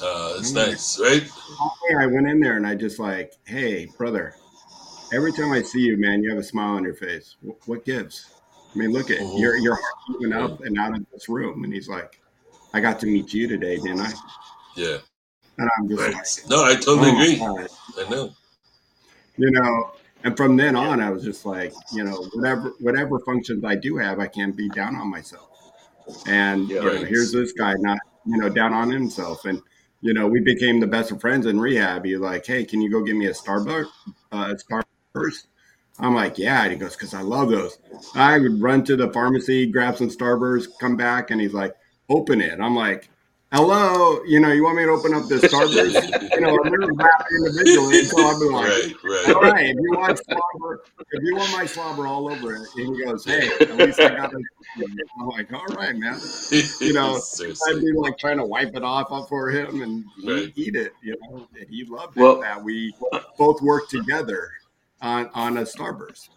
Uh, 0.01 0.35
it's 0.39 0.53
nice, 0.53 0.99
right? 1.01 1.29
I 2.01 2.07
went 2.07 2.29
in 2.29 2.41
there 2.41 2.57
and 2.57 2.67
I 2.67 2.77
just 2.77 3.01
like, 3.01 3.33
hey, 3.47 3.87
brother, 3.99 4.35
every 5.13 5.33
time 5.33 5.51
I 5.51 5.63
see 5.63 5.81
you, 5.81 5.97
man, 5.97 6.23
you 6.23 6.31
have 6.31 6.39
a 6.39 6.45
smile 6.45 6.75
on 6.75 6.85
your 6.85 6.95
face. 6.95 7.37
What, 7.41 7.57
what 7.67 7.85
gives? 7.85 8.27
I 8.79 8.81
mean, 8.81 8.93
look 8.93 9.11
at 9.11 9.19
your 9.37 9.57
your 9.57 9.75
heart 9.75 9.95
moving 10.09 10.33
up 10.33 10.61
and 10.61 10.79
out 10.79 10.95
of 10.97 11.05
this 11.11 11.29
room. 11.29 11.65
And 11.65 11.73
he's 11.73 11.89
like, 11.89 12.21
I 12.73 12.79
got 12.81 13.01
to 13.01 13.07
meet 13.07 13.35
you 13.35 13.49
today, 13.49 13.77
didn't 13.77 14.01
I? 14.01 14.13
Yeah. 14.77 14.99
And 15.59 15.69
I'm 15.77 15.89
just 15.89 16.01
right. 16.01 16.15
like, 16.15 16.49
no, 16.49 16.65
I 16.65 16.75
totally 16.77 17.11
oh, 17.11 17.15
agree. 17.15 17.37
God. 17.39 17.69
I 17.99 18.09
know. 18.09 18.33
You 19.37 19.51
know, 19.51 19.93
and 20.23 20.37
from 20.37 20.57
then 20.57 20.77
on, 20.77 21.01
I 21.01 21.11
was 21.11 21.25
just 21.25 21.45
like, 21.45 21.73
you 21.93 22.05
know, 22.05 22.29
whatever 22.35 22.73
whatever 22.79 23.19
functions 23.19 23.65
I 23.65 23.75
do 23.75 23.97
have, 23.97 24.21
I 24.21 24.29
can't 24.29 24.57
be 24.57 24.69
down 24.69 24.95
on 24.95 25.11
myself. 25.11 25.49
And 26.27 26.69
yeah, 26.69 26.83
you 26.83 26.85
know, 26.85 27.05
here's 27.05 27.33
this 27.33 27.53
guy 27.53 27.75
not, 27.79 27.99
you 28.27 28.39
know, 28.39 28.49
down 28.49 28.73
on 28.73 28.91
himself. 28.91 29.45
And, 29.45 29.61
you 30.03 30.15
know, 30.15 30.29
we 30.29 30.39
became 30.41 30.79
the 30.79 30.87
best 30.87 31.11
of 31.11 31.21
friends 31.21 31.47
in 31.47 31.59
rehab. 31.59 32.05
He's 32.05 32.19
like, 32.19 32.47
hey, 32.47 32.65
can 32.65 32.81
you 32.81 32.93
go 32.93 33.03
get 33.03 33.17
me 33.17 33.27
a 33.27 33.33
Starbucks, 33.33 33.89
uh, 34.31 34.55
Starburst? 34.55 35.47
I'm 36.01 36.15
like, 36.15 36.39
yeah. 36.39 36.63
And 36.63 36.73
he 36.73 36.79
goes, 36.79 36.95
because 36.95 37.15
I 37.15 37.23
love 37.23 37.51
those. 37.51 37.79
I 38.15 38.39
would 38.39 38.61
run 38.61 38.85
to 38.85 38.97
the 38.97 39.11
pharmacy, 39.13 39.67
grab 39.67 39.97
some 39.97 40.09
Starburst, 40.09 40.79
come 40.81 40.97
back, 40.97 41.31
and 41.31 41.41
he's 41.41 41.55
like, 41.55 41.75
open 42.09 42.41
it. 42.41 42.61
I'm 42.61 42.77
like, 42.77 43.11
hello, 43.51 44.23
you 44.25 44.39
know, 44.41 44.53
you 44.53 44.63
want 44.63 44.77
me 44.77 44.85
to 44.85 44.91
open 44.91 45.15
up 45.15 45.27
this 45.29 45.43
Starburst? 45.43 46.31
you 46.33 46.41
know, 46.41 46.59
I'm 46.65 46.73
really 46.73 46.95
happy 47.01 47.35
individually 47.37 48.01
until 48.01 48.19
I'll 48.21 48.39
be 48.39 48.47
like, 48.47 48.69
right, 48.69 48.95
right. 49.05 49.35
all 49.35 49.43
right, 49.43 49.67
if 49.67 49.77
you 49.77 49.93
want 49.97 50.19
slobber, 50.19 50.85
if 51.11 51.23
you 51.23 51.37
want 51.37 51.53
my 51.53 51.67
slobber 51.67 52.07
all 52.07 52.31
over 52.31 52.57
it, 52.57 52.69
and 52.77 52.97
he 52.97 53.05
goes, 53.05 53.25
hey, 53.25 53.49
at 53.61 53.77
least 53.77 54.01
I 54.01 54.09
got 54.17 54.33
it. 54.33 54.43
I'm 55.19 55.29
like, 55.29 55.53
all 55.53 55.67
right, 55.75 55.97
man. 55.97 56.21
You 56.81 56.93
know, 56.93 57.21
I'd 57.69 57.81
be 57.81 57.93
like 57.93 58.19
trying 58.19 58.37
to 58.37 58.45
wipe 58.45 58.77
it 58.77 58.85
off 58.85 59.29
for 59.29 59.51
him 59.51 59.83
and 59.83 60.05
right. 60.25 60.53
eat 60.55 60.77
it, 60.77 60.93
you 61.03 61.17
know, 61.21 61.49
and 61.59 61.69
he 61.69 61.85
loved 61.85 62.17
it 62.17 62.21
well, 62.21 62.41
that 62.41 62.63
we 62.63 62.95
both 63.37 63.61
worked 63.63 63.91
together 63.91 64.53
on, 65.01 65.31
on 65.35 65.59
a 65.59 65.63
Starburst. 65.63 66.29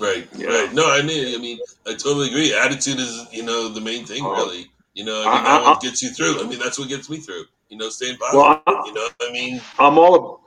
Right, 0.00 0.28
yeah. 0.36 0.48
right. 0.48 0.74
No, 0.74 0.90
I 0.90 1.02
mean, 1.02 1.34
I 1.34 1.38
mean, 1.38 1.58
I 1.86 1.92
totally 1.92 2.28
agree. 2.28 2.52
Attitude 2.54 2.98
is, 2.98 3.26
you 3.32 3.44
know, 3.44 3.68
the 3.68 3.80
main 3.80 4.04
thing, 4.04 4.24
uh, 4.24 4.30
really 4.30 4.70
you 4.94 5.04
know, 5.04 5.22
I 5.26 5.34
mean, 5.34 5.46
I, 5.46 5.62
what 5.62 5.80
gets 5.80 6.02
you 6.02 6.10
through. 6.10 6.40
I 6.40 6.48
mean, 6.48 6.60
that's 6.60 6.78
what 6.78 6.88
gets 6.88 7.10
me 7.10 7.18
through. 7.18 7.44
You 7.68 7.78
know, 7.78 7.88
staying 7.88 8.16
positive. 8.16 8.62
Well, 8.66 8.86
you 8.86 8.94
know, 8.94 9.08
I 9.20 9.32
mean, 9.32 9.60
I'm 9.78 9.98
all, 9.98 10.40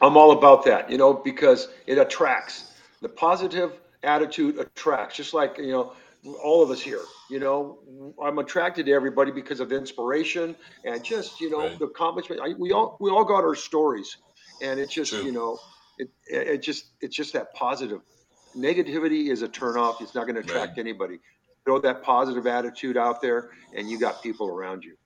I'm 0.00 0.16
all 0.16 0.32
about 0.32 0.64
that. 0.64 0.90
You 0.90 0.98
know, 0.98 1.14
because 1.14 1.68
it 1.86 1.98
attracts. 1.98 2.72
The 3.00 3.08
positive 3.08 3.78
attitude 4.02 4.58
attracts. 4.58 5.16
Just 5.16 5.34
like 5.34 5.56
you 5.56 5.70
know, 5.70 5.92
all 6.42 6.64
of 6.64 6.70
us 6.70 6.80
here. 6.80 7.02
You 7.30 7.38
know, 7.38 7.78
I'm 8.20 8.38
attracted 8.38 8.86
to 8.86 8.92
everybody 8.92 9.30
because 9.30 9.60
of 9.60 9.70
inspiration 9.70 10.56
and 10.84 11.04
just 11.04 11.40
you 11.40 11.50
know 11.50 11.60
right. 11.60 11.78
the 11.78 11.84
accomplishment. 11.84 12.40
I, 12.42 12.54
we 12.58 12.72
all 12.72 12.96
we 12.98 13.08
all 13.08 13.24
got 13.24 13.44
our 13.44 13.54
stories, 13.54 14.16
and 14.60 14.80
it 14.80 14.90
just 14.90 15.12
True. 15.12 15.22
you 15.22 15.30
know, 15.30 15.60
it 15.98 16.10
it 16.26 16.62
just 16.62 16.86
it's 17.00 17.16
just 17.16 17.32
that 17.34 17.54
positive. 17.54 18.00
Negativity 18.56 19.30
is 19.30 19.42
a 19.42 19.48
turnoff. 19.48 20.00
It's 20.02 20.14
not 20.14 20.24
going 20.24 20.34
to 20.34 20.40
attract 20.40 20.72
right. 20.72 20.78
anybody 20.78 21.18
throw 21.64 21.78
that 21.80 22.02
positive 22.02 22.46
attitude 22.46 22.96
out 22.96 23.20
there, 23.20 23.50
and 23.74 23.88
you 23.88 23.98
got 23.98 24.22
people 24.22 24.48
around 24.48 24.84
you. 24.84 24.96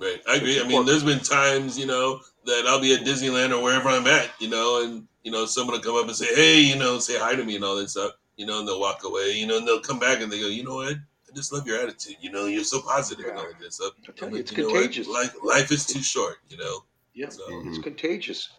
Right, 0.00 0.20
I 0.28 0.36
agree. 0.36 0.60
I 0.60 0.66
mean, 0.66 0.86
there's 0.86 1.02
been 1.02 1.20
times, 1.20 1.78
you 1.78 1.86
know, 1.86 2.20
that 2.44 2.64
I'll 2.68 2.80
be 2.80 2.94
at 2.94 3.00
Disneyland 3.00 3.56
or 3.56 3.62
wherever 3.62 3.88
I'm 3.88 4.06
at, 4.06 4.30
you 4.38 4.48
know, 4.48 4.84
and 4.84 5.08
you 5.24 5.32
know, 5.32 5.44
someone 5.44 5.74
will 5.74 5.82
come 5.82 5.96
up 5.96 6.06
and 6.06 6.14
say, 6.16 6.32
"Hey," 6.34 6.60
you 6.60 6.76
know, 6.76 6.98
say 6.98 7.18
hi 7.18 7.34
to 7.34 7.44
me 7.44 7.56
and 7.56 7.64
all 7.64 7.76
that 7.76 7.90
stuff, 7.90 8.12
you 8.36 8.46
know, 8.46 8.60
and 8.60 8.68
they'll 8.68 8.80
walk 8.80 9.02
away, 9.04 9.32
you 9.32 9.46
know, 9.46 9.58
and 9.58 9.66
they'll 9.66 9.80
come 9.80 9.98
back 9.98 10.20
and 10.20 10.30
they 10.30 10.40
go, 10.40 10.46
"You 10.46 10.62
know 10.62 10.76
what? 10.76 10.94
I 10.94 11.34
just 11.34 11.52
love 11.52 11.66
your 11.66 11.82
attitude. 11.82 12.16
You 12.20 12.30
know, 12.30 12.46
you're 12.46 12.64
so 12.64 12.80
positive 12.80 13.24
yeah. 13.26 13.32
and 13.32 13.40
all 13.40 13.50
of 13.50 13.58
this 13.58 13.74
stuff. 13.74 13.92
You, 14.00 14.36
it's 14.36 14.52
you 14.52 14.68
contagious. 14.68 15.08
Life, 15.08 15.34
life 15.42 15.72
is 15.72 15.84
too 15.84 16.00
short, 16.00 16.38
you 16.48 16.56
know. 16.56 16.84
Yeah, 17.14 17.28
so. 17.28 17.42
mm-hmm. 17.50 17.70
it's 17.70 17.78
contagious. 17.78 18.50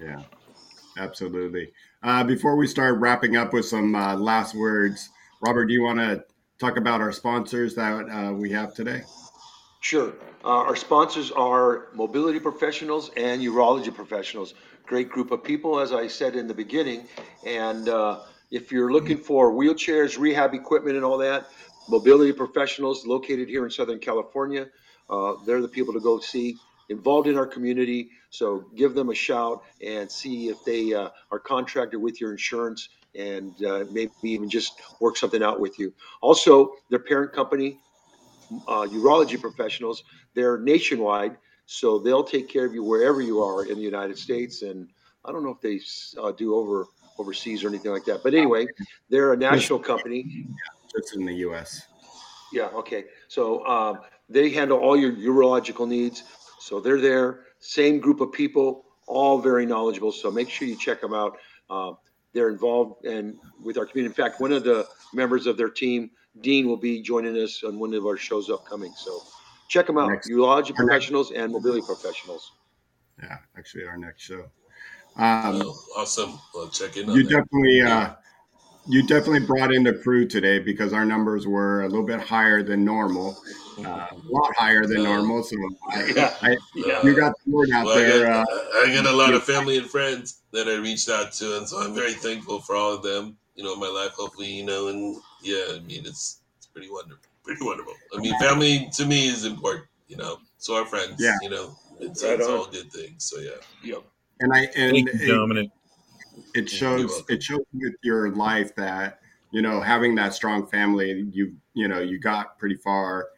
Yeah, 0.00 0.22
absolutely. 0.96 1.72
Uh, 2.02 2.24
before 2.24 2.56
we 2.56 2.66
start 2.66 2.98
wrapping 2.98 3.36
up 3.36 3.52
with 3.52 3.66
some 3.66 3.94
uh, 3.94 4.16
last 4.16 4.54
words, 4.54 5.10
Robert, 5.40 5.66
do 5.66 5.72
you 5.72 5.82
want 5.82 5.98
to 5.98 6.24
talk 6.58 6.76
about 6.76 7.00
our 7.00 7.12
sponsors 7.12 7.74
that 7.74 8.08
uh, 8.08 8.32
we 8.32 8.50
have 8.50 8.74
today? 8.74 9.02
Sure. 9.80 10.12
Uh, 10.44 10.48
our 10.48 10.76
sponsors 10.76 11.30
are 11.32 11.88
mobility 11.94 12.40
professionals 12.40 13.10
and 13.16 13.42
urology 13.42 13.94
professionals. 13.94 14.54
Great 14.86 15.08
group 15.08 15.30
of 15.30 15.44
people, 15.44 15.78
as 15.78 15.92
I 15.92 16.06
said 16.06 16.36
in 16.36 16.46
the 16.46 16.54
beginning. 16.54 17.06
And 17.44 17.88
uh, 17.88 18.20
if 18.50 18.72
you're 18.72 18.92
looking 18.92 19.18
for 19.18 19.52
wheelchairs, 19.52 20.18
rehab 20.18 20.54
equipment, 20.54 20.96
and 20.96 21.04
all 21.04 21.18
that, 21.18 21.50
mobility 21.88 22.32
professionals 22.32 23.06
located 23.06 23.48
here 23.48 23.64
in 23.64 23.70
Southern 23.70 23.98
California, 23.98 24.68
uh, 25.10 25.34
they're 25.44 25.62
the 25.62 25.68
people 25.68 25.92
to 25.92 26.00
go 26.00 26.20
see. 26.20 26.56
Involved 26.88 27.26
in 27.26 27.36
our 27.36 27.46
community, 27.46 28.10
so 28.30 28.64
give 28.76 28.94
them 28.94 29.10
a 29.10 29.14
shout 29.14 29.62
and 29.84 30.10
see 30.10 30.48
if 30.48 30.64
they 30.64 30.94
uh, 30.94 31.08
are 31.32 31.38
contracted 31.38 32.00
with 32.00 32.20
your 32.20 32.30
insurance 32.30 32.88
and 33.16 33.64
uh, 33.64 33.84
maybe 33.90 34.12
even 34.22 34.48
just 34.48 34.80
work 35.00 35.16
something 35.16 35.42
out 35.42 35.58
with 35.58 35.78
you. 35.78 35.92
Also, 36.20 36.72
their 36.90 36.98
parent 36.98 37.32
company, 37.32 37.78
uh, 38.68 38.86
urology 38.90 39.40
professionals, 39.40 40.04
they're 40.34 40.58
nationwide, 40.58 41.36
so 41.66 41.98
they'll 41.98 42.24
take 42.24 42.48
care 42.48 42.64
of 42.64 42.74
you 42.74 42.82
wherever 42.82 43.20
you 43.20 43.42
are 43.42 43.64
in 43.64 43.76
the 43.76 43.82
United 43.82 44.18
States. 44.18 44.62
And 44.62 44.88
I 45.24 45.32
don't 45.32 45.42
know 45.42 45.50
if 45.50 45.60
they 45.60 45.80
uh, 46.20 46.32
do 46.32 46.54
over 46.54 46.86
overseas 47.18 47.64
or 47.64 47.68
anything 47.68 47.90
like 47.90 48.04
that, 48.04 48.22
but 48.22 48.34
anyway, 48.34 48.66
they're 49.08 49.32
a 49.32 49.36
national 49.36 49.78
company. 49.78 50.46
Just 50.94 51.16
in 51.16 51.24
the 51.24 51.34
U.S. 51.36 51.86
Yeah. 52.52 52.66
Okay. 52.66 53.04
So 53.28 53.66
um, 53.66 54.00
they 54.28 54.50
handle 54.50 54.78
all 54.78 54.96
your 54.96 55.12
urological 55.12 55.88
needs. 55.88 56.24
So 56.66 56.80
they're 56.80 57.00
there. 57.00 57.44
Same 57.60 58.00
group 58.00 58.20
of 58.20 58.32
people, 58.32 58.86
all 59.06 59.38
very 59.38 59.64
knowledgeable. 59.64 60.10
So 60.10 60.32
make 60.32 60.50
sure 60.50 60.66
you 60.66 60.76
check 60.76 61.00
them 61.00 61.14
out. 61.14 61.38
Uh, 61.70 61.92
they're 62.32 62.48
involved 62.48 63.04
and 63.04 63.36
with 63.62 63.78
our 63.78 63.86
community. 63.86 64.10
In 64.10 64.24
fact, 64.24 64.40
one 64.40 64.50
of 64.50 64.64
the 64.64 64.84
members 65.14 65.46
of 65.46 65.56
their 65.56 65.68
team, 65.68 66.10
Dean, 66.40 66.66
will 66.66 66.76
be 66.76 67.00
joining 67.00 67.36
us 67.40 67.62
on 67.62 67.78
one 67.78 67.94
of 67.94 68.04
our 68.04 68.16
shows 68.16 68.50
upcoming. 68.50 68.92
So 68.96 69.22
check 69.68 69.86
them 69.86 69.96
out. 69.96 70.10
Next- 70.10 70.28
Urology 70.28 70.74
professionals 70.74 71.30
and 71.30 71.52
mobility 71.52 71.82
professionals. 71.86 72.50
Yeah, 73.22 73.38
actually, 73.56 73.84
our 73.86 73.96
next 73.96 74.22
show. 74.22 74.46
Um, 75.14 75.62
Oh, 75.62 75.74
awesome. 75.96 76.36
Well, 76.52 76.68
check 76.68 76.96
in 76.96 77.08
on 77.08 77.14
you 77.16 77.22
that. 77.22 77.30
definitely, 77.30 77.80
uh, 77.80 78.14
you 78.88 79.06
definitely 79.06 79.46
brought 79.46 79.72
in 79.72 79.84
the 79.84 79.94
crew 79.94 80.26
today 80.26 80.58
because 80.58 80.92
our 80.92 81.06
numbers 81.06 81.46
were 81.46 81.82
a 81.82 81.88
little 81.88 82.04
bit 82.04 82.20
higher 82.20 82.62
than 82.64 82.84
normal, 82.84 83.36
uh, 83.78 84.06
a 84.10 84.16
lot 84.30 84.54
higher 84.56 84.86
than 84.86 85.02
normal. 85.02 85.42
So 85.42 85.56
I, 85.90 86.04
Yeah. 86.16 86.34
I, 86.42 86.56
Yeah. 86.74 87.02
you 87.04 87.14
got 87.14 87.32
the 87.44 87.50
word 87.52 87.70
out 87.70 87.86
Well, 87.86 87.98
I, 87.98 88.02
there. 88.02 88.26
got, 88.26 88.48
Uh, 88.48 88.80
I 88.84 88.94
got 88.94 89.06
a 89.06 89.12
lot 89.16 89.34
of 89.34 89.42
family 89.44 89.78
and 89.78 89.86
friends 89.88 90.42
that 90.52 90.68
I 90.68 90.74
reached 90.76 91.08
out 91.08 91.32
to, 91.34 91.56
and 91.58 91.68
so 91.68 91.78
I'm 91.78 91.94
very 91.94 92.12
thankful 92.14 92.60
for 92.60 92.74
all 92.76 92.92
of 92.94 93.02
them. 93.02 93.36
You 93.54 93.64
know, 93.64 93.74
in 93.74 93.80
my 93.80 93.88
life, 93.88 94.12
hopefully, 94.12 94.50
you 94.52 94.64
know, 94.64 94.88
and 94.88 95.16
yeah, 95.42 95.64
I 95.76 95.80
mean, 95.80 96.04
it's 96.06 96.40
it's 96.58 96.66
pretty 96.66 96.90
wonderful, 96.90 97.24
pretty 97.42 97.64
wonderful. 97.64 97.94
I 98.14 98.20
mean, 98.20 98.38
family 98.38 98.88
to 98.94 99.06
me 99.06 99.28
is 99.28 99.44
important. 99.44 99.86
You 100.08 100.16
know, 100.18 100.38
so 100.58 100.76
our 100.76 100.84
friends. 100.86 101.14
Yeah. 101.18 101.36
You 101.42 101.50
know, 101.50 101.74
it's, 102.00 102.22
Right 102.22 102.34
it's 102.38 102.46
all 102.46 102.66
good 102.66 102.92
things. 102.92 103.24
So 103.24 103.38
yeah. 103.40 103.50
Yep. 103.82 104.02
and 104.40 104.52
I 104.52 104.68
and 104.76 104.96
you, 104.96 105.06
it, 105.08 105.28
Dominick. 105.28 105.70
it 106.54 106.68
shows 106.68 107.22
it 107.28 107.42
shows 107.42 107.64
with 107.72 107.94
your 108.02 108.30
life 108.32 108.74
that 108.76 109.20
you 109.52 109.62
know 109.62 109.80
having 109.80 110.14
that 110.16 110.34
strong 110.34 110.66
family 110.66 111.26
you 111.32 111.54
you 111.72 111.88
know 111.88 112.00
you 112.00 112.18
got 112.18 112.58
pretty 112.58 112.76
far 112.76 113.28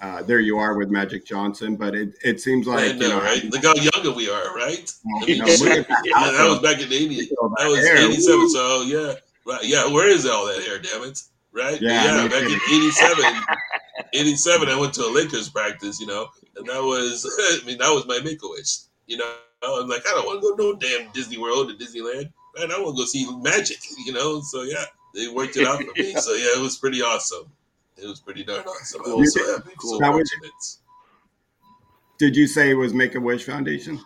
uh, 0.00 0.22
there 0.22 0.40
you 0.40 0.58
are 0.58 0.76
with 0.76 0.90
magic 0.90 1.24
johnson 1.24 1.76
but 1.76 1.94
it, 1.94 2.10
it 2.22 2.40
seems 2.40 2.66
like 2.66 2.80
I 2.80 2.86
you 2.86 2.94
know, 2.94 3.08
know 3.18 3.20
right? 3.20 3.44
Look 3.44 3.64
how 3.64 3.74
younger 3.74 4.12
we 4.12 4.30
are, 4.30 4.54
right? 4.54 4.90
I 5.22 5.24
mean, 5.26 5.36
you 5.36 5.38
know, 5.42 5.46
shit. 5.46 5.60
look 5.60 5.90
at 5.90 6.04
Yeah, 6.04 6.32
that 6.32 6.48
was 6.48 6.60
back 6.60 6.80
in 6.80 6.92
'80. 6.92 7.28
That 7.58 7.68
was 7.68 7.84
'87. 7.84 8.50
So 8.50 8.82
yeah, 8.82 9.14
right. 9.46 9.64
Yeah, 9.64 9.86
where 9.92 10.08
is 10.08 10.26
all 10.26 10.46
that 10.46 10.62
hair? 10.62 10.78
Damn 10.78 11.02
it! 11.04 11.18
Right? 11.52 11.80
Yeah, 11.80 12.22
Yeah, 12.22 12.28
back 12.28 12.42
in 12.42 12.60
'87. 12.70 13.24
'87, 14.12 14.68
I 14.70 14.78
went 14.78 14.94
to 14.94 15.02
a 15.02 15.10
Lakers 15.12 15.48
practice. 15.48 16.00
You 16.00 16.06
know, 16.06 16.28
and 16.56 16.66
that 16.66 16.82
was, 16.82 17.26
I 17.62 17.66
mean, 17.66 17.78
that 17.78 17.90
was 17.90 18.06
my 18.06 18.20
make 18.24 18.42
a 18.42 18.48
wish. 18.48 18.78
You 19.06 19.18
know, 19.18 19.34
I'm 19.62 19.88
like, 19.88 20.02
I 20.06 20.10
don't 20.14 20.26
want 20.26 20.42
to 20.42 20.56
go 20.56 20.72
no 20.72 20.76
damn 20.78 21.10
Disney 21.12 21.38
World 21.38 21.70
or 21.70 21.74
Disneyland. 21.74 22.30
Man, 22.56 22.72
I 22.72 22.78
want 22.80 22.96
to 22.96 23.02
go 23.02 23.04
see 23.04 23.26
Magic. 23.42 23.78
You 24.06 24.12
know, 24.12 24.40
so 24.40 24.62
yeah, 24.62 24.84
they 25.14 25.28
worked 25.28 25.56
it 25.56 25.66
out 25.66 25.82
for 25.82 25.92
me. 25.96 26.14
So 26.14 26.32
yeah, 26.32 26.56
it 26.56 26.60
was 26.60 26.76
pretty 26.76 27.02
awesome. 27.02 27.50
It 28.02 28.06
was 28.06 28.20
pretty 28.20 28.44
darn 28.44 28.60
awesome. 28.66 29.00
I'm 29.04 29.12
Cool. 29.12 29.26
so 29.26 29.52
happy. 29.56 29.70
Cool. 29.78 29.98
So 30.00 30.10
was- 30.12 30.30
fortunate. 30.30 30.52
did 32.18 32.36
you 32.36 32.46
say 32.46 32.70
it 32.70 32.74
was 32.74 32.92
make 32.94 33.14
a 33.14 33.20
wish 33.20 33.44
foundation 33.44 34.00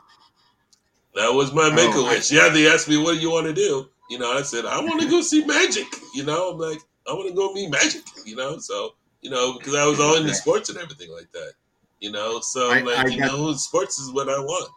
That 1.14 1.32
was 1.32 1.52
my 1.52 1.68
make 1.70 1.90
a 1.94 1.98
Oh, 1.98 2.06
I- 2.06 2.14
wish. 2.14 2.32
Yeah, 2.32 2.48
they 2.48 2.66
asked 2.70 2.88
me, 2.88 2.96
"What 2.96 3.14
do 3.14 3.20
you 3.20 3.30
want 3.30 3.46
to 3.46 3.52
do?" 3.52 3.88
You 4.08 4.18
know, 4.18 4.32
I 4.32 4.42
said, 4.42 4.64
"I 4.64 4.80
want 4.80 5.00
to 5.02 5.08
go 5.10 5.20
see 5.20 5.44
Magic." 5.44 5.86
You 6.14 6.24
know, 6.24 6.52
I'm 6.52 6.58
like, 6.58 6.80
"I 7.08 7.12
want 7.12 7.28
to 7.28 7.34
go 7.34 7.52
meet 7.52 7.70
Magic." 7.70 8.02
You 8.24 8.34
know, 8.36 8.58
so 8.58 8.94
you 9.20 9.30
know, 9.30 9.58
because 9.58 9.74
I 9.74 9.84
was 9.86 10.00
all 10.00 10.14
into 10.16 10.34
sports 10.34 10.68
and 10.70 10.78
everything 10.78 11.12
like 11.12 11.30
that. 11.32 11.52
You 12.00 12.10
know, 12.12 12.40
so 12.40 12.70
I'm 12.70 12.88
I- 12.88 12.90
like, 12.92 13.06
I 13.06 13.08
you 13.10 13.20
got- 13.20 13.32
know, 13.32 13.52
sports 13.54 13.98
is 13.98 14.10
what 14.10 14.28
I 14.30 14.38
want. 14.38 14.72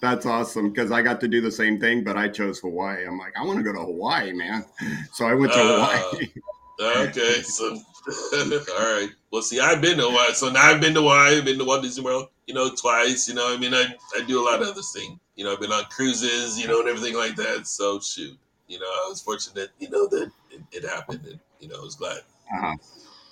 That's 0.00 0.24
awesome 0.24 0.70
because 0.70 0.90
I 0.90 1.02
got 1.02 1.20
to 1.20 1.28
do 1.28 1.40
the 1.42 1.50
same 1.52 1.78
thing, 1.78 2.02
but 2.04 2.16
I 2.16 2.28
chose 2.28 2.58
Hawaii. 2.60 3.06
I'm 3.06 3.18
like, 3.18 3.36
I 3.36 3.44
want 3.44 3.58
to 3.58 3.62
go 3.64 3.72
to 3.72 3.80
Hawaii, 3.80 4.32
man. 4.32 4.64
So 5.12 5.26
I 5.26 5.34
went 5.34 5.52
to 5.52 5.58
Uh, 5.60 5.86
Hawaii. 5.86 6.28
Okay, 6.80 7.42
so 7.42 7.76
all 8.32 8.94
right. 8.94 9.10
Well, 9.30 9.42
see, 9.42 9.60
I've 9.60 9.80
been 9.80 9.98
to 9.98 10.04
Hawaii, 10.04 10.32
so 10.32 10.48
now 10.50 10.62
I've 10.62 10.80
been 10.80 10.94
to 10.94 11.00
Hawaii. 11.00 11.38
I've 11.38 11.44
been 11.44 11.58
to 11.58 11.64
Walt 11.64 11.82
Disney 11.82 12.02
World, 12.04 12.28
you 12.46 12.54
know, 12.54 12.70
twice. 12.74 13.28
You 13.28 13.34
know, 13.34 13.52
I 13.52 13.56
mean, 13.58 13.74
I 13.74 13.94
I 14.16 14.22
do 14.26 14.40
a 14.40 14.44
lot 14.44 14.62
of 14.62 14.68
other 14.68 14.80
things. 14.82 15.18
You 15.36 15.44
know, 15.44 15.52
I've 15.52 15.60
been 15.60 15.72
on 15.72 15.84
cruises, 15.84 16.58
you 16.58 16.66
know, 16.66 16.80
and 16.80 16.88
everything 16.88 17.16
like 17.16 17.36
that. 17.36 17.66
So 17.66 18.00
shoot, 18.00 18.36
you 18.68 18.78
know, 18.78 18.86
I 18.86 19.08
was 19.08 19.20
fortunate, 19.20 19.70
you 19.78 19.90
know, 19.90 20.06
that 20.08 20.30
it, 20.50 20.60
it 20.72 20.88
happened, 20.88 21.26
and 21.26 21.38
you 21.60 21.68
know, 21.68 21.76
I 21.76 21.82
was 21.82 21.96
glad. 21.96 22.18
Uh-huh. 22.54 22.74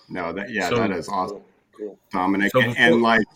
No, 0.09 0.32
that 0.32 0.51
yeah, 0.51 0.68
So- 0.68 0.76
that 0.76 0.90
is 0.90 1.09
awesome, 1.09 1.40
Cool. 1.76 1.86
Cool. 1.86 1.99
Dominick. 2.12 2.53
So 2.53 2.61
and, 2.61 2.72
before- 2.72 2.86
and 2.86 3.03
like, 3.03 3.26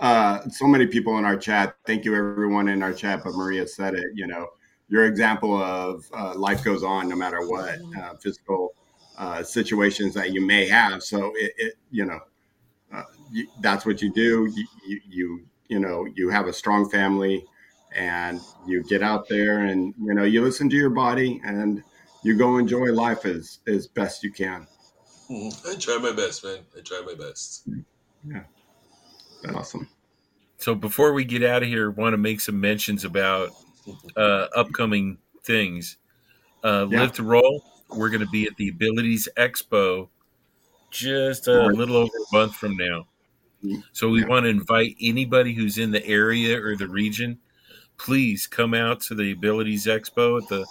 uh, 0.00 0.48
so 0.48 0.66
many 0.66 0.86
people 0.86 1.18
in 1.18 1.24
our 1.24 1.36
chat. 1.36 1.76
Thank 1.86 2.04
you, 2.04 2.14
everyone 2.14 2.68
in 2.68 2.82
our 2.82 2.92
chat. 2.92 3.22
But 3.24 3.34
Maria 3.34 3.66
said 3.66 3.94
it. 3.94 4.06
You 4.14 4.26
know, 4.26 4.48
your 4.88 5.04
example 5.04 5.60
of 5.60 6.04
uh, 6.16 6.34
life 6.36 6.64
goes 6.64 6.82
on 6.82 7.08
no 7.08 7.16
matter 7.16 7.46
what 7.46 7.78
uh, 8.00 8.14
physical 8.20 8.72
uh, 9.18 9.42
situations 9.42 10.14
that 10.14 10.32
you 10.32 10.44
may 10.44 10.66
have. 10.68 11.02
So 11.02 11.32
it, 11.36 11.52
it 11.56 11.74
you 11.90 12.04
know, 12.04 12.20
uh, 12.92 13.04
you, 13.30 13.46
that's 13.60 13.86
what 13.86 14.02
you 14.02 14.12
do. 14.12 14.46
You, 14.54 14.66
you 14.86 15.00
you 15.08 15.46
you 15.68 15.78
know 15.78 16.06
you 16.14 16.30
have 16.30 16.46
a 16.46 16.52
strong 16.52 16.88
family, 16.88 17.44
and 17.94 18.40
you 18.66 18.82
get 18.84 19.02
out 19.02 19.28
there 19.28 19.60
and 19.60 19.94
you 20.00 20.14
know 20.14 20.24
you 20.24 20.42
listen 20.42 20.68
to 20.70 20.76
your 20.76 20.90
body 20.90 21.40
and 21.44 21.82
you 22.22 22.36
go 22.36 22.58
enjoy 22.58 22.92
life 22.92 23.24
as 23.24 23.60
as 23.66 23.86
best 23.86 24.22
you 24.22 24.32
can. 24.32 24.66
I 25.30 25.76
try 25.78 25.98
my 25.98 26.12
best, 26.12 26.44
man. 26.44 26.58
I 26.76 26.80
try 26.80 27.02
my 27.06 27.14
best. 27.14 27.68
That's 29.42 29.54
awesome. 29.54 29.88
So 30.58 30.74
before 30.74 31.12
we 31.12 31.24
get 31.24 31.42
out 31.42 31.62
of 31.62 31.68
here, 31.68 31.90
want 31.90 32.12
to 32.12 32.18
make 32.18 32.40
some 32.40 32.60
mentions 32.60 33.04
about 33.04 33.50
uh, 34.16 34.48
upcoming 34.54 35.18
things. 35.42 35.96
Uh, 36.62 36.86
Yeah. 36.90 37.00
Live 37.00 37.12
to 37.12 37.22
Roll. 37.22 37.64
We're 37.94 38.10
going 38.10 38.20
to 38.20 38.30
be 38.30 38.46
at 38.46 38.56
the 38.56 38.68
Abilities 38.68 39.28
Expo 39.36 40.08
just 40.90 41.48
a 41.48 41.64
uh, 41.64 41.66
little 41.68 41.96
over 41.96 42.06
a 42.08 42.36
month 42.36 42.54
from 42.54 42.76
now. 42.76 43.06
So 43.92 44.08
we 44.08 44.20
Yeah. 44.20 44.26
want 44.26 44.44
to 44.44 44.50
invite 44.50 44.96
anybody 45.00 45.54
who's 45.54 45.78
in 45.78 45.90
the 45.90 46.04
area 46.06 46.60
or 46.60 46.76
the 46.76 46.88
region. 46.88 47.38
Please 47.98 48.46
come 48.46 48.72
out 48.74 49.00
to 49.02 49.14
the 49.14 49.32
Abilities 49.32 49.86
Expo 49.86 50.40
at 50.42 50.48
the 50.48 50.66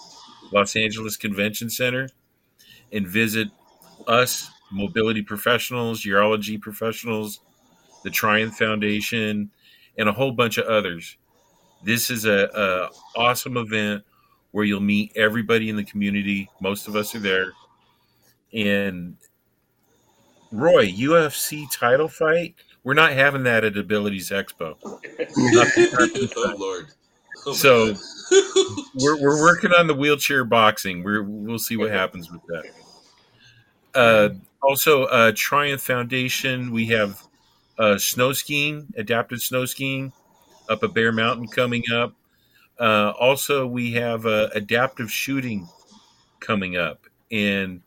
Los 0.52 0.76
Angeles 0.76 1.16
Convention 1.16 1.70
Center 1.70 2.10
and 2.92 3.08
visit 3.08 3.50
us, 4.08 4.50
mobility 4.72 5.22
professionals, 5.22 6.04
urology 6.04 6.60
professionals, 6.60 7.40
the 8.04 8.10
Triumph 8.10 8.56
Foundation, 8.56 9.52
and 9.98 10.10
a 10.10 10.14
whole 10.14 10.32
bunch 10.32 10.58
of 10.58 10.66
others. 10.66 11.18
This 11.84 12.10
is 12.10 12.26
a, 12.26 12.50
a 12.54 12.90
awesome 13.20 13.58
event 13.58 14.04
where 14.52 14.66
you'll 14.66 14.80
meet 14.80 15.12
everybody 15.16 15.70
in 15.70 15.76
the 15.76 15.84
community. 15.84 16.50
Most 16.62 16.88
of 16.88 16.96
us 16.96 17.14
are 17.16 17.20
there. 17.20 17.52
And 18.54 19.16
Roy, 20.52 20.88
UFC 20.88 21.66
title 21.72 22.08
fight. 22.08 22.56
We're 22.84 22.94
not 22.96 23.12
having 23.12 23.44
that 23.44 23.64
at 23.64 23.78
Abilities 23.78 24.30
Expo. 24.32 24.76
oh 24.84 26.56
Lord. 26.58 26.88
Oh, 27.46 27.54
So- 27.54 27.96
We're, 28.96 29.20
we're 29.20 29.42
working 29.42 29.72
on 29.74 29.88
the 29.88 29.94
wheelchair 29.96 30.44
boxing. 30.44 31.04
We're, 31.04 31.24
we'll 31.24 31.58
see 31.60 31.78
what 31.78 31.90
happens 31.92 32.32
with 32.32 32.42
that. 32.48 32.64
Uh, 33.96 34.30
also, 34.62 35.06
uh, 35.06 35.32
Triumph 35.36 35.82
Foundation. 35.82 36.72
We 36.72 36.86
have 36.88 37.22
uh, 37.80 37.98
snow 37.98 38.34
skiing, 38.34 38.88
adaptive 38.98 39.42
snow 39.42 39.66
skiing, 39.66 40.12
up 40.70 40.84
a 40.84 40.88
Bear 40.88 41.12
Mountain 41.12 41.48
coming 41.48 41.84
up. 41.92 42.14
Uh, 42.80 43.14
also, 43.20 43.68
we 43.68 43.94
have 43.94 44.26
uh, 44.26 44.50
adaptive 44.54 45.12
shooting 45.12 45.68
coming 46.40 46.78
up. 46.78 47.06
And 47.32 47.82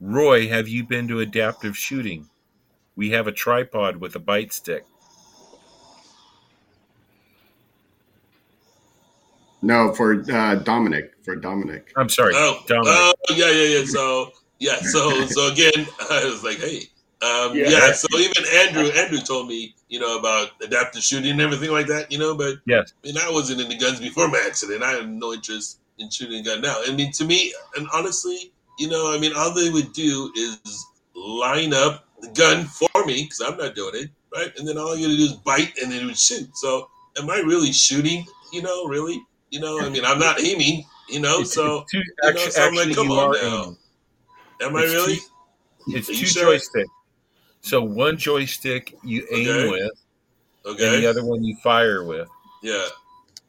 Roy, 0.00 0.48
have 0.48 0.66
you 0.66 0.84
been 0.84 1.06
to 1.08 1.20
adaptive 1.20 1.76
shooting? 1.76 2.28
We 2.96 3.10
have 3.10 3.26
a 3.26 3.32
tripod 3.32 3.96
with 3.96 4.16
a 4.16 4.18
bite 4.18 4.52
stick. 4.52 4.84
No, 9.62 9.92
for 9.92 10.24
uh, 10.32 10.54
Dominick. 10.56 11.12
For 11.22 11.36
Dominick. 11.36 11.92
I'm 11.96 12.08
sorry, 12.08 12.32
Oh, 12.34 12.62
Dominick. 12.66 12.86
oh, 12.88 13.12
yeah, 13.30 13.50
yeah, 13.50 13.78
yeah. 13.78 13.84
So, 13.84 14.30
yeah, 14.58 14.76
so, 14.80 15.26
so 15.26 15.52
again, 15.52 15.86
I 16.10 16.24
was 16.24 16.42
like, 16.42 16.58
hey, 16.58 16.84
Um, 17.22 17.54
Yeah. 17.56 17.68
yeah. 17.68 17.92
So 17.92 18.06
even 18.18 18.44
Andrew, 18.54 18.86
Andrew 18.92 19.18
told 19.20 19.46
me, 19.48 19.74
you 19.88 20.00
know, 20.00 20.18
about 20.18 20.50
adaptive 20.62 21.02
shooting 21.02 21.32
and 21.32 21.40
everything 21.40 21.70
like 21.70 21.86
that. 21.88 22.10
You 22.10 22.18
know, 22.18 22.34
but 22.34 22.58
Yes. 22.66 22.92
I 23.04 23.06
mean, 23.08 23.18
I 23.18 23.30
wasn't 23.30 23.60
into 23.60 23.76
guns 23.76 24.00
before 24.00 24.28
my 24.28 24.42
accident. 24.46 24.82
I 24.82 24.92
had 24.92 25.08
no 25.08 25.32
interest 25.34 25.78
in 25.98 26.08
shooting 26.10 26.40
a 26.40 26.42
gun 26.42 26.60
now. 26.62 26.76
I 26.86 26.92
mean, 26.92 27.12
to 27.12 27.24
me, 27.24 27.52
and 27.76 27.86
honestly, 27.92 28.52
you 28.78 28.88
know, 28.88 29.12
I 29.14 29.18
mean, 29.18 29.32
all 29.36 29.52
they 29.52 29.68
would 29.68 29.92
do 29.92 30.32
is 30.34 30.86
line 31.14 31.74
up 31.74 32.06
the 32.22 32.28
gun 32.28 32.64
for 32.64 32.88
me 33.04 33.24
because 33.24 33.40
I'm 33.40 33.58
not 33.58 33.74
doing 33.74 33.94
it, 33.96 34.10
right? 34.34 34.50
And 34.58 34.66
then 34.66 34.78
all 34.78 34.96
you 34.96 35.06
gotta 35.06 35.18
do 35.18 35.24
is 35.24 35.32
bite, 35.34 35.76
and 35.82 35.92
then 35.92 36.02
it 36.02 36.06
would 36.06 36.16
shoot. 36.18 36.48
So, 36.56 36.88
am 37.18 37.28
I 37.28 37.38
really 37.40 37.72
shooting? 37.72 38.24
You 38.52 38.62
know, 38.62 38.84
really? 38.86 39.22
You 39.50 39.60
know, 39.60 39.80
I 39.80 39.88
mean, 39.90 40.04
I'm 40.06 40.18
not 40.18 40.40
aiming. 40.40 40.86
You 41.10 41.20
know, 41.20 41.40
It's- 41.40 41.52
so 41.52 41.80
it's 41.80 41.90
two, 41.92 41.98
know, 41.98 42.28
actually, 42.30 42.50
so 42.52 42.62
I'm 42.62 42.74
like, 42.74 42.94
come 42.94 43.08
you 43.08 43.12
on 43.14 43.36
are 43.36 43.42
now. 43.42 43.62
aiming. 43.64 43.76
am 44.62 44.76
I 44.76 44.82
really? 44.84 45.16
two- 45.16 45.22
It's 45.88 46.08
Are 46.08 46.12
you 46.12 46.18
two 46.20 46.26
sure? 46.26 46.54
joysticks. 46.54 46.84
So 47.62 47.82
one 47.82 48.16
joystick 48.16 48.96
you 49.04 49.26
aim 49.30 49.48
Okay. 49.48 49.70
with, 49.70 49.92
Okay. 50.66 50.94
and 50.94 51.02
the 51.02 51.06
other 51.08 51.24
one 51.24 51.44
you 51.44 51.56
fire 51.62 52.04
with. 52.04 52.28
Yeah. 52.62 52.86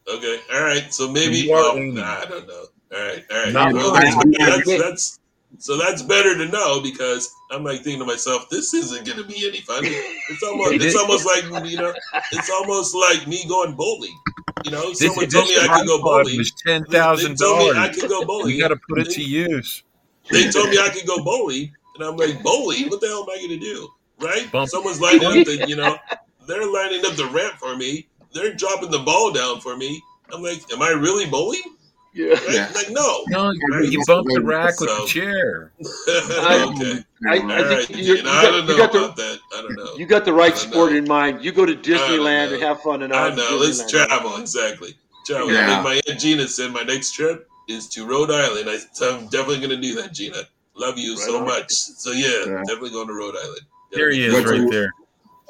Okay. 0.08 0.40
All 0.54 0.62
right. 0.64 0.94
So 0.94 1.10
maybe. 1.10 1.38
You 1.38 1.54
are 1.54 1.62
Well, 1.62 1.78
aiming. 1.78 1.96
nah, 1.96 2.20
I 2.20 2.26
don't 2.26 2.48
know. 2.48 2.66
All 2.94 3.00
right. 3.00 3.24
All 3.32 3.44
right. 3.44 3.54
Not 3.54 3.74
Well, 3.74 3.94
really. 3.94 4.12
that's, 4.12 4.16
that's, 4.68 4.78
that's 4.78 5.20
so 5.60 5.78
that's 5.78 6.02
better 6.02 6.38
to 6.38 6.48
know 6.48 6.82
because 6.82 7.30
I'm 7.52 7.64
like 7.64 7.84
thinking 7.84 8.00
to 8.00 8.06
myself, 8.06 8.50
this 8.50 8.74
isn't 8.74 9.06
going 9.06 9.18
to 9.18 9.26
be 9.26 9.48
any 9.48 9.62
fun. 9.62 9.84
It's 9.86 10.44
almost 10.44 10.74
It 10.74 10.76
it's 10.82 10.86
is. 10.86 10.96
almost 10.96 11.26
like 11.26 11.44
you 11.70 11.78
know, 11.78 11.94
it's 12.32 12.50
almost 12.50 12.96
like 12.96 13.28
me 13.28 13.46
going 13.48 13.76
bowling. 13.76 14.18
You 14.64 14.72
know, 14.72 14.90
This, 14.90 15.00
someone 15.00 15.26
this 15.26 15.34
told 15.34 15.50
me 15.50 15.58
I 15.58 15.68
could 15.68 15.88
go 15.88 16.02
bowling. 16.02 16.38
was 16.38 16.52
ten 16.66 16.84
They 16.86 16.98
thousand 16.98 17.38
told 17.38 17.58
me 17.60 17.70
I 17.78 17.88
dollars. 17.88 17.98
could 17.98 18.10
go 18.10 18.26
bowling. 18.26 18.56
You 18.56 18.62
got 18.62 18.70
to 18.70 18.80
put 18.90 19.00
it 19.00 19.10
to 19.12 19.22
use. 19.24 19.84
They 20.30 20.50
told 20.50 20.70
me 20.70 20.78
I 20.78 20.90
could 20.90 21.06
go 21.08 21.24
bowling, 21.24 21.74
and 21.96 22.04
I'm 22.06 22.16
like, 22.16 22.42
bowling? 22.44 22.88
What 22.90 23.02
the 23.02 23.08
hell 23.08 23.24
am 23.24 23.30
I 23.30 23.38
going 23.38 23.50
to 23.50 23.60
do? 23.60 23.90
Right? 24.22 24.52
Bump. 24.52 24.70
Someone's 24.70 25.02
lining 25.02 25.26
up 25.26 25.34
the, 25.34 25.66
you 25.68 25.76
know, 25.76 25.98
they're 26.48 26.66
lining 26.72 27.06
up 27.06 27.14
the 27.16 27.26
ramp 27.28 27.56
for 27.60 27.76
me. 27.76 28.08
They're 28.34 28.54
dropping 28.54 28.92
the 28.92 29.00
ball 29.00 29.32
down 29.32 29.60
for 29.62 29.76
me. 29.76 30.02
I'm 30.34 30.42
like, 30.42 30.62
am 30.72 30.82
I 30.82 30.90
really 30.90 31.26
bowling? 31.26 31.62
Yeah. 32.14 32.30
Right? 32.34 32.42
Yeah. 32.50 32.72
Like, 32.76 32.90
no. 32.90 33.24
No, 33.30 33.52
you 33.82 34.04
bumped 34.06 34.34
the 34.34 34.42
rack 34.42 34.80
with 34.80 34.90
the 34.90 35.06
chair. 35.08 35.72
okay. 35.80 37.04
I, 37.30 37.38
All 37.40 37.52
I 37.52 37.62
right. 37.62 37.86
think 37.86 37.98
you, 38.00 38.04
you, 38.06 38.16
Gene, 38.18 38.28
I 38.28 38.42
got, 38.44 38.52
don't 38.52 38.62
you 38.68 38.68
know 38.68 38.78
got 38.78 38.96
about 38.96 39.16
the 39.16 39.22
that. 39.24 39.40
I 39.58 39.62
don't 39.62 39.76
know. 39.76 39.94
you 39.96 40.06
got 40.06 40.26
the 40.26 40.34
right 40.34 40.58
sport 40.58 40.92
know. 40.92 40.98
in 40.98 41.08
mind. 41.08 41.44
You 41.44 41.52
go 41.52 41.66
to 41.66 41.76
Disneyland 41.76 42.54
and 42.54 42.62
have 42.64 42.82
fun 42.82 43.04
and 43.04 43.14
I 43.14 43.30
out. 43.30 43.38
know. 43.38 43.58
Let's 43.62 43.90
travel. 43.90 44.38
Exactly. 44.38 44.94
Travel. 45.26 45.52
Yeah. 45.54 45.76
Like 45.76 45.84
my 45.84 46.02
aunt 46.10 46.20
Gina 46.20 46.48
said, 46.48 46.72
my 46.74 46.82
next 46.84 47.12
trip 47.14 47.48
is 47.70 47.88
to 47.90 48.06
Rhode 48.06 48.32
Island. 48.32 48.70
I, 48.70 48.78
I'm 49.06 49.28
definitely 49.28 49.58
going 49.60 49.70
to 49.70 49.78
do 49.82 49.96
that, 50.02 50.14
Gina. 50.14 50.38
Love 50.76 50.98
you 50.98 51.16
Right 51.16 51.20
so 51.24 51.38
on. 51.40 51.46
much. 51.46 51.72
So 51.72 52.12
yeah, 52.12 52.28
Yeah. 52.46 52.64
definitely 52.68 52.90
going 52.92 53.08
to 53.08 53.14
Rhode 53.14 53.36
Island. 53.38 53.62
There 53.92 54.12
he 54.12 54.26
is, 54.26 54.34
What's 54.34 54.50
right 54.50 54.60
your- 54.62 54.70
there. 54.70 54.92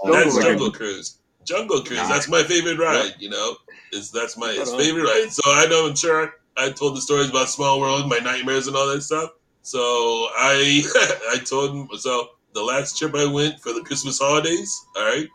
That's 0.04 0.36
Jungle 0.36 0.42
Jungle 0.42 0.72
Cruise. 0.72 1.18
Jungle 1.44 1.84
Cruise. 1.84 2.08
That's 2.08 2.28
my 2.28 2.44
favorite 2.44 2.80
ride. 2.80 3.16
You 3.20 3.30
know, 3.30 3.56
is 3.92 4.12
that's 4.12 4.38
my 4.38 4.56
Right 4.58 4.68
favorite 4.68 5.04
ride. 5.04 5.32
So 5.32 5.42
I 5.46 5.68
know 5.68 5.88
I'm 5.88 5.96
sure 5.96 6.34
I 6.58 6.72
told 6.72 6.98
the 6.98 7.02
stories 7.02 7.30
about 7.30 7.50
Small 7.50 7.80
World, 7.80 8.10
my 8.10 8.18
nightmares, 8.18 8.68
and 8.68 8.76
all 8.76 8.88
that 8.88 9.02
stuff. 9.02 9.32
So 9.62 9.80
I 9.80 10.84
I 11.32 11.38
told 11.44 11.72
him. 11.72 11.98
So 11.98 12.30
the 12.54 12.64
last 12.64 12.98
trip 12.98 13.16
I 13.16 13.26
went 13.26 13.60
for 13.60 13.74
the 13.74 13.82
Christmas 13.82 14.20
holidays. 14.20 14.86
All 14.98 15.06
right, 15.06 15.28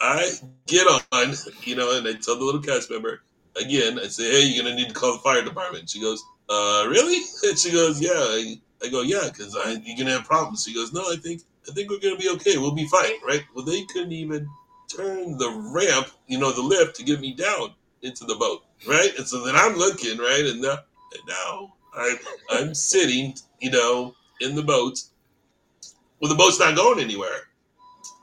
I 0.00 0.30
get 0.66 0.86
on, 0.86 1.34
you 1.64 1.76
know, 1.76 1.96
and 1.96 2.06
I 2.06 2.14
tell 2.14 2.36
the 2.36 2.44
little 2.44 2.60
cast 2.60 2.90
member 2.90 3.22
again. 3.60 3.98
I 3.98 4.08
say, 4.08 4.30
hey, 4.30 4.46
you're 4.46 4.62
gonna 4.64 4.76
need 4.76 4.88
to 4.88 4.94
call 4.94 5.12
the 5.12 5.18
fire 5.20 5.42
department. 5.42 5.88
She 5.88 6.00
goes, 6.00 6.22
uh, 6.48 6.86
really? 6.88 7.20
And 7.48 7.58
she 7.58 7.72
goes, 7.72 8.00
yeah. 8.00 8.10
I, 8.14 8.60
I 8.84 8.88
go, 8.88 9.02
yeah, 9.02 9.28
because 9.28 9.54
you're 9.84 9.96
gonna 9.96 10.10
have 10.16 10.24
problems. 10.24 10.64
She 10.64 10.74
goes, 10.74 10.92
no, 10.92 11.00
I 11.02 11.16
think 11.16 11.42
I 11.68 11.72
think 11.72 11.90
we're 11.90 12.00
gonna 12.00 12.16
be 12.16 12.30
okay. 12.30 12.58
We'll 12.58 12.72
be 12.74 12.86
fine, 12.88 13.14
right? 13.26 13.44
Well, 13.54 13.64
they 13.64 13.84
couldn't 13.84 14.12
even 14.12 14.48
turn 14.88 15.38
the 15.38 15.50
ramp, 15.74 16.08
you 16.26 16.38
know, 16.38 16.52
the 16.52 16.62
lift 16.62 16.96
to 16.96 17.04
get 17.04 17.20
me 17.20 17.34
down 17.34 17.74
into 18.02 18.24
the 18.24 18.34
boat, 18.34 18.64
right? 18.86 19.12
And 19.16 19.26
so 19.26 19.44
then 19.44 19.54
I'm 19.56 19.76
looking, 19.76 20.18
right, 20.18 20.44
and 20.44 20.60
now, 20.60 20.78
and 21.12 21.22
now 21.28 21.74
I, 21.94 22.16
I'm 22.50 22.74
sitting, 22.74 23.34
you 23.60 23.70
know, 23.70 24.14
in 24.40 24.54
the 24.54 24.62
boat. 24.62 25.02
Well, 26.20 26.28
the 26.28 26.36
boat's 26.36 26.58
not 26.58 26.76
going 26.76 27.00
anywhere. 27.00 27.48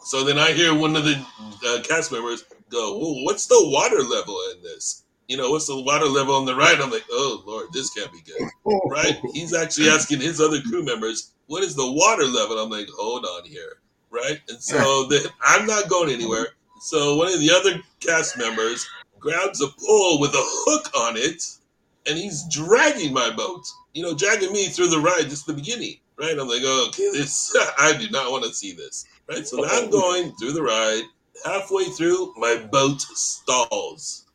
So 0.03 0.23
then 0.23 0.37
I 0.37 0.51
hear 0.51 0.73
one 0.73 0.95
of 0.95 1.03
the 1.03 1.23
uh, 1.65 1.81
cast 1.83 2.11
members 2.11 2.43
go, 2.69 2.97
"Whoa, 2.97 3.23
what's 3.23 3.47
the 3.47 3.59
water 3.59 4.01
level 4.01 4.39
in 4.55 4.63
this? 4.63 5.03
You 5.29 5.37
know, 5.37 5.51
what's 5.51 5.67
the 5.67 5.79
water 5.79 6.07
level 6.07 6.35
on 6.35 6.45
the 6.45 6.55
ride?" 6.55 6.81
I'm 6.81 6.91
like, 6.91 7.05
"Oh 7.11 7.43
Lord, 7.45 7.67
this 7.71 7.89
can't 7.91 8.11
be 8.11 8.21
good." 8.21 8.49
right? 8.89 9.17
He's 9.33 9.53
actually 9.53 9.89
asking 9.89 10.19
his 10.19 10.41
other 10.41 10.59
crew 10.61 10.83
members, 10.83 11.31
"What 11.47 11.63
is 11.63 11.75
the 11.75 11.89
water 11.89 12.25
level?" 12.25 12.57
I'm 12.59 12.69
like, 12.69 12.89
"Hold 12.97 13.25
on 13.25 13.45
here." 13.45 13.79
Right? 14.09 14.41
And 14.49 14.61
so 14.61 15.05
then 15.05 15.21
I'm 15.41 15.65
not 15.67 15.87
going 15.87 16.11
anywhere. 16.11 16.47
So 16.81 17.15
one 17.15 17.31
of 17.31 17.39
the 17.39 17.51
other 17.51 17.79
cast 17.99 18.37
members 18.37 18.87
grabs 19.19 19.61
a 19.61 19.67
pole 19.67 20.19
with 20.19 20.31
a 20.33 20.41
hook 20.41 20.89
on 20.97 21.15
it, 21.15 21.43
and 22.07 22.17
he's 22.17 22.43
dragging 22.51 23.13
my 23.13 23.29
boat. 23.29 23.65
You 23.93 24.03
know, 24.03 24.15
dragging 24.15 24.51
me 24.51 24.67
through 24.67 24.87
the 24.87 24.99
ride 24.99 25.29
just 25.29 25.45
the 25.45 25.53
beginning. 25.53 25.97
Right? 26.17 26.37
I'm 26.37 26.49
like, 26.49 26.63
oh, 26.63 26.87
okay, 26.89 27.11
this 27.11 27.55
I 27.77 27.95
do 27.97 28.09
not 28.09 28.31
want 28.31 28.45
to 28.45 28.53
see 28.53 28.73
this. 28.73 29.05
Right? 29.27 29.47
So 29.47 29.57
now 29.57 29.69
I'm 29.71 29.89
going 29.89 30.31
through 30.33 30.53
the 30.53 30.63
ride. 30.63 31.03
Halfway 31.45 31.85
through, 31.85 32.33
my 32.35 32.67
boat 32.71 32.99
stalls. 32.99 34.25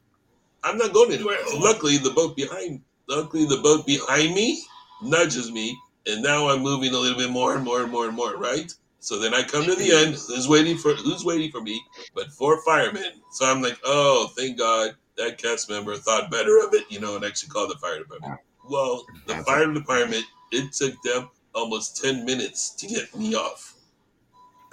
I'm 0.65 0.79
not 0.79 0.93
going 0.93 1.13
anywhere. 1.13 1.39
Luckily, 1.57 1.99
the 1.99 2.11
boat 2.11 2.37
behind, 2.37 2.81
luckily 3.09 3.45
the 3.45 3.59
boat 3.63 3.87
behind 3.87 4.35
me 4.35 4.63
nudges 5.03 5.53
me, 5.53 5.77
and 6.07 6.23
now 6.23 6.49
I'm 6.49 6.63
moving 6.63 6.95
a 6.95 6.99
little 6.99 7.19
bit 7.19 7.31
more 7.31 7.55
and 7.55 7.65
more 7.65 7.83
and 7.83 7.93
more 7.93 8.07
and 8.07 8.17
more. 8.17 8.37
Right. 8.37 8.73
So 9.01 9.19
then 9.19 9.35
I 9.35 9.43
come 9.43 9.65
to 9.65 9.75
the 9.75 9.93
end. 9.93 10.15
Who's 10.15 10.49
waiting 10.49 10.79
for 10.79 10.95
Who's 10.95 11.25
waiting 11.25 11.51
for 11.51 11.61
me? 11.61 11.83
But 12.15 12.31
four 12.33 12.63
firemen. 12.65 13.13
So 13.33 13.45
I'm 13.47 13.61
like, 13.61 13.79
oh, 13.85 14.33
thank 14.37 14.59
God 14.59 14.97
that 15.19 15.39
cast 15.39 15.69
member 15.69 15.95
thought 15.97 16.31
better 16.31 16.59
of 16.59 16.73
it, 16.73 16.85
you 16.91 17.01
know, 17.01 17.15
and 17.17 17.25
actually 17.25 17.51
called 17.51 17.71
the 17.71 17.79
fire 17.79 17.99
department. 17.99 18.39
Well, 18.69 19.05
the 19.27 19.35
fire 19.45 19.73
department. 19.73 20.25
It 20.53 20.73
took 20.73 20.95
them 21.03 21.29
almost 21.55 22.03
ten 22.03 22.25
minutes 22.25 22.71
to 22.77 22.87
get 22.87 23.15
me 23.15 23.35
off. 23.35 23.75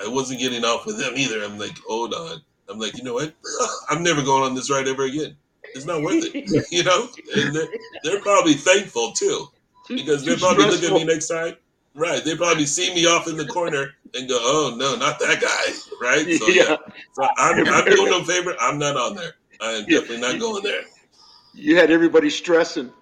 I 0.03 0.07
wasn't 0.07 0.39
getting 0.39 0.63
off 0.63 0.85
with 0.85 0.97
them 0.97 1.13
either. 1.15 1.43
I'm 1.43 1.59
like, 1.59 1.77
hold 1.87 2.13
on. 2.13 2.41
I'm 2.69 2.79
like, 2.79 2.97
you 2.97 3.03
know 3.03 3.13
what? 3.15 3.33
I'm 3.89 4.03
never 4.03 4.23
going 4.23 4.43
on 4.43 4.55
this 4.55 4.69
ride 4.71 4.87
ever 4.87 5.03
again. 5.03 5.35
It's 5.75 5.85
not 5.85 6.01
worth 6.01 6.23
it, 6.33 6.67
you 6.71 6.83
know. 6.83 7.07
And 7.35 7.55
they're, 7.55 7.67
they're 8.03 8.21
probably 8.21 8.53
thankful 8.53 9.11
too, 9.13 9.47
because 9.87 10.25
they're 10.25 10.37
probably 10.37 10.65
look 10.65 10.83
at 10.83 10.93
me 10.93 11.03
next 11.03 11.27
time. 11.27 11.55
Right? 11.93 12.23
They 12.23 12.37
probably 12.37 12.65
see 12.65 12.93
me 12.93 13.05
off 13.05 13.27
in 13.27 13.35
the 13.35 13.45
corner 13.45 13.89
and 14.13 14.27
go, 14.29 14.37
"Oh 14.39 14.75
no, 14.77 14.95
not 14.95 15.19
that 15.19 15.41
guy!" 15.41 15.73
Right? 16.01 16.25
So 16.37 16.47
yeah, 16.47 16.63
yeah. 16.69 16.77
so 17.13 17.27
I'm, 17.37 17.67
I'm 17.67 17.85
doing 17.85 18.13
a 18.13 18.23
favor. 18.23 18.55
I'm 18.59 18.77
not 18.79 18.95
on 18.95 19.15
there. 19.15 19.33
I 19.59 19.71
am 19.71 19.85
definitely 19.85 20.21
not 20.21 20.39
going 20.39 20.63
there. 20.63 20.83
You 21.53 21.75
had 21.75 21.91
everybody 21.91 22.29
stressing. 22.29 22.91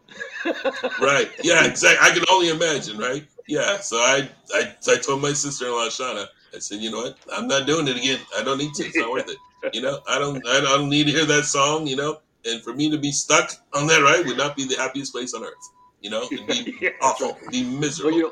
Right? 1.02 1.30
Yeah, 1.44 1.66
exactly. 1.66 2.00
I 2.02 2.14
can 2.14 2.24
only 2.32 2.50
imagine. 2.50 2.98
Right? 2.98 3.28
Yeah. 3.48 3.80
So 3.80 3.98
I, 3.98 4.30
I, 4.54 4.74
I 4.88 4.96
told 4.98 5.22
my 5.22 5.34
sister-in-law 5.34 5.88
Shauna. 5.88 6.26
I 6.56 6.60
said, 6.60 6.80
you 6.80 6.92
know 6.92 7.02
what? 7.02 7.18
I'm 7.32 7.48
not 7.48 7.68
doing 7.68 7.88
it 7.88 7.98
again. 7.98 8.20
I 8.38 8.44
don't 8.44 8.58
need 8.58 8.74
to. 8.76 8.86
It's 8.86 8.98
not 8.98 9.12
worth 9.12 9.30
it. 9.30 9.38
You 9.74 9.82
know, 9.82 10.00
I 10.08 10.18
don't. 10.18 10.46
I 10.48 10.62
don't 10.62 10.90
need 10.90 11.06
to 11.06 11.12
hear 11.12 11.26
that 11.26 11.46
song. 11.46 11.86
You 11.88 11.98
know, 11.98 12.20
and 12.46 12.62
for 12.64 12.74
me 12.74 12.90
to 12.90 12.98
be 12.98 13.12
stuck 13.12 13.52
on 13.74 13.88
that 13.88 14.02
ride 14.02 14.26
would 14.26 14.38
not 14.38 14.56
be 14.56 14.66
the 14.66 14.76
happiest 14.76 15.12
place 15.14 15.34
on 15.34 15.44
earth. 15.44 15.54
You 16.02 16.10
know, 16.10 16.24
it'd 16.32 16.48
be 16.48 16.76
Yeah, 16.82 16.90
awful, 17.02 17.34
right. 17.34 17.52
be 17.52 17.64
miserable. 17.64 18.12
Well, 18.12 18.20
you 18.20 18.26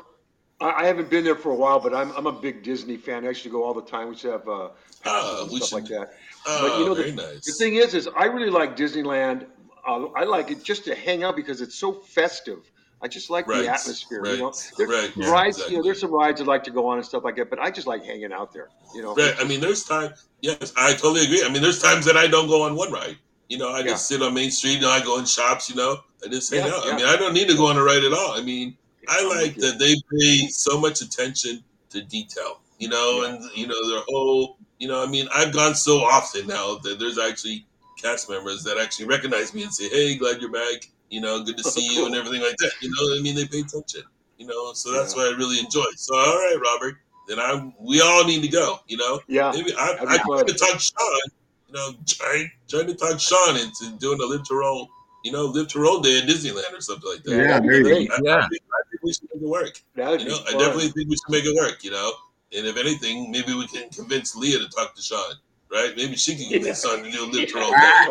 know, 0.60 0.66
I, 0.66 0.86
haven't 0.86 1.08
been 1.10 1.22
there 1.24 1.36
for 1.36 1.50
a 1.50 1.54
while, 1.54 1.78
but 1.78 1.94
I'm, 1.94 2.10
I'm 2.16 2.26
a 2.26 2.32
big 2.32 2.62
Disney 2.62 2.96
fan. 2.96 3.24
I 3.24 3.28
actually 3.28 3.50
go 3.52 3.62
all 3.64 3.74
the 3.74 3.82
time. 3.82 4.08
We 4.08 4.16
to 4.16 4.30
have 4.32 4.48
uh, 4.48 4.68
Uh, 5.04 5.46
we 5.52 5.60
stuff 5.60 5.72
like 5.72 5.86
that. 5.90 6.14
oh, 6.46 6.68
but 6.68 6.78
you 6.80 6.86
know, 6.86 6.94
the- 6.94 7.12
nice. 7.12 7.44
The 7.44 7.52
thing 7.52 7.74
is, 7.76 7.94
is 7.94 8.08
I 8.16 8.24
really 8.24 8.50
like 8.50 8.76
Disneyland. 8.76 9.46
Uh, 9.86 10.06
I 10.16 10.24
like 10.24 10.50
it 10.50 10.64
just 10.64 10.84
to 10.86 10.94
hang 10.94 11.22
out 11.22 11.36
because 11.36 11.60
it's 11.60 11.76
so 11.76 11.92
festive. 11.92 12.58
I 13.00 13.06
just 13.06 13.30
like 13.30 13.46
Right, 13.46 13.62
the 13.62 13.68
atmosphere. 13.68 14.22
right, 14.22 14.32
You 14.32 14.38
know, 14.38 14.52
there, 14.76 14.88
right, 14.88 15.12
Yeah, 15.16 15.30
rides. 15.30 15.56
exactly. 15.58 15.72
You 15.76 15.78
know, 15.78 15.84
there's 15.84 16.00
some 16.00 16.10
rides 16.12 16.40
I 16.40 16.44
like 16.44 16.64
to 16.64 16.72
go 16.72 16.88
on 16.88 16.96
and 16.98 17.06
stuff 17.06 17.22
like 17.22 17.36
that. 17.36 17.48
But 17.48 17.60
I 17.60 17.70
just 17.70 17.86
like 17.86 18.04
hanging 18.04 18.32
out 18.32 18.52
there. 18.52 18.70
You 18.92 19.02
know, 19.02 19.14
Right. 19.14 19.34
I 19.38 19.44
mean, 19.44 19.60
there's 19.60 19.84
time. 19.84 20.12
Yes, 20.40 20.72
I 20.76 20.92
totally 20.94 21.22
agree. 21.24 21.44
I 21.44 21.48
mean, 21.48 21.62
there's 21.62 21.80
times 21.80 22.04
that 22.06 22.16
I 22.16 22.26
don't 22.26 22.48
go 22.48 22.62
on 22.62 22.74
one 22.74 22.90
ride. 22.90 23.16
You 23.48 23.58
know, 23.58 23.70
I 23.70 23.80
Yeah. 23.80 23.88
just 23.92 24.08
sit 24.08 24.22
on 24.22 24.34
Main 24.34 24.50
Street. 24.50 24.74
You 24.74 24.80
know, 24.80 24.90
I 24.90 25.00
go 25.00 25.18
in 25.18 25.24
shops. 25.24 25.68
You 25.70 25.76
know, 25.76 26.00
I 26.24 26.28
just 26.28 26.52
hang 26.52 26.66
Yeah, 26.66 26.74
out. 26.74 26.84
yeah. 26.86 26.92
I 26.92 26.96
mean, 26.96 27.06
I 27.06 27.16
don't 27.16 27.32
need 27.32 27.48
to 27.48 27.56
go 27.56 27.66
on 27.66 27.76
a 27.76 27.82
ride 27.82 28.04
at 28.04 28.12
all. 28.12 28.32
I 28.32 28.40
mean, 28.42 28.76
I 29.08 29.22
like 29.24 29.56
that 29.56 29.78
they 29.78 29.94
pay 30.18 30.48
so 30.48 30.78
much 30.78 31.00
attention 31.00 31.64
to 31.90 32.02
detail. 32.02 32.60
You 32.78 32.88
know, 32.88 33.22
and 33.22 33.42
you 33.56 33.66
know 33.66 33.88
their 33.88 34.02
whole. 34.08 34.56
You 34.78 34.86
know, 34.86 35.02
I 35.02 35.06
mean, 35.06 35.28
I've 35.34 35.52
gone 35.52 35.74
so 35.74 35.98
often 36.00 36.46
now 36.46 36.76
that 36.84 37.00
there's 37.00 37.18
actually 37.18 37.66
cast 38.00 38.30
members 38.30 38.62
that 38.62 38.78
actually 38.78 39.06
recognize 39.06 39.52
me 39.52 39.64
and 39.64 39.74
say, 39.74 39.88
"Hey, 39.88 40.14
glad 40.16 40.40
you're 40.40 40.52
back." 40.52 40.88
You 41.10 41.20
know, 41.20 41.42
good 41.42 41.56
to 41.56 41.64
see 41.74 41.92
you 41.94 42.06
and 42.06 42.14
everything 42.14 42.42
like 42.42 42.56
that. 42.58 42.70
You 42.80 42.90
know, 42.90 43.18
I 43.18 43.22
mean, 43.22 43.34
they 43.34 43.46
pay 43.46 43.60
attention. 43.60 44.02
You 44.36 44.46
know, 44.46 44.72
so 44.74 44.92
that's 44.92 45.16
what 45.16 45.26
I 45.32 45.36
really 45.36 45.58
enjoy. 45.58 45.84
So, 45.96 46.14
all 46.14 46.36
right, 46.36 46.56
Robert, 46.62 46.98
then 47.26 47.40
I 47.40 47.72
we 47.80 48.00
all 48.00 48.24
need 48.24 48.42
to 48.42 48.48
go. 48.48 48.78
You 48.86 48.98
know, 48.98 49.20
yeah. 49.26 49.50
Maybe 49.52 49.72
I, 49.74 49.96
I 50.06 50.18
tried 50.18 50.46
to 50.46 50.54
talk 50.54 50.78
Sean, 50.78 51.20
you 51.68 51.74
know, 51.74 51.92
trying 52.06 52.50
trying 52.68 52.86
to 52.86 52.94
talk 52.94 53.20
Sean 53.20 53.56
into 53.56 53.96
doing 53.98 54.20
a 54.20 54.24
live 54.24 54.42
to 54.44 54.54
roll, 54.54 54.88
you 55.24 55.32
know, 55.32 55.44
live 55.46 55.68
to 55.68 55.80
roll 55.80 56.00
day 56.00 56.18
at 56.18 56.24
Disneyland 56.28 56.72
or 56.76 56.80
something 56.80 57.10
like 57.10 57.22
that. 57.24 57.30
Yeah, 57.36 57.46
that'd 57.48 57.64
there 57.64 57.76
you 57.78 57.82
great. 57.84 58.10
I, 58.10 58.18
Yeah. 58.22 58.36
I, 58.36 58.48
think, 58.48 58.62
I 58.72 58.80
think 58.90 59.02
we 59.02 59.12
should 59.12 59.28
make 59.34 59.42
it 59.42 59.48
work. 59.48 59.80
That'd 59.94 60.22
You 60.22 60.28
know, 60.30 60.38
I 60.48 60.52
definitely 60.52 60.88
think 60.88 61.08
we 61.10 61.16
should 61.16 61.30
make 61.30 61.44
it 61.44 61.54
work. 61.56 61.84
You 61.84 61.90
know, 61.92 62.12
And 62.56 62.66
if 62.66 62.76
anything, 62.76 63.30
maybe 63.30 63.54
we 63.54 63.66
can 63.66 63.88
convince 63.90 64.34
Leah 64.34 64.58
to 64.58 64.68
talk 64.70 64.94
to 64.94 65.02
Sean, 65.02 65.34
right? 65.70 65.92
Maybe 65.96 66.16
she 66.16 66.36
can 66.36 66.48
convince 66.50 66.82
Sean 66.82 67.02
to 67.02 67.10
do 67.10 67.24
a 67.24 67.26
lift 67.26 67.54
roll, 67.54 67.70
Right. 67.72 68.10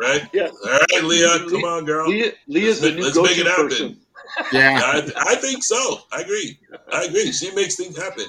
right? 0.00 0.28
Yeah. 0.32 0.48
All 0.48 0.70
right, 0.70 1.04
Leah, 1.04 1.38
come 1.50 1.64
on, 1.64 1.84
girl. 1.84 2.08
Leah, 2.08 2.32
Leah's 2.46 2.80
the 2.80 2.90
Let's 2.92 2.96
new 2.96 3.02
make- 3.02 3.14
let's 3.16 3.16
make 3.16 3.36
go-to 3.36 3.40
it 3.40 3.46
happen. 3.46 3.68
person. 3.68 3.96
Yeah. 4.52 4.80
I, 4.84 5.00
th- 5.00 5.12
I 5.16 5.34
think 5.34 5.62
so. 5.64 5.98
I 6.12 6.20
agree. 6.22 6.58
I 6.92 7.04
agree. 7.04 7.32
She 7.32 7.52
makes 7.54 7.74
things 7.76 7.96
happen. 7.98 8.24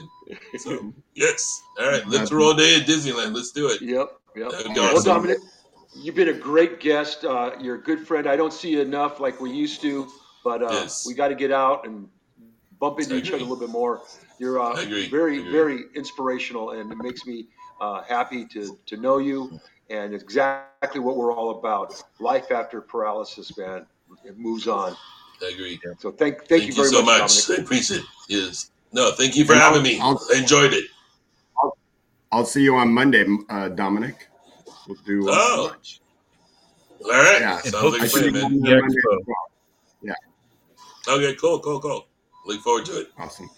So 0.57 0.91
yes. 1.13 1.61
All 1.79 1.87
right. 1.87 2.05
Lift 2.07 2.31
roll 2.31 2.55
day 2.55 2.77
at 2.77 2.87
Disneyland. 2.87 3.33
Let's 3.35 3.51
do 3.51 3.67
it. 3.69 3.81
Yep, 3.81 4.19
yep. 4.35 4.51
Well. 4.75 5.01
Dominick, 5.03 5.37
you've 5.95 6.15
been 6.15 6.29
a 6.29 6.33
great 6.33 6.79
guest. 6.79 7.23
Uh, 7.25 7.51
you're 7.59 7.75
a 7.75 7.81
good 7.81 8.05
friend. 8.07 8.27
I 8.27 8.35
don't 8.35 8.53
see 8.53 8.69
you 8.71 8.81
enough 8.81 9.19
like 9.19 9.39
we 9.39 9.51
used 9.51 9.81
to, 9.81 10.07
but 10.43 10.61
uh, 10.63 10.69
Yes. 10.71 11.05
we 11.05 11.13
got 11.13 11.29
to 11.29 11.35
get 11.35 11.51
out 11.51 11.85
and 11.87 12.07
bump 12.79 12.99
into 12.99 13.15
each 13.15 13.27
other 13.29 13.37
a 13.37 13.39
little 13.41 13.55
bit 13.55 13.69
more. 13.69 14.01
You're 14.39 14.59
uh, 14.59 14.75
very, 15.09 15.39
very 15.51 15.83
inspirational, 15.95 16.71
and 16.71 16.91
it 16.91 16.97
makes 16.97 17.25
me 17.25 17.47
uh, 17.79 18.01
happy 18.03 18.45
to 18.47 18.77
to 18.87 18.97
know 18.97 19.17
you. 19.19 19.59
And 19.89 20.13
it's 20.13 20.23
exactly 20.23 20.99
what 21.01 21.17
we're 21.17 21.33
all 21.33 21.59
about. 21.59 22.01
Life 22.19 22.51
after 22.51 22.81
paralysis, 22.81 23.55
man. 23.57 23.85
It 24.25 24.37
moves 24.37 24.67
on. 24.67 24.95
I 25.41 25.51
agree. 25.53 25.79
So 25.99 26.09
thank 26.11 26.37
thank, 26.37 26.47
Thank, 26.47 26.61
you 26.63 26.67
you, 26.69 26.73
very 26.73 26.87
so 26.87 27.01
much, 27.03 27.21
much. 27.21 27.47
Dominic. 27.47 27.59
I 27.59 27.63
appreciate 27.63 27.99
it. 27.99 28.05
Yes. 28.29 28.71
No, 28.93 29.11
thank 29.11 29.35
you 29.35 29.43
for 29.43 29.53
And 29.53 29.61
I'll- 29.61 29.73
having 29.73 29.83
me. 29.83 29.99
I'll- 29.99 30.21
I 30.33 30.37
enjoyed 30.39 30.73
it. 30.73 30.85
I'll 32.33 32.45
see 32.45 32.63
you 32.63 32.75
on 32.75 32.91
Monday, 32.91 33.23
uh, 33.49 33.69
Dominick. 33.69 34.27
We'll 34.87 34.97
do 35.05 35.29
uh, 35.29 35.33
Oh. 35.35 35.67
lunch. 35.69 36.01
All 37.05 37.11
right. 37.11 37.37
Yeah. 37.41 37.59
And 37.63 37.71
Sounds 37.71 37.73
like 37.73 38.01
hopefully- 38.01 38.09
should 38.09 38.33
be 38.33 38.41
man. 38.41 38.43
on 38.45 38.59
there 38.59 38.75
Yeah, 38.75 38.81
Monday 38.81 38.95
expo. 38.97 39.19
as 39.19 39.27
well. 39.27 41.15
Okay, 41.17 41.35
cool, 41.35 41.59
cool, 41.59 41.79
cool. 41.81 42.07
Look 42.45 42.61
forward 42.61 42.85
to 42.85 43.01
it. 43.01 43.11
Awesome. 43.19 43.49